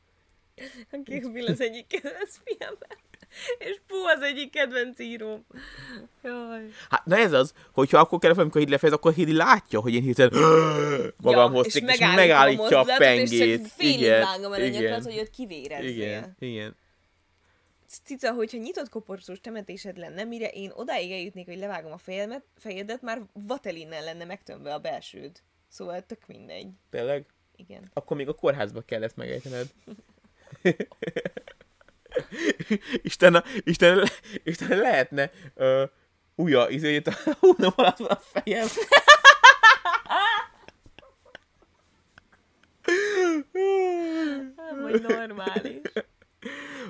[0.91, 2.77] A Kill Bill az egyik kedvenc filmem.
[3.59, 5.47] És Pó az egyik kedvenc íróm.
[6.23, 6.69] Jaj.
[6.91, 10.03] Hát, na ez az, hogyha akkor kell, amikor így lefejez, akkor Hédi látja, hogy én
[10.03, 10.33] hirtelen
[11.23, 13.57] magamhoz és, ja, és megállítom megállítja a mozdulatot, És pengét.
[13.63, 15.89] csak félig Igen, vágom el a nyakat, igen, hogy ott kivérezzél.
[15.89, 16.77] igen, igen.
[18.05, 23.03] Cica, hogyha nyitott koporcós temetésed lenne, mire én odáig eljutnék, hogy levágom a fejemet, fejedet,
[23.03, 25.43] már vatelinnel lenne megtömve a belsőd.
[25.69, 26.69] Szóval tök mindegy.
[26.91, 27.27] Tényleg?
[27.57, 27.91] Igen.
[27.93, 29.67] Akkor még a kórházba kell ezt megejtened.
[33.03, 34.09] Isten, Isten,
[34.43, 35.83] Isten lehetne uh,
[36.35, 38.67] újja, izé, hogy a hónap alatt van a fejem.
[44.83, 45.81] Vagy normális.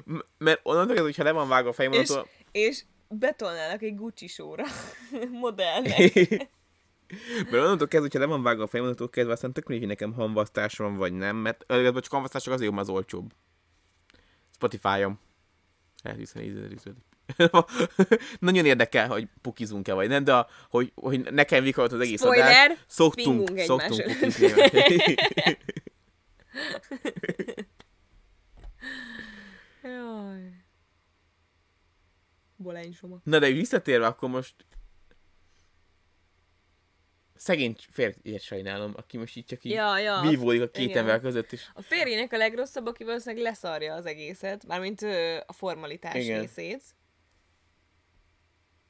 [0.09, 2.31] M- Mert onnantól kezdve, hogyha le van vágva a fejem, és, onnantól...
[2.53, 4.65] és betolnálnak egy Gucci sóra
[5.31, 5.99] modellnek.
[7.51, 9.97] Mert onnantól kezdve, hogyha le van vágva a fejem, onnantól kezdve aztán tök mindegy, hogy
[9.97, 13.33] nekem hamvasztás van, vagy nem, mert előbb csak hamvasztás csak azért, mert az olcsóbb.
[14.55, 15.21] Spotify-om.
[16.03, 16.95] Elviszem, ízzel,
[18.39, 22.47] Nagyon érdekel, hogy pukizunk-e vagy nem, de a, hogy, hogy nekem vikadt az egész Spoiler,
[22.47, 22.79] adás.
[22.87, 24.53] Szoktunk, szoktunk pukizni.
[29.89, 30.53] Jaj.
[32.57, 33.21] Bolány soma.
[33.25, 34.55] Na de visszatérve, akkor most
[37.35, 40.21] szegény férjét sajnálom, aki most így csak így Ja, ja.
[40.21, 40.99] vívódik a két Igen.
[40.99, 41.71] ember között is.
[41.75, 46.41] A férjének a legrosszabb, aki valószínűleg leszarja az egészet, mármint ö, a formalitás Igen.
[46.41, 46.83] részét,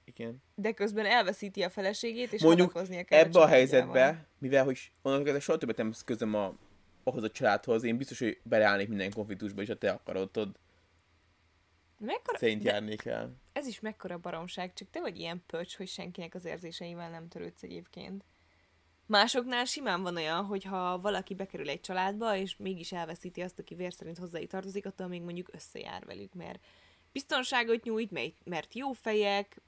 [0.04, 0.42] Igen.
[0.54, 3.48] de közben elveszíti a feleségét, és Mondjuk kell Ebbe a családjával.
[3.48, 6.54] helyzetbe, mivel hogy kezdve soha többet nem közöm a,
[7.04, 10.56] ahhoz a családhoz, én biztos, hogy beleállnék minden konfliktusba, és ha te akarod, tudod,
[11.98, 13.36] Mekkora, szerint de járnék el.
[13.52, 17.62] ez is mekkora baromság, csak te vagy ilyen pöcs, hogy senkinek az érzéseivel nem törődsz
[17.62, 18.24] egyébként.
[19.06, 23.74] Másoknál simán van olyan, hogy ha valaki bekerül egy családba, és mégis elveszíti azt, aki
[23.74, 26.64] vér szerint hozzáig tartozik, attól még mondjuk összejár velük, mert
[27.12, 28.10] biztonságot nyújt,
[28.44, 29.60] mert- jó fejek,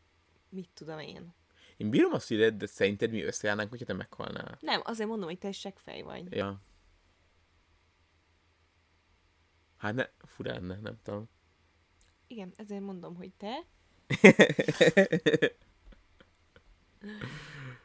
[0.48, 1.34] mit tudom én.
[1.76, 4.58] Én bírom a szíved, de szerinted mi összejárnánk, hogyha te meghalnál?
[4.60, 6.32] Nem, azért mondom, hogy te seggfej vagy.
[6.32, 6.60] Ja.
[9.76, 11.28] Hát ne, fura lenne, nem tudom.
[12.30, 13.64] Igen, ezért mondom, hogy te.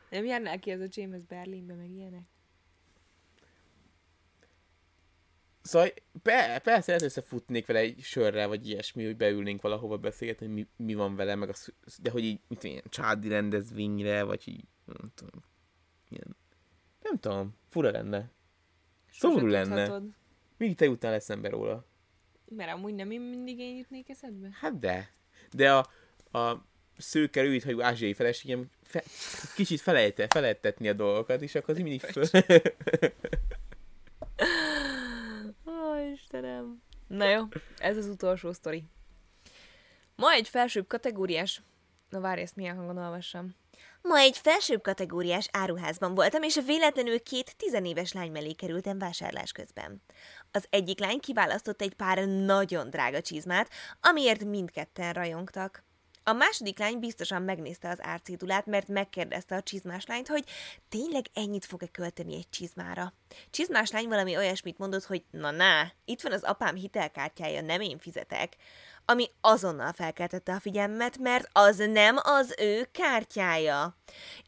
[0.09, 2.23] Nem járnál ki az a James Berlinbe, meg ilyenek?
[5.61, 5.89] Szóval
[6.23, 10.67] be, persze lehet összefutnék vele egy sörrel, vagy ilyesmi, hogy beülnénk valahova beszélgetni, hogy mi,
[10.75, 11.53] mi van vele, meg a,
[12.01, 15.43] de hogy így, mit ilyen csádi rendezvényre, vagy így, nem tudom,
[16.09, 16.35] ilyen,
[17.01, 18.31] nem tudom, fura lenne.
[19.11, 20.01] Szomorú lenne.
[20.57, 21.85] Mindig te jutnál eszembe róla.
[22.55, 24.49] Mert amúgy nem én mindig én jutnék eszedbe?
[24.59, 25.09] Hát de.
[25.51, 25.89] De a,
[26.39, 26.65] a
[26.97, 29.03] szőke rövidhajú ázsiai feleségem fe,
[29.55, 32.23] kicsit felejte, felejtetni a dolgokat, és akkor az mindig föl...
[35.65, 36.81] Ó, Istenem.
[37.07, 37.43] Na jó,
[37.77, 38.83] ez az utolsó sztori.
[40.15, 41.61] Ma egy felsőbb kategóriás...
[42.09, 43.55] Na várj, ezt milyen hangon olvassam.
[44.01, 50.01] Ma egy felsőbb kategóriás áruházban voltam, és véletlenül két tizenéves lány mellé kerültem vásárlás közben.
[50.51, 53.69] Az egyik lány kiválasztott egy pár nagyon drága csizmát,
[54.01, 55.83] amiért mindketten rajongtak.
[56.27, 60.43] A második lány biztosan megnézte az árcédulát, mert megkérdezte a csizmás lányt, hogy
[60.89, 63.13] tényleg ennyit fog-e költeni egy csizmára.
[63.49, 67.99] Csizmás lány valami olyasmit mondott, hogy na na, itt van az apám hitelkártyája, nem én
[67.99, 68.55] fizetek.
[69.07, 73.97] Ami azonnal felkeltette a figyelmet, mert az nem az ő kártyája.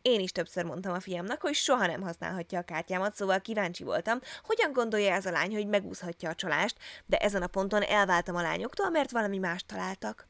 [0.02, 4.20] Én is többször mondtam a fiamnak, hogy soha nem használhatja a kártyámat, szóval kíváncsi voltam,
[4.44, 8.42] hogyan gondolja ez a lány, hogy megúszhatja a csalást, de ezen a ponton elváltam a
[8.42, 10.28] lányoktól, mert valami mást találtak.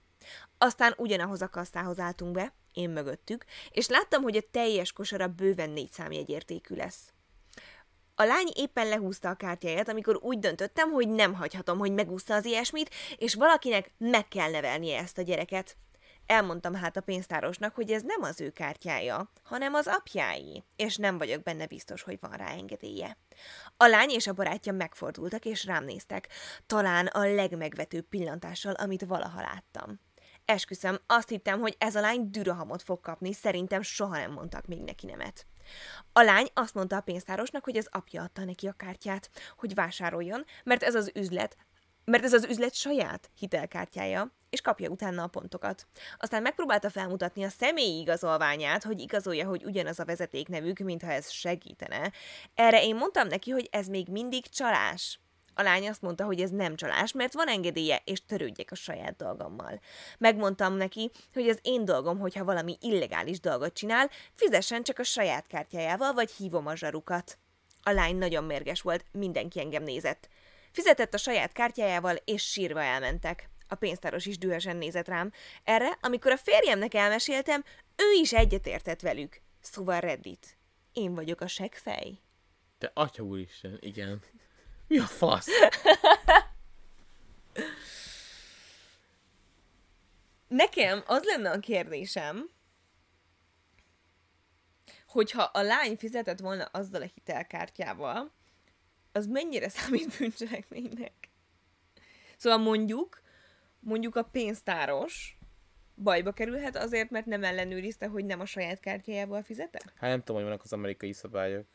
[0.58, 5.70] Aztán ugyanahoz a kasztához álltunk be, én mögöttük, és láttam, hogy a teljes kosara bőven
[5.70, 7.14] négy számjegyértékű lesz.
[8.20, 12.46] A lány éppen lehúzta a kártyáját, amikor úgy döntöttem, hogy nem hagyhatom, hogy megúszta az
[12.46, 15.78] ilyesmit, és valakinek meg kell nevelnie ezt a gyereket.
[16.26, 21.18] Elmondtam hát a pénztárosnak, hogy ez nem az ő kártyája, hanem az apjáé, és nem
[21.18, 23.18] vagyok benne biztos, hogy van rá engedélye.
[23.78, 26.28] A lány és a barátja megfordultak és rám néztek,
[26.66, 30.00] talán a legmegvetőbb pillantással, amit valaha láttam.
[30.46, 34.82] Esküszöm, azt hittem, hogy ez a lány dürahamot fog kapni, szerintem soha nem mondtak még
[34.82, 35.46] neki nemet.
[36.14, 40.46] A lány azt mondta a pénztárosnak, hogy az apja adta neki a kártyát, hogy vásároljon,
[40.64, 41.58] mert ez az üzlet,
[42.06, 45.88] mert ez az üzlet saját hitelkártyája, és kapja utána a pontokat.
[46.18, 52.12] Aztán megpróbálta felmutatni a személyi igazolványát, hogy igazolja, hogy ugyanaz a vezetéknevük, mintha ez segítene.
[52.54, 55.20] Erre én mondtam neki, hogy ez még mindig csalás.
[55.60, 59.16] A lány azt mondta, hogy ez nem csalás, mert van engedélye, és törődjek a saját
[59.16, 59.80] dolgommal.
[60.18, 65.48] Megmondtam neki, hogy az én dolgom, hogyha valami illegális dolgot csinál, fizessen csak a saját
[65.48, 67.38] kártyájával, vagy hívom a zsarukat.
[67.84, 70.30] A lány nagyon mérges volt, mindenki engem nézett.
[70.72, 73.50] Fizetett a saját kártyájával, és sírva elmentek.
[73.68, 75.32] A pénztáros is dühösen nézett rám.
[75.64, 77.64] Erre, amikor a férjemnek elmeséltem,
[77.96, 79.42] ő is egyetértett velük.
[79.62, 80.58] Szóval Reddit.
[80.94, 82.20] Én vagyok a segfej.
[82.78, 84.22] Te atya úristen, igen.
[84.90, 85.48] Mi a fasz?
[90.48, 92.50] Nekem az lenne a kérdésem,
[95.08, 98.32] hogyha a lány fizetett volna azzal a hitelkártyával,
[99.12, 101.30] az mennyire számít bűncselekménynek?
[102.38, 103.22] Szóval mondjuk,
[103.80, 105.38] mondjuk a pénztáros
[105.96, 109.80] bajba kerülhet azért, mert nem ellenőrizte, hogy nem a saját kártyájával fizete?
[109.96, 111.68] Hát nem tudom, hogy vannak az amerikai szabályok.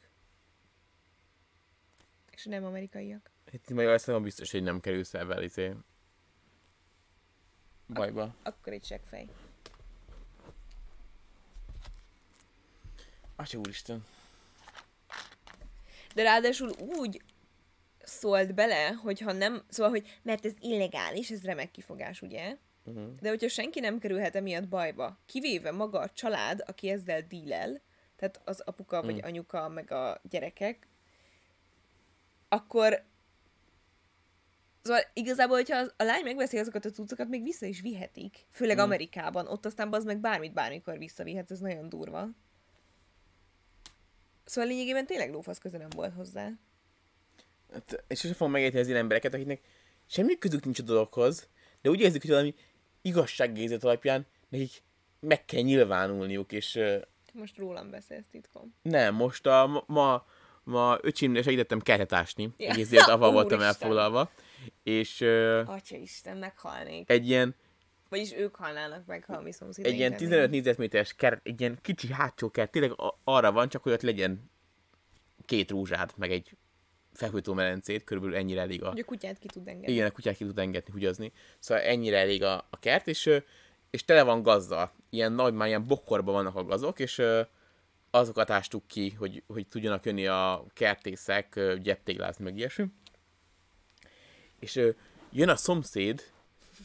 [2.32, 3.30] És nem amerikaiak.
[3.50, 5.74] Itt Magyarországon biztos, hogy nem kerülsz vele, izé.
[7.88, 8.34] Bajba.
[8.42, 9.28] Akkor egy seggfej.
[13.36, 14.04] Atya úristen.
[16.14, 17.22] De ráadásul úgy
[18.02, 22.56] szólt bele, hogyha nem, szóval, hogy mert ez illegális, ez remek kifogás, ugye?
[22.84, 23.14] Uh-huh.
[23.20, 27.80] De hogyha senki nem kerülhet emiatt bajba, kivéve maga a család, aki ezzel dílel,
[28.16, 29.22] tehát az apuka vagy Mm.
[29.22, 30.86] anyuka, meg a gyerekek,
[32.52, 33.10] akkor
[34.82, 38.46] Szóval igazából, hogyha a lány megveszi azokat a cuccokat, még vissza is vihetik.
[38.50, 38.80] Főleg Mm.
[38.80, 39.46] Amerikában.
[39.46, 42.28] Ott aztán az meg bármit bármikor visszavihet, ez nagyon durva.
[44.44, 46.50] Szóval lényegében tényleg lófasz köze nem volt hozzá.
[47.72, 49.60] Hát, és sosem fogom megérteni az ilyen embereket, akiknek
[50.06, 51.48] semmi közük nincs a dologhoz,
[51.80, 52.54] de úgy érzik, hogy valami
[53.02, 54.82] igazságérzet alapján nekik
[55.20, 56.78] meg kell nyilvánulniuk, és
[57.32, 58.74] most rólam beszélsz titkom.
[58.82, 60.26] nem, most a ma,
[60.64, 62.70] ma, öcsimnél segítettem kertet ásni, Ja.
[62.70, 64.30] egész élet avval voltam elfoglalva,
[64.82, 67.10] és ö, Atya Isten, meghalnék.
[67.10, 67.54] egy ilyen,
[68.08, 70.30] Vagyis ők halnának meg, ha mi szomszédaink egy ilyen lennének.
[70.30, 72.92] 15 négyzetméteres kert, egy ilyen kicsi hátsó kert, tényleg
[73.24, 74.50] arra van, csak hogy ott legyen
[75.46, 76.56] két rózsád, meg egy
[77.12, 79.92] fekvőtó medencét, körülbelül ennyire elég a, Hogy a kutyát ki tud engedni.
[79.92, 81.32] Igen, a kutyát ki tud engedni, húgyozni.
[81.58, 83.30] Szóval ennyire elég a, a kert, és,
[83.90, 84.92] és tele van gazdal.
[85.10, 87.22] Ilyen nagy, már ilyen bokorban vannak a gazok, és
[88.14, 92.86] azokat ástuk ki, hogy, hogy tudjanak jönni a kertészek, gyeptéglázni, meg ilyesmi.
[94.58, 94.80] És
[95.30, 96.22] jön a szomszéd,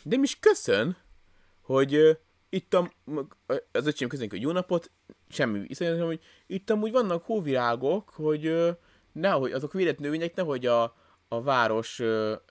[0.03, 0.97] de nem is köszön,
[1.61, 2.11] hogy ö,
[2.49, 2.91] itt a,
[3.71, 4.91] az öcsém köszönjük, hogy jó napot,
[5.29, 8.71] semmi viszont, hogy itt amúgy vannak hóvirágok, hogy ö,
[9.11, 10.95] nehogy azok védett növények, nehogy a,
[11.27, 12.01] a város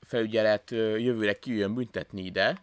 [0.00, 2.62] felügyelet jövőre kijöjjön büntetni ide,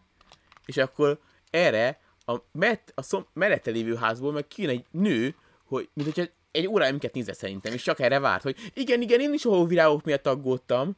[0.65, 1.19] és akkor
[1.49, 5.35] erre a, met, a szom, mellette lévő házból meg kijön egy nő,
[5.73, 9.19] hogy, mint hogyha egy órája minket nézze szerintem, és csak erre várt, hogy igen, igen,
[9.19, 10.95] én is a hóvirágok miatt aggódtam.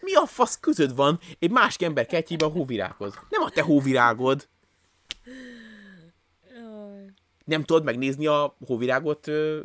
[0.00, 3.14] Mi a fasz közöd van egy másik ember kertjébe a hóvirághoz?
[3.28, 4.48] Nem a te hóvirágod.
[7.44, 9.62] Nem tudod megnézni a hóvirágot ö,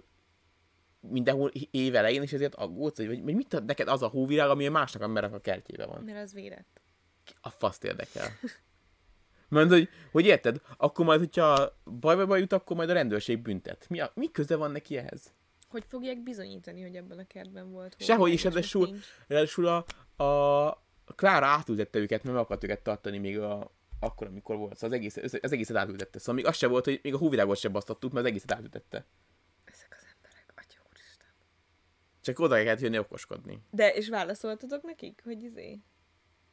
[0.99, 4.49] minden hó- év elején, és ezért aggódsz, vagy, vagy mit ad neked az a hóvirág,
[4.49, 6.03] ami a másnak embernek a kertjében van?
[6.03, 6.81] Mert az védett.
[7.41, 8.27] A faszt érdekel.
[9.51, 13.85] Mert hogy, hogy érted, akkor majd, hogyha bajba baj jut, akkor majd a rendőrség büntet.
[13.89, 15.33] Mi, a, mi köze van neki ehhez?
[15.67, 17.95] Hogy fogják bizonyítani, hogy ebben a kertben volt?
[17.99, 18.97] Sehogy is, ráadásul-?
[19.27, 19.85] Ráadásul a,
[20.23, 20.83] a,
[21.15, 24.77] Klára átültette őket, mert meg akart őket tartani még a, akkor, amikor volt.
[24.77, 26.19] Szóval az, egész, az egészet átültette.
[26.19, 29.05] Szóval még az se volt, hogy még a hóvirágot sem basztattuk, mert az egészet átültette.
[29.65, 31.27] Ezek az emberek, atya úristen.
[32.21, 33.61] Csak oda kellett jönni okoskodni.
[33.71, 35.79] De, és válaszoltatok nekik, hogy izé?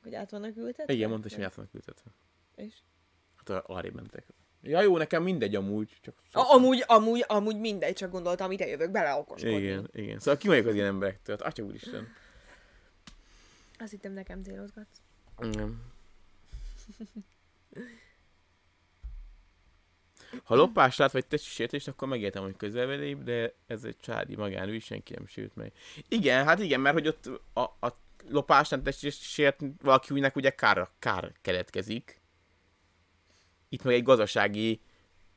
[0.02, 0.92] Hogy át vannak ültetve?
[0.92, 2.10] Igen, mondta, hogy át vannak ültetve.
[2.58, 2.74] És?
[3.36, 4.26] Hát arrébb mentek.
[4.62, 6.14] Ja jó, nekem mindegy amúgy, csak...
[6.32, 9.56] A, amúgy, amúgy, amúgy mindegy, csak gondoltam, ide jövök bele okoskodni.
[9.56, 10.18] Igen, igen.
[10.18, 11.36] Szóval ki vagyok az ilyen emberektől?
[11.38, 12.08] Hát, atya úristen.
[13.78, 15.00] Azt hittem nekem célozgatsz.
[15.40, 15.82] Igen.
[20.44, 24.82] Ha lopás lát, vagy testi sértést, akkor megértem, hogy közelvelép, de ez egy csádi magánügy,
[24.82, 25.72] senki nem sült meg.
[26.08, 27.98] Igen, hát igen, mert hogy ott a, a
[28.28, 32.20] lopásnál testi sért valakinek ugye kár, kár keletkezik.
[33.68, 34.80] Itt meg egy gazdasági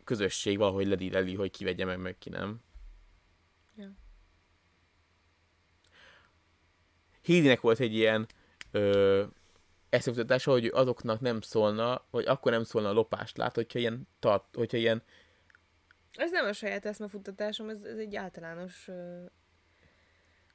[0.03, 2.62] közösség valahogy ledíreli, hogy ki vegye meg, meg ki nem.
[3.76, 3.91] Ja.
[7.22, 8.28] Hédinek volt egy ilyen
[8.72, 9.24] ö,
[10.44, 14.78] hogy azoknak nem szólna, vagy akkor nem szólna a lopást lát, hogyha ilyen, tart, hogyha
[14.78, 15.03] ilyen
[16.12, 19.24] Ez nem a saját eszmefuttatásom, ez, ez egy általános ö,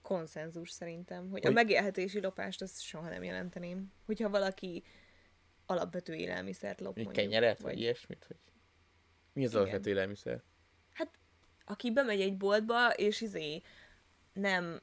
[0.02, 3.92] konszenzus szerintem, hogy, hogy a megélhetési lopást azt soha nem jelenteném.
[4.04, 4.84] Hogyha valaki
[5.66, 8.26] alapvető élelmiszert lop, mondjuk, kenyeret, vagy ilyesmit?
[8.28, 8.36] Vagy...
[9.32, 9.62] Mi az Igen.
[9.62, 10.42] alapvető élelmiszer?
[11.66, 13.62] aki bemegy egy boltba, és izé
[14.32, 14.80] nem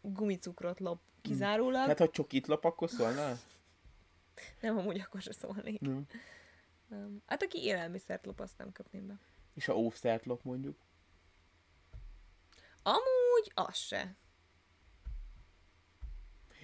[0.00, 3.38] gumicukrot lop kizárólag, Hát, ha csokit lop, akkor szólnál?
[4.60, 5.80] nem amúgy akkor se szólnék.
[5.80, 6.06] Nem.
[6.88, 7.22] Nem.
[7.26, 9.18] Hát aki élelmiszert lop, azt nem köpném be.
[9.54, 10.78] És ha óvszert lop, mondjuk?
[12.82, 14.16] Amúgy az se.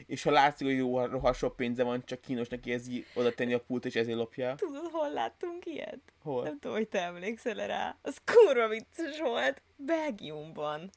[0.07, 3.53] És ha látszik, hogy jó, rohadt sok pénze van, csak kínos neki érzi oda tenni
[3.55, 4.55] a pult, és ezért lopja.
[4.55, 6.01] Tudod, hol láttunk ilyet?
[6.23, 6.43] Hol?
[6.43, 7.97] Nem tudom, hogy te emlékszel rá.
[8.03, 9.63] Az kurva vicces volt.
[9.77, 10.91] Belgiumban.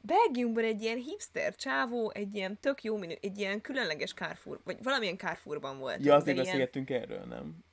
[0.00, 4.82] Belgiumban egy ilyen hipster csávó, egy ilyen tök jó minő, egy ilyen különleges Carrefour, vagy
[4.82, 6.04] valamilyen Carrefourban volt.
[6.04, 7.64] Ja, azért beszélgettünk erről, nem?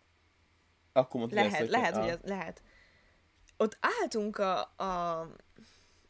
[0.94, 2.14] Akkor mondtad Lehet, ezt, lehet, hogy ah.
[2.14, 2.62] az, lehet.
[3.58, 5.28] Ott álltunk a, a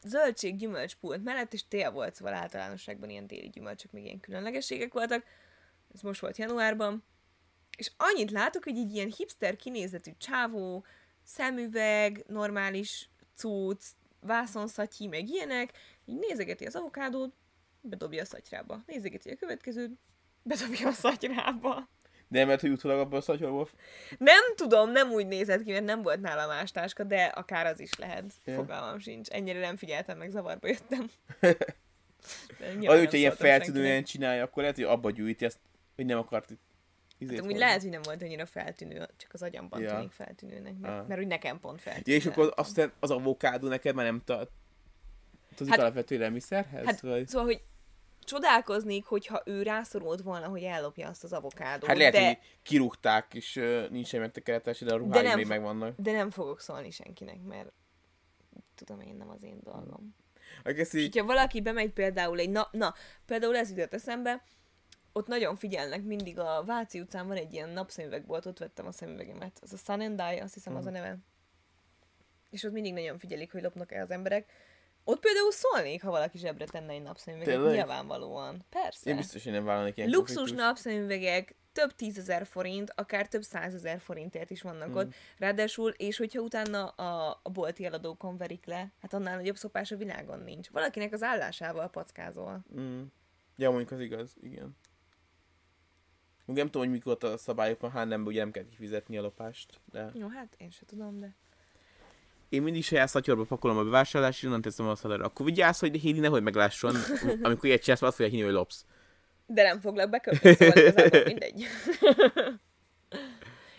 [0.04, 5.24] zöldség gyümölcspult mellett, és tél volt, szóval általánosságban ilyen téli gyümölcsök, még ilyen különlegességek voltak.
[5.94, 7.04] Ez most volt januárban.
[7.76, 10.84] És annyit látok, hogy egy ilyen hipster kinézetű csávó,
[11.22, 13.84] szemüveg, normális cucc,
[14.20, 15.72] vászonszatyi, meg ilyenek,
[16.04, 17.34] így nézegeti az avokádót,
[17.80, 18.82] bedobja a szatyrába.
[18.86, 19.98] Nézegeti a következőt,
[20.42, 21.88] bedobja a szatyrába.
[22.34, 23.68] De mert hogy utólag abban a szatyorból...
[24.18, 27.80] Nem tudom, nem úgy nézett ki, mert nem volt nála más táska, de akár az
[27.80, 28.24] is lehet.
[28.44, 28.54] Ja.
[28.54, 29.28] Fogalmam sincs.
[29.28, 31.10] Ennyire nem figyeltem, meg zavarba jöttem.
[32.60, 35.58] Az, nem hogyha ilyen feltűnően csinálja, akkor lehet, hogy abba gyűjti ezt,
[35.96, 36.60] hogy nem akart itt
[37.18, 37.58] izét Hát, hozni.
[37.58, 39.94] lehet, hogy nem volt annyira feltűnő, csak az agyamban Ja.
[39.94, 41.06] tűnik feltűnőnek, mert, Ah.
[41.06, 42.04] mert úgy nekem pont feltűnő.
[42.06, 44.50] Ja, és akkor aztán az avokádó neked már nem tart
[45.58, 46.84] az Hát- alapvető élelmiszerhez?
[46.84, 47.28] Hát, vagy?
[47.28, 47.62] szóval, hogy
[48.24, 53.34] csodálkoznék, hogyha ő rászorult volna, hogy ellopja azt az avokádót, hát lehet, de, hogy kirúgták,
[53.34, 55.94] és uh, nincs semmi megtekeretes, de a ruhái nem még megvannak.
[55.98, 57.72] de nem fogok szólni senkinek, mert
[58.74, 60.14] tudom én, nem az én dolgom.
[60.62, 62.94] Egész És így, hogyha valaki bemegy például egy, na, na
[63.26, 64.42] például ez jutott eszembe,
[65.12, 69.58] ott nagyon figyelnek mindig a Váci utcán van egy ilyen napszemüvegbolt, ott vettem a szemüvegemet.
[69.62, 71.18] Az a Sun and Die, azt hiszem az a neve.
[72.50, 74.52] És ott mindig nagyon figyelik, hogy lopnak-e az emberek.
[75.04, 77.54] Ott például szólnék, ha valaki zsebre tenne egy napszemüveget.
[77.54, 77.74] Tényleg?
[77.74, 78.64] Nyilvánvalóan.
[78.70, 79.10] Persze.
[79.10, 80.66] én biztos, hogy nem vállalnék ilyen Luxus konfliktust.
[80.66, 84.94] napszemüvegek több tízezer forint, akár több százezer forintért is vannak mm.
[84.94, 85.14] ott.
[85.38, 89.96] Ráadásul, és hogyha utána a, a bolti eladókon verik le, hát annál nagyobb szopás a
[89.96, 90.70] világon nincs.
[90.70, 92.64] Valakinek az állásával packázol.
[92.80, 93.02] Mm.
[93.56, 94.76] Ja, mondjuk az igaz, igen.
[96.46, 99.22] Még nem tudom, hogy mikor a szabályok van, hát nem, ugye nem kell kifizetni a
[99.22, 100.10] lopást, de...
[100.14, 101.36] Jó, hát én se tudom, de...
[102.54, 105.24] Én mindig saját szatyorba pakolom a bevásárlást, és onnan teszem a szalára.
[105.24, 106.94] Akkor vigyázz, hogy Héli nehogy meglásson,
[107.42, 108.84] amikor ilyet csinálsz, azt fogja hinni, hogy lopsz.
[109.46, 111.66] De nem foglak beköpni, szóval mindegy.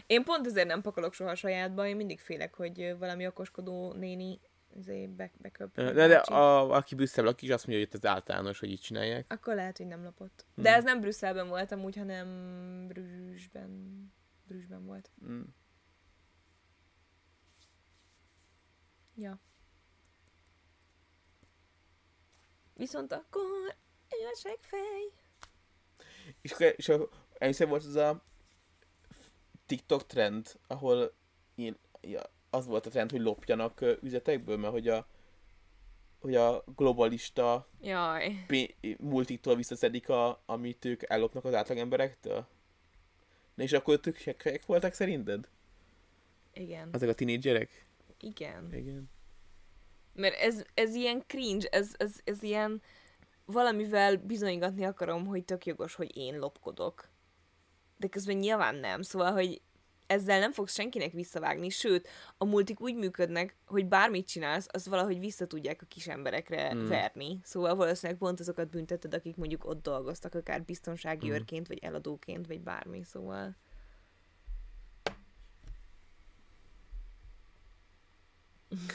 [0.08, 4.40] én pont ezért nem pakolok soha sajátba, én mindig félek, hogy valami okoskodó néni
[4.78, 5.76] izé be, beköp.
[5.76, 9.26] De, de a, aki Brüsszel lakik, azt mondja, hogy itt az általános, hogy így csinálják.
[9.34, 10.46] Akkor lehet, hogy nem lopott.
[10.56, 12.28] De ez nem Brüsszelben voltam úgy, hanem
[12.88, 14.04] Brüsszben.
[14.48, 15.10] Brüsszben volt.
[15.28, 15.42] Mm.
[19.16, 19.40] Ja.
[22.74, 23.76] Viszont akkor
[24.08, 25.12] egy fej.
[26.42, 28.24] És, akkor- és a, először volt az a
[29.66, 31.14] TikTok trend, ahol
[31.56, 35.08] ilyen, ja, az volt a trend, hogy lopjanak üzletekből, mert hogy a,
[36.20, 38.44] hogy a globalista Jaj.
[38.48, 42.48] pé- multiktól visszaszedik, a, amit ők ellopnak az átlag emberektől.
[43.54, 44.00] Na és akkor
[44.44, 45.50] ők voltak szerinted?
[46.54, 46.90] Igen.
[46.94, 47.85] Azok a tinédzserek?
[48.20, 48.74] Igen.
[48.74, 49.10] Igen.
[50.14, 52.82] Mert ez, ez ilyen cringe, ez, ez, ez ilyen
[53.46, 57.10] valamivel bizonygatni akarom, hogy tök jogos, hogy én lopkodok.
[57.98, 59.62] De közben nyilván nem, szóval, hogy
[60.08, 65.20] ezzel nem fogsz senkinek visszavágni, sőt, a multik úgy működnek, hogy bármit csinálsz, az valahogy
[65.20, 66.86] vissza tudják a kis emberekre Mm.
[66.86, 67.40] verni.
[67.44, 71.32] Szóval valószínűleg pont azokat bünteted, akik mondjuk ott dolgoztak, akár biztonsági mm.
[71.32, 73.56] őrként, vagy eladóként, vagy bármi, szóval...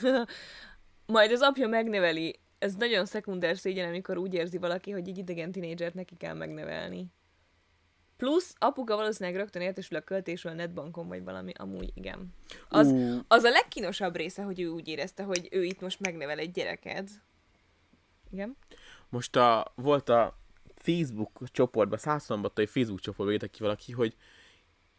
[1.06, 2.38] Majd az apja megneveli.
[2.58, 7.12] Ez nagyon szekunder szégyen, amikor úgy érzi valaki, hogy egy idegen tinédzsert neki kell megnevelni.
[8.16, 12.34] Plusz apuka valószínűleg rögtön értesül a költésről a netbankon, vagy valami, amúgy igen.
[12.68, 12.94] Az,
[13.28, 17.10] az a legkínosabb része, hogy ő úgy érezte, hogy ő itt most megnevel egy gyereket.
[18.30, 18.56] Igen?
[19.08, 20.38] Most a, volt a
[20.74, 24.16] Facebook csoportban, százszombattai Facebook csoportban írtak ki valaki, hogy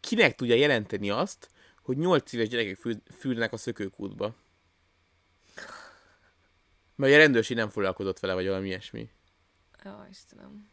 [0.00, 1.48] kinek tudja jelenteni azt,
[1.82, 4.34] hogy 8 éves gyerekek fül, fülnek a szökőkútba.
[7.02, 9.08] Mert a rendőrség nem foglalkozott vele, vagy valami ilyesmi.
[9.84, 10.68] Jó, Istenem.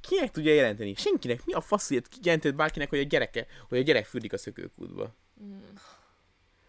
[0.00, 0.94] Kinek tudja jelenteni?
[0.94, 1.44] Senkinek.
[1.44, 5.14] Mi a faszért jelentett bárkinek, hogy a gyereke, hogy a gyerek fürdik a szökőkútba?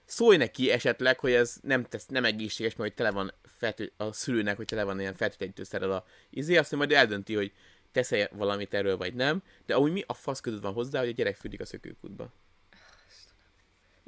[0.05, 4.13] Szólj neki esetleg, hogy ez nem, tesz, nem egészséges, mert hogy tele van fertő, a
[4.13, 7.53] szülőnek, hogy tele van ilyen fertőtlenítőszerrel a izé, azt majd eldönti, hogy
[7.91, 9.43] tesz -e valamit erről, vagy nem.
[9.65, 12.33] De amúgy mi a fasz között van hozzá, hogy a gyerek fürdik a szökőkútba?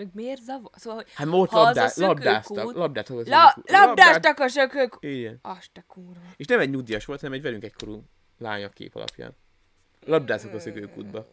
[0.03, 0.69] Meg miért zavar?
[0.75, 4.97] Szóval, Hát most a labdá, szökőkút- labdáztak, labdáztak a La, labdáztak a sökök!
[4.99, 5.39] Igen.
[5.41, 6.19] Azt te kurva.
[6.35, 8.03] És nem egy nyugdíjas volt, hanem egy velünk egykorú
[8.37, 9.35] lány a kép alapján.
[10.05, 11.27] Labdáztak a szökőkútba.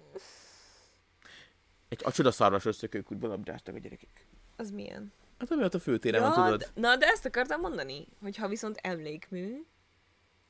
[1.89, 4.27] Egy, a csodaszarvasos szökőkútba labdáztak a gyerekek.
[4.57, 5.13] Az milyen?
[5.39, 6.71] Hát ami ott a főtéren van, tudod.
[6.75, 9.67] na, de ezt akartam mondani, hogy ha viszont emlékmű,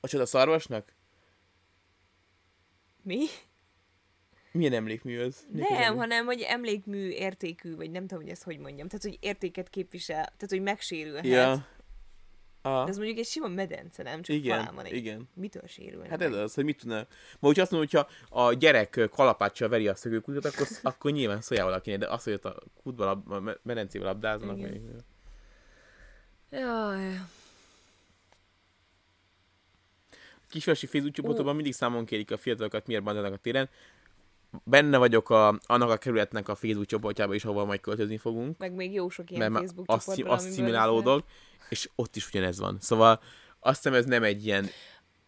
[0.00, 0.92] A csodaszarvasnak?
[3.02, 3.26] mi?
[4.52, 5.46] Milyen emlékmű az?
[5.50, 5.98] Milyen Nem, emlékmű?
[5.98, 8.88] hanem, hogy emlékmű értékű, vagy nem tudom, hogy ezt hogy mondjam.
[8.88, 11.24] Tehát, hogy értéket képvisel, tehát, hogy megsérülhet.
[11.24, 11.66] Ja.
[12.62, 12.84] A...
[12.84, 14.22] De ez mondjuk egy sima medence, nem?
[14.22, 14.92] Csak Igen, van egy...
[14.92, 15.28] igen.
[15.34, 16.96] Mitől sérülne Hát ez az, hogy mit tudna...
[17.38, 18.08] Ma, hogyha azt mondom, hogyha
[18.42, 22.44] a gyerek kalapáccsal veri a szökőkútot, akkor, akkor nyilván szóljál valakinek, de azt, hogy ott
[22.44, 24.80] a kútba, lab, a me- medencébe labdáznak, meg...
[26.50, 27.20] Jaj.
[30.48, 33.68] kisvárosi Facebook csoportokban mindig számon kérik a fiatalokat, miért bandának a téren.
[34.64, 38.58] Benne vagyok a, annak a kerületnek a Facebook csoportjában is, ahova majd költözni fogunk.
[38.58, 41.24] Meg még jó sok ilyen mert Facebook amiből szimulálódok,
[41.68, 42.76] és ott is ugyanez van.
[42.80, 43.20] Szóval
[43.60, 44.64] azt hiszem ez nem egy ilyen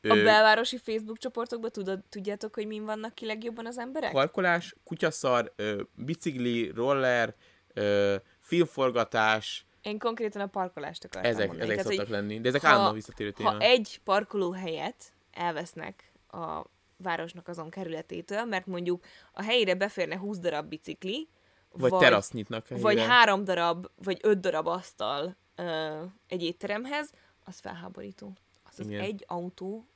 [0.02, 4.12] A belvárosi Facebook csoportokban tudod, tudjátok, hogy min vannak ki legjobban az emberek?
[4.12, 7.34] parkolás, kutyaszar, ö, bicikli, roller,
[7.74, 11.70] ö, filmforgatás, Én konkrétan a parkolást akartam ezek, mondani.
[11.70, 12.40] ezek Tehát, szoktak lenni.
[12.40, 13.50] De ezek ha- állandóan visszatérő téma.
[13.50, 16.62] ha egy parkolóhelyet elvesznek a
[17.02, 21.28] városnak azon kerületétől, mert mondjuk a helyére beférne 20 darab bicikli,
[21.72, 22.68] Vagy, vagy teraszt nyitnak.
[22.68, 23.12] vagy helyére.
[23.12, 27.10] három darab, vagy öt darab asztal ö, egy étteremhez,
[27.44, 28.32] az felháborító.
[28.64, 29.00] Az az Igen.
[29.00, 29.86] egy autó,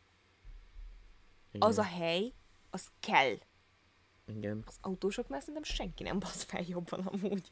[1.53, 1.69] Igen.
[1.69, 2.33] az a hely,
[2.71, 3.37] az kell.
[4.27, 4.63] Igen.
[4.67, 7.51] Az autósoknál szerintem senki nem basz fel jobban amúgy.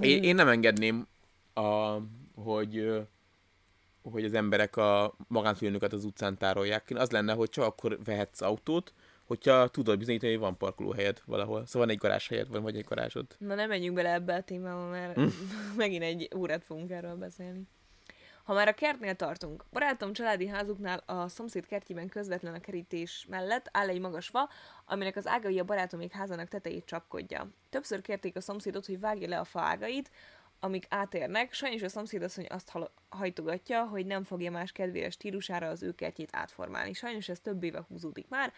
[0.00, 1.06] Én, én nem engedném,
[1.54, 1.98] a,
[2.34, 3.06] hogy,
[4.02, 6.92] hogy az emberek a magántulajdonjukat az utcán tárolják.
[6.94, 8.92] Az lenne, hogy csak akkor vehetsz autót,
[9.24, 11.66] hogyha tudod bizonyítani, hogy van parkolóhelyed valahol.
[11.66, 13.26] Szóval van egy garázshelyed, vagy vagy egy garázsod.
[13.38, 15.26] Na nem menjünk bele ebbe a témába, mert Hm.
[15.76, 17.62] megint egy órát fogunk erről beszélni.
[18.44, 23.68] Ha már a kertnél tartunk, barátom családi házuknál a szomszéd kertjében közvetlen a kerítés mellett
[23.72, 24.48] áll egy magas fa,
[24.84, 27.48] aminek az ágai a barátomék házának tetejét csapkodja.
[27.70, 30.10] Többször kérték a szomszédot, hogy vágja le a fa ágait,
[30.64, 32.72] amik átérnek, sajnos a szomszédasszony azt
[33.08, 36.92] hajtogatja, hogy nem fogja más kedvére stílusára az ő kertjét átformálni.
[36.92, 38.52] Sajnos ez több éve húzódik már,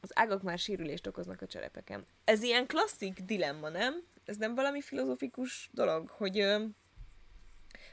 [0.00, 2.06] az ágak már sérülést okoznak a cserepeken.
[2.24, 4.02] Ez ilyen klasszik dilemma, nem?
[4.24, 6.64] Ez nem valami filozofikus dolog, hogy ö,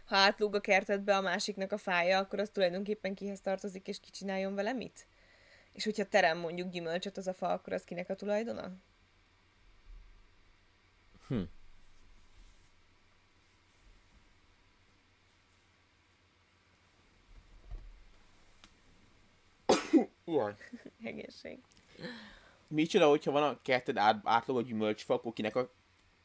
[0.05, 4.09] ha átlóg a kertedbe a másiknak a fája, akkor az tulajdonképpen kihez tartozik, és ki
[4.09, 5.07] csináljon vele mit?
[5.73, 8.71] És hogyha terem mondjuk gyümölcsöt az a fa, akkor az kinek a tulajdona?
[11.27, 11.41] Hm.
[20.31, 20.53] Jaj.
[21.03, 21.59] Egészség.
[22.67, 25.71] Micsoda, hogyha van a kerted át, átlog a gyümölcsfa, akkor kinek a,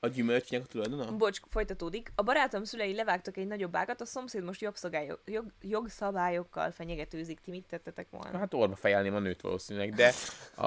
[0.01, 1.16] a gyümölcsnek a tulajdona?
[1.16, 2.12] Bocs, folytatódik.
[2.15, 7.41] A barátom szülei levágtak egy nagyobb ágat, a szomszéd most jogszabályok, jog, jogszabályokkal fenyegetőzik.
[7.41, 8.39] Ti mit tettetek volna?
[8.39, 10.12] Hát orba fejelném a nőt valószínűleg, de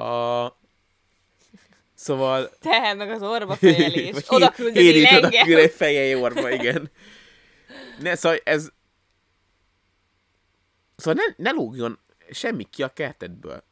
[0.00, 0.56] a...
[1.94, 2.50] Szóval...
[2.58, 4.24] Te, meg az orba fejelés.
[4.28, 5.46] Oda küldeni oda engem.
[5.46, 6.90] küld egy fejelj orba, igen.
[8.00, 8.68] Ne, szóval ez...
[10.96, 11.98] Szóval ne, ne lógjon
[12.32, 13.64] semmi ki a kertedből.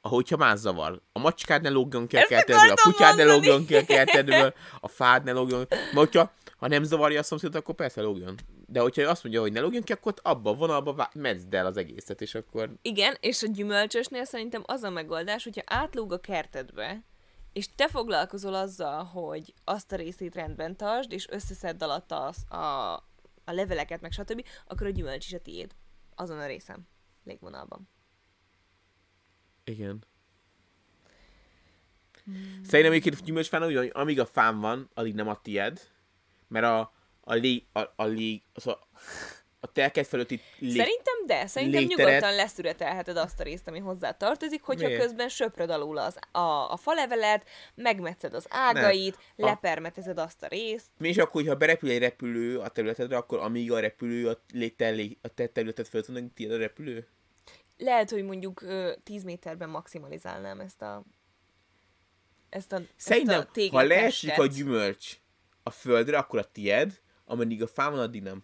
[0.00, 1.02] Ahogyha más zavar.
[1.12, 4.54] A macskád ne lógjon ki a Ezt kertedből, a kutyád ne lógjon ki a kertedből,
[4.80, 5.66] a fád ne lógjon.
[5.68, 8.34] Mert hogyha ha nem zavarja a szomszédot, akkor persze lógjon.
[8.66, 11.76] De hogyha azt mondja, hogy ne lógjon ki, akkor abba a vonalba mezd el az
[11.76, 17.02] egészet, és akkor Igen, és a gyümölcsösnél szerintem az a megoldás, hogyha átlóg a kertedbe,
[17.52, 22.94] és te foglalkozol azzal, hogy azt a részét rendben tartsd, és összeszedd alatta az, a,
[23.44, 25.70] a leveleket, meg stb., akkor a gyümölcs is a tiéd.
[26.14, 26.86] Azon a részem.
[27.28, 27.88] Légvonalban.
[29.64, 30.04] Igen.
[32.62, 35.90] Szerintem egyébként gyümölcsfán úgy, hogy amíg a fám van, addig nem a tied,
[36.48, 38.98] mert a, a lég, a, a lég, szóval a
[39.66, 40.70] telked fölötti lég...
[40.76, 45.02] Szerintem de, szerintem légteret- nyugodtan leszüretelheted azt a részt, ami hozzá tartozik, hogyha Miért?
[45.02, 49.46] közben söpröd alul az, a, a falevelet, megmetszed az ágait, Nem.
[49.48, 50.86] A- lepermetezed azt a részt.
[51.00, 55.18] És akkor, hogyha berepül egy repülő a területedre, akkor amíg a repülő a, légter, lég,
[55.22, 57.06] a te területed föl van, tiéd a repülő?
[57.78, 61.04] Lehet, hogy mondjuk ö, 10 méterben maximalizálnám ezt a
[62.48, 65.16] ezt a, Szerintem, ezt a ha leesik a gyümölcs
[65.62, 68.42] a földre, akkor a tied, ameddig a fán van, addig nem.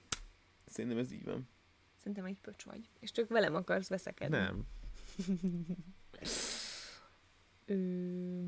[0.75, 1.49] Szerintem ez így van.
[1.97, 2.89] Szerintem egy pöcs vagy.
[3.01, 4.37] És csak velem akarsz veszekedni.
[4.37, 4.67] Nem.
[7.67, 8.47] Ö...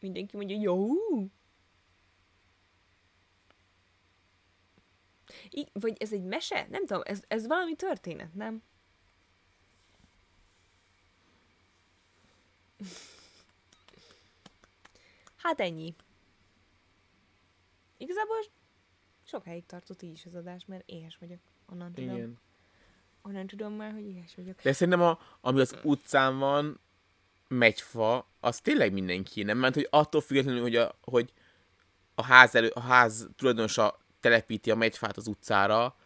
[0.00, 0.88] Mindenki mondja, jó.
[5.50, 6.66] I- vagy ez egy mese?
[6.70, 8.62] Nem tudom, ez, ez valami történet, nem?
[15.36, 15.94] Hát ennyi.
[17.96, 18.36] Igazából
[19.30, 21.38] sok helyig tartott így is az adás, mert éhes vagyok.
[21.66, 22.16] Onnan tudom.
[22.16, 22.38] Igen.
[23.22, 24.62] Onnan tudom már, hogy éhes vagyok.
[24.62, 26.80] De szerintem, a, ami az utcán van,
[27.48, 29.58] megyfa, az tényleg mindenki, nem?
[29.58, 31.32] Mert hogy attól függetlenül, hogy a, hogy
[32.14, 35.96] a ház, elő, a ház tulajdonosa telepíti a megyfát az utcára,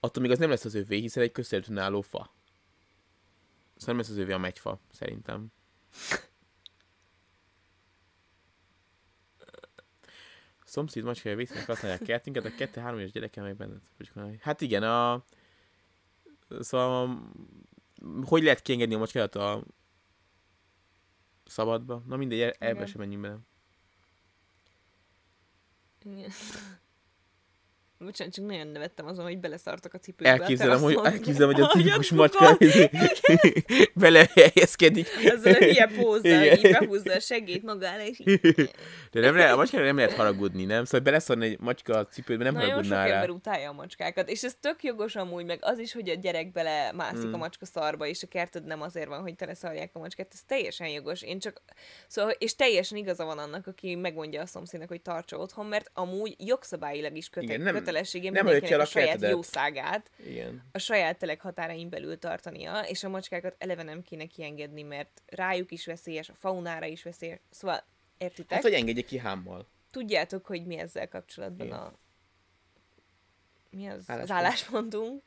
[0.00, 2.34] attól még az nem lesz az övé, hiszen egy közterületen álló fa.
[3.76, 5.46] Szóval nem lesz az övé a megyfa, szerintem.
[10.70, 13.56] Szomszéd macskája vésznek használják kertünket, a kette-három éves gyereke meg
[13.96, 14.38] pucsolni.
[14.40, 15.24] Hát igen, a...
[16.60, 19.64] Szóval, a- hogy lehet kiengedni a macskáját a
[21.44, 22.02] szabadba?
[22.06, 23.38] Na mindegy, ebbe sem menjünk bele.
[26.04, 26.30] Igen.
[28.04, 30.30] Bocsánat, csak nagyon nevettem azon, hogy beleszartak a cipőbe.
[30.30, 32.58] Elképzelem, hogy, elképzelem, hogy a tipikus macska
[33.94, 35.08] belehelyezkedik.
[35.24, 38.70] Ezzel a hülye pózzal, így behúzza a segét magára, és így.
[39.10, 40.84] De nem lehet, a macskára nem lehet haragudni, nem?
[40.84, 43.14] Szóval beleszarni egy macska a cipődbe, nem Nagyon sok haragudnál rá.
[43.14, 46.52] ember utálja a macskákat, és ez tök jogos amúgy, meg az is, hogy a gyerek
[46.52, 47.32] bele mászik Mm.
[47.32, 50.88] a macska szarba, és a kerted nem azért van, hogy teleszarják a macskát, ez teljesen
[50.88, 51.22] jogos.
[51.22, 51.62] Én csak,
[52.08, 56.34] szóval, és teljesen igaza van annak, aki megmondja a szomszédnak, hogy tartsa otthon, mert amúgy
[56.38, 60.62] jogszabályilag is köte- Igen, nem- kötelessége nem mindenkinek a a saját jószágát, Igen.
[60.72, 65.72] a saját telek határain belül tartania, és a macskákat eleve nem kéne kiengedni, mert rájuk
[65.72, 67.38] is veszélyes, a faunára is veszélyes.
[67.50, 67.84] Szóval,
[68.18, 68.52] értitek?
[68.52, 69.66] Hát, hogy engedje ki hámmal.
[69.90, 71.78] Tudjátok, hogy mi ezzel kapcsolatban Igen.
[71.78, 71.92] a...
[73.70, 74.30] Mi az, az Álláspont.
[74.30, 75.22] álláspontunk.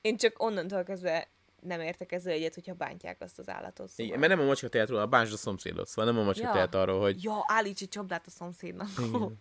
[0.00, 1.28] Én csak onnantól kezdve
[1.60, 3.88] nem értek ezzel egyet, hogyha bántják azt az állatot.
[3.88, 4.06] Szóval.
[4.06, 6.46] Igen, mert nem a macska tehet róla, a bánsd a szomszédot, szóval nem a macska
[6.46, 6.52] Ja.
[6.52, 7.22] tehet arról, hogy...
[7.22, 8.88] Ja, állíts egy csapdát a szomszédnak.
[8.98, 9.38] Igen.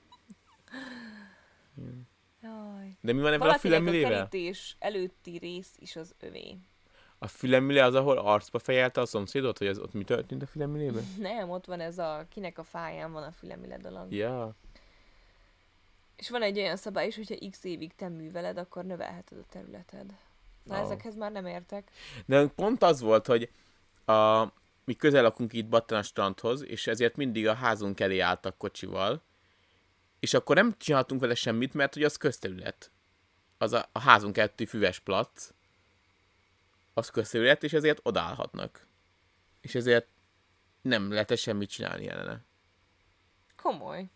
[2.46, 2.98] Jaj.
[3.02, 4.28] De mi van ebben a Valakinek a fülemülével?
[4.28, 6.58] kerítés előtti rész is az övé.
[7.18, 11.04] A fülemüle az, ahol arcba fejelte a szomszédot, hogy az ott mi történt a fülemülében?
[11.20, 14.14] Nem, ott van ez a kinek a fáján van a fülemüle dolog.
[14.14, 14.56] Ja.
[16.16, 20.14] És van egy olyan szabály is, hogyha x évig te műveled, akkor növelheted a területed.
[20.64, 20.84] Na, Ó.
[20.84, 21.92] ezekhez már nem értek.
[22.26, 23.50] De pont az volt, hogy
[24.06, 24.44] a,
[24.86, 29.22] mi közel lakunk itt Battan a strandhoz, és ezért mindig a házunk elé álltak kocsival,
[30.26, 32.92] és akkor nem csináltunk vele semmit, mert hogy az közterület.
[33.58, 35.50] Az a, a házunk előtti füves plac,
[36.94, 38.88] az közterület, és ezért odállhatnak.
[39.62, 40.08] És ezért
[40.82, 42.46] nem lehet semmit csinálni ellene.
[43.56, 44.10] Komoly.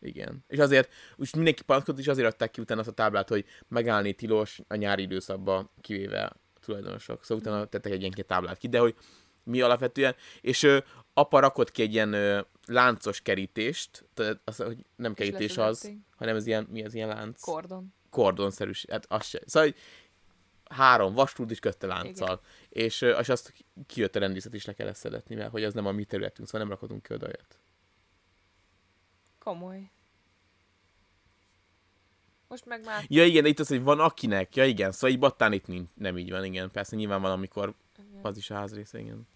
[0.00, 0.44] Igen.
[0.48, 4.12] És azért, úgy mindenki panaszkodott, és azért adták ki utána azt a táblát, hogy megállni
[4.12, 7.24] tilos a nyári időszakban, kivéve a tulajdonosok.
[7.24, 8.94] Szóval utána tettek egy ilyen táblát ki, de hogy
[9.42, 10.78] mi alapvetően, és ö,
[11.14, 16.36] apa rakott ki egy ilyen ö, láncos kerítést, tehát az, hogy nem kerítés az, hanem
[16.36, 17.40] ez ilyen, mi az ilyen lánc?
[17.40, 17.94] Kordon.
[18.10, 19.40] kordonszerűs, hát az se.
[19.46, 19.78] Szóval, hogy
[20.64, 22.40] három vasrúd is kötte lánccal.
[22.68, 23.54] És, és azt
[23.86, 26.60] kijött a rendészet is le kellett szedetni, mert hogy az nem a mi területünk, szóval
[26.60, 27.58] nem rakhatunk ki oda olyat.
[29.38, 29.90] Komoly.
[32.48, 33.04] Most meg már...
[33.08, 35.88] Ja igen, de itt az, hogy van akinek, ja igen, szóval így Battán itt nincs,
[35.94, 36.70] nem így van, igen.
[36.70, 37.74] Persze nyilván van, amikor
[38.22, 39.26] az is a ház része, igen.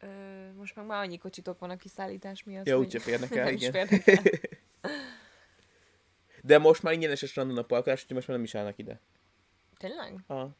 [0.00, 2.66] Ö, most meg már annyi kocsitok van a kiszállítás miatt.
[2.66, 3.72] Ja, úgyse férnek el, igen.
[3.72, 4.22] férnek el.
[6.42, 9.00] De most már ingyenes a strandon a parkolás, úgyhogy most már nem is állnak ide.
[9.76, 10.20] Tényleg?
[10.26, 10.50] Ah.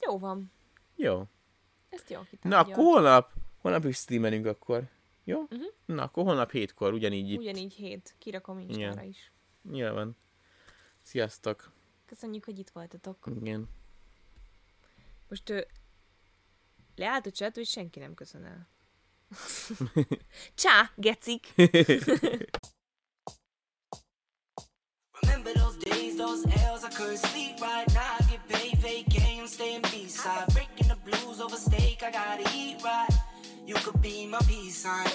[0.00, 0.52] Jó van.
[0.96, 1.24] Jó.
[1.88, 2.68] Ezt Na, kitárgyalt.
[2.68, 4.88] akkor holnap, holnap is streamelünk akkor.
[5.24, 5.40] Jó?
[5.40, 5.62] Mhm.
[5.84, 7.38] Na, akkor holnap hétkor, ugyanígy itt.
[7.38, 8.14] Ugyanígy hét.
[8.18, 9.32] Kirakom Instára is.
[9.70, 10.16] Nyilván.
[11.02, 11.72] Sziasztok.
[12.06, 13.28] Köszönjük, hogy itt voltatok.
[13.40, 13.68] Igen.
[15.30, 15.60] Most ö,
[16.94, 18.68] leállt a chat, hogy senki nem köszön el.
[20.54, 21.52] Csá, gecik!
[25.20, 28.16] Remember those days, those L's, I couldn't sleep right now.
[28.18, 30.52] I get paid, vacay, I'm staying B-side.
[30.52, 33.12] Breaking the blues over steak, I gotta eat right.
[33.66, 35.06] You could be my peace sign.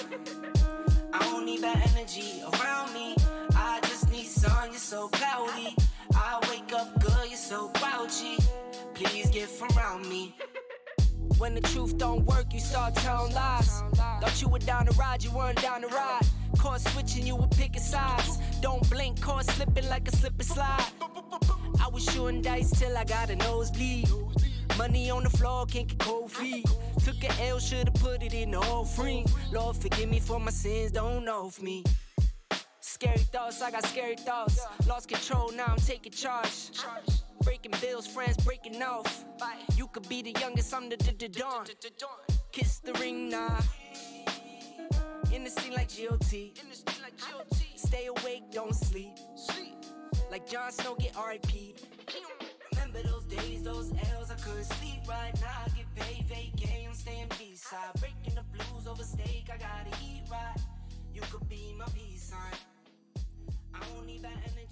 [1.12, 3.14] I don't need bad energy around me.
[3.54, 5.76] I just need sun, you're so cloudy.
[6.14, 8.45] I wake up good, you're so grouchy.
[8.96, 10.34] Please get from around me.
[11.38, 13.82] When the truth don't work, you start telling lies.
[13.94, 16.22] Thought you were down to ride, you weren't down to ride.
[16.58, 18.38] Caught switching, you were picking sides.
[18.62, 20.86] Don't blink, caught slipping like a slip and slide.
[21.84, 24.08] I was shooting dice till I got a nosebleed.
[24.78, 26.66] Money on the floor, can't get cold feet.
[27.04, 29.26] Took a L, should've put it in the offering.
[29.52, 31.84] Lord, forgive me for my sins, don't know of me.
[32.80, 34.64] Scary thoughts, I got scary thoughts.
[34.86, 36.70] Lost control, now I'm taking charge
[37.46, 39.24] breaking bills, friends breaking off.
[39.76, 41.64] You could be the youngest, I'm the, the, dawn.
[42.50, 43.60] Kiss the ring, nah.
[45.32, 46.50] In the scene like GOT.
[47.76, 49.12] Stay awake, don't sleep.
[50.28, 51.78] Like Jon Snow, get RIP.
[52.72, 55.62] Remember those days, those L's, I couldn't sleep right now.
[55.64, 58.00] I get paid, vacay, I'm staying peace side.
[58.00, 60.56] Breaking the blues over steak, I gotta eat right.
[61.14, 62.58] You could be my peace sign.
[63.72, 64.65] I don't need that energy.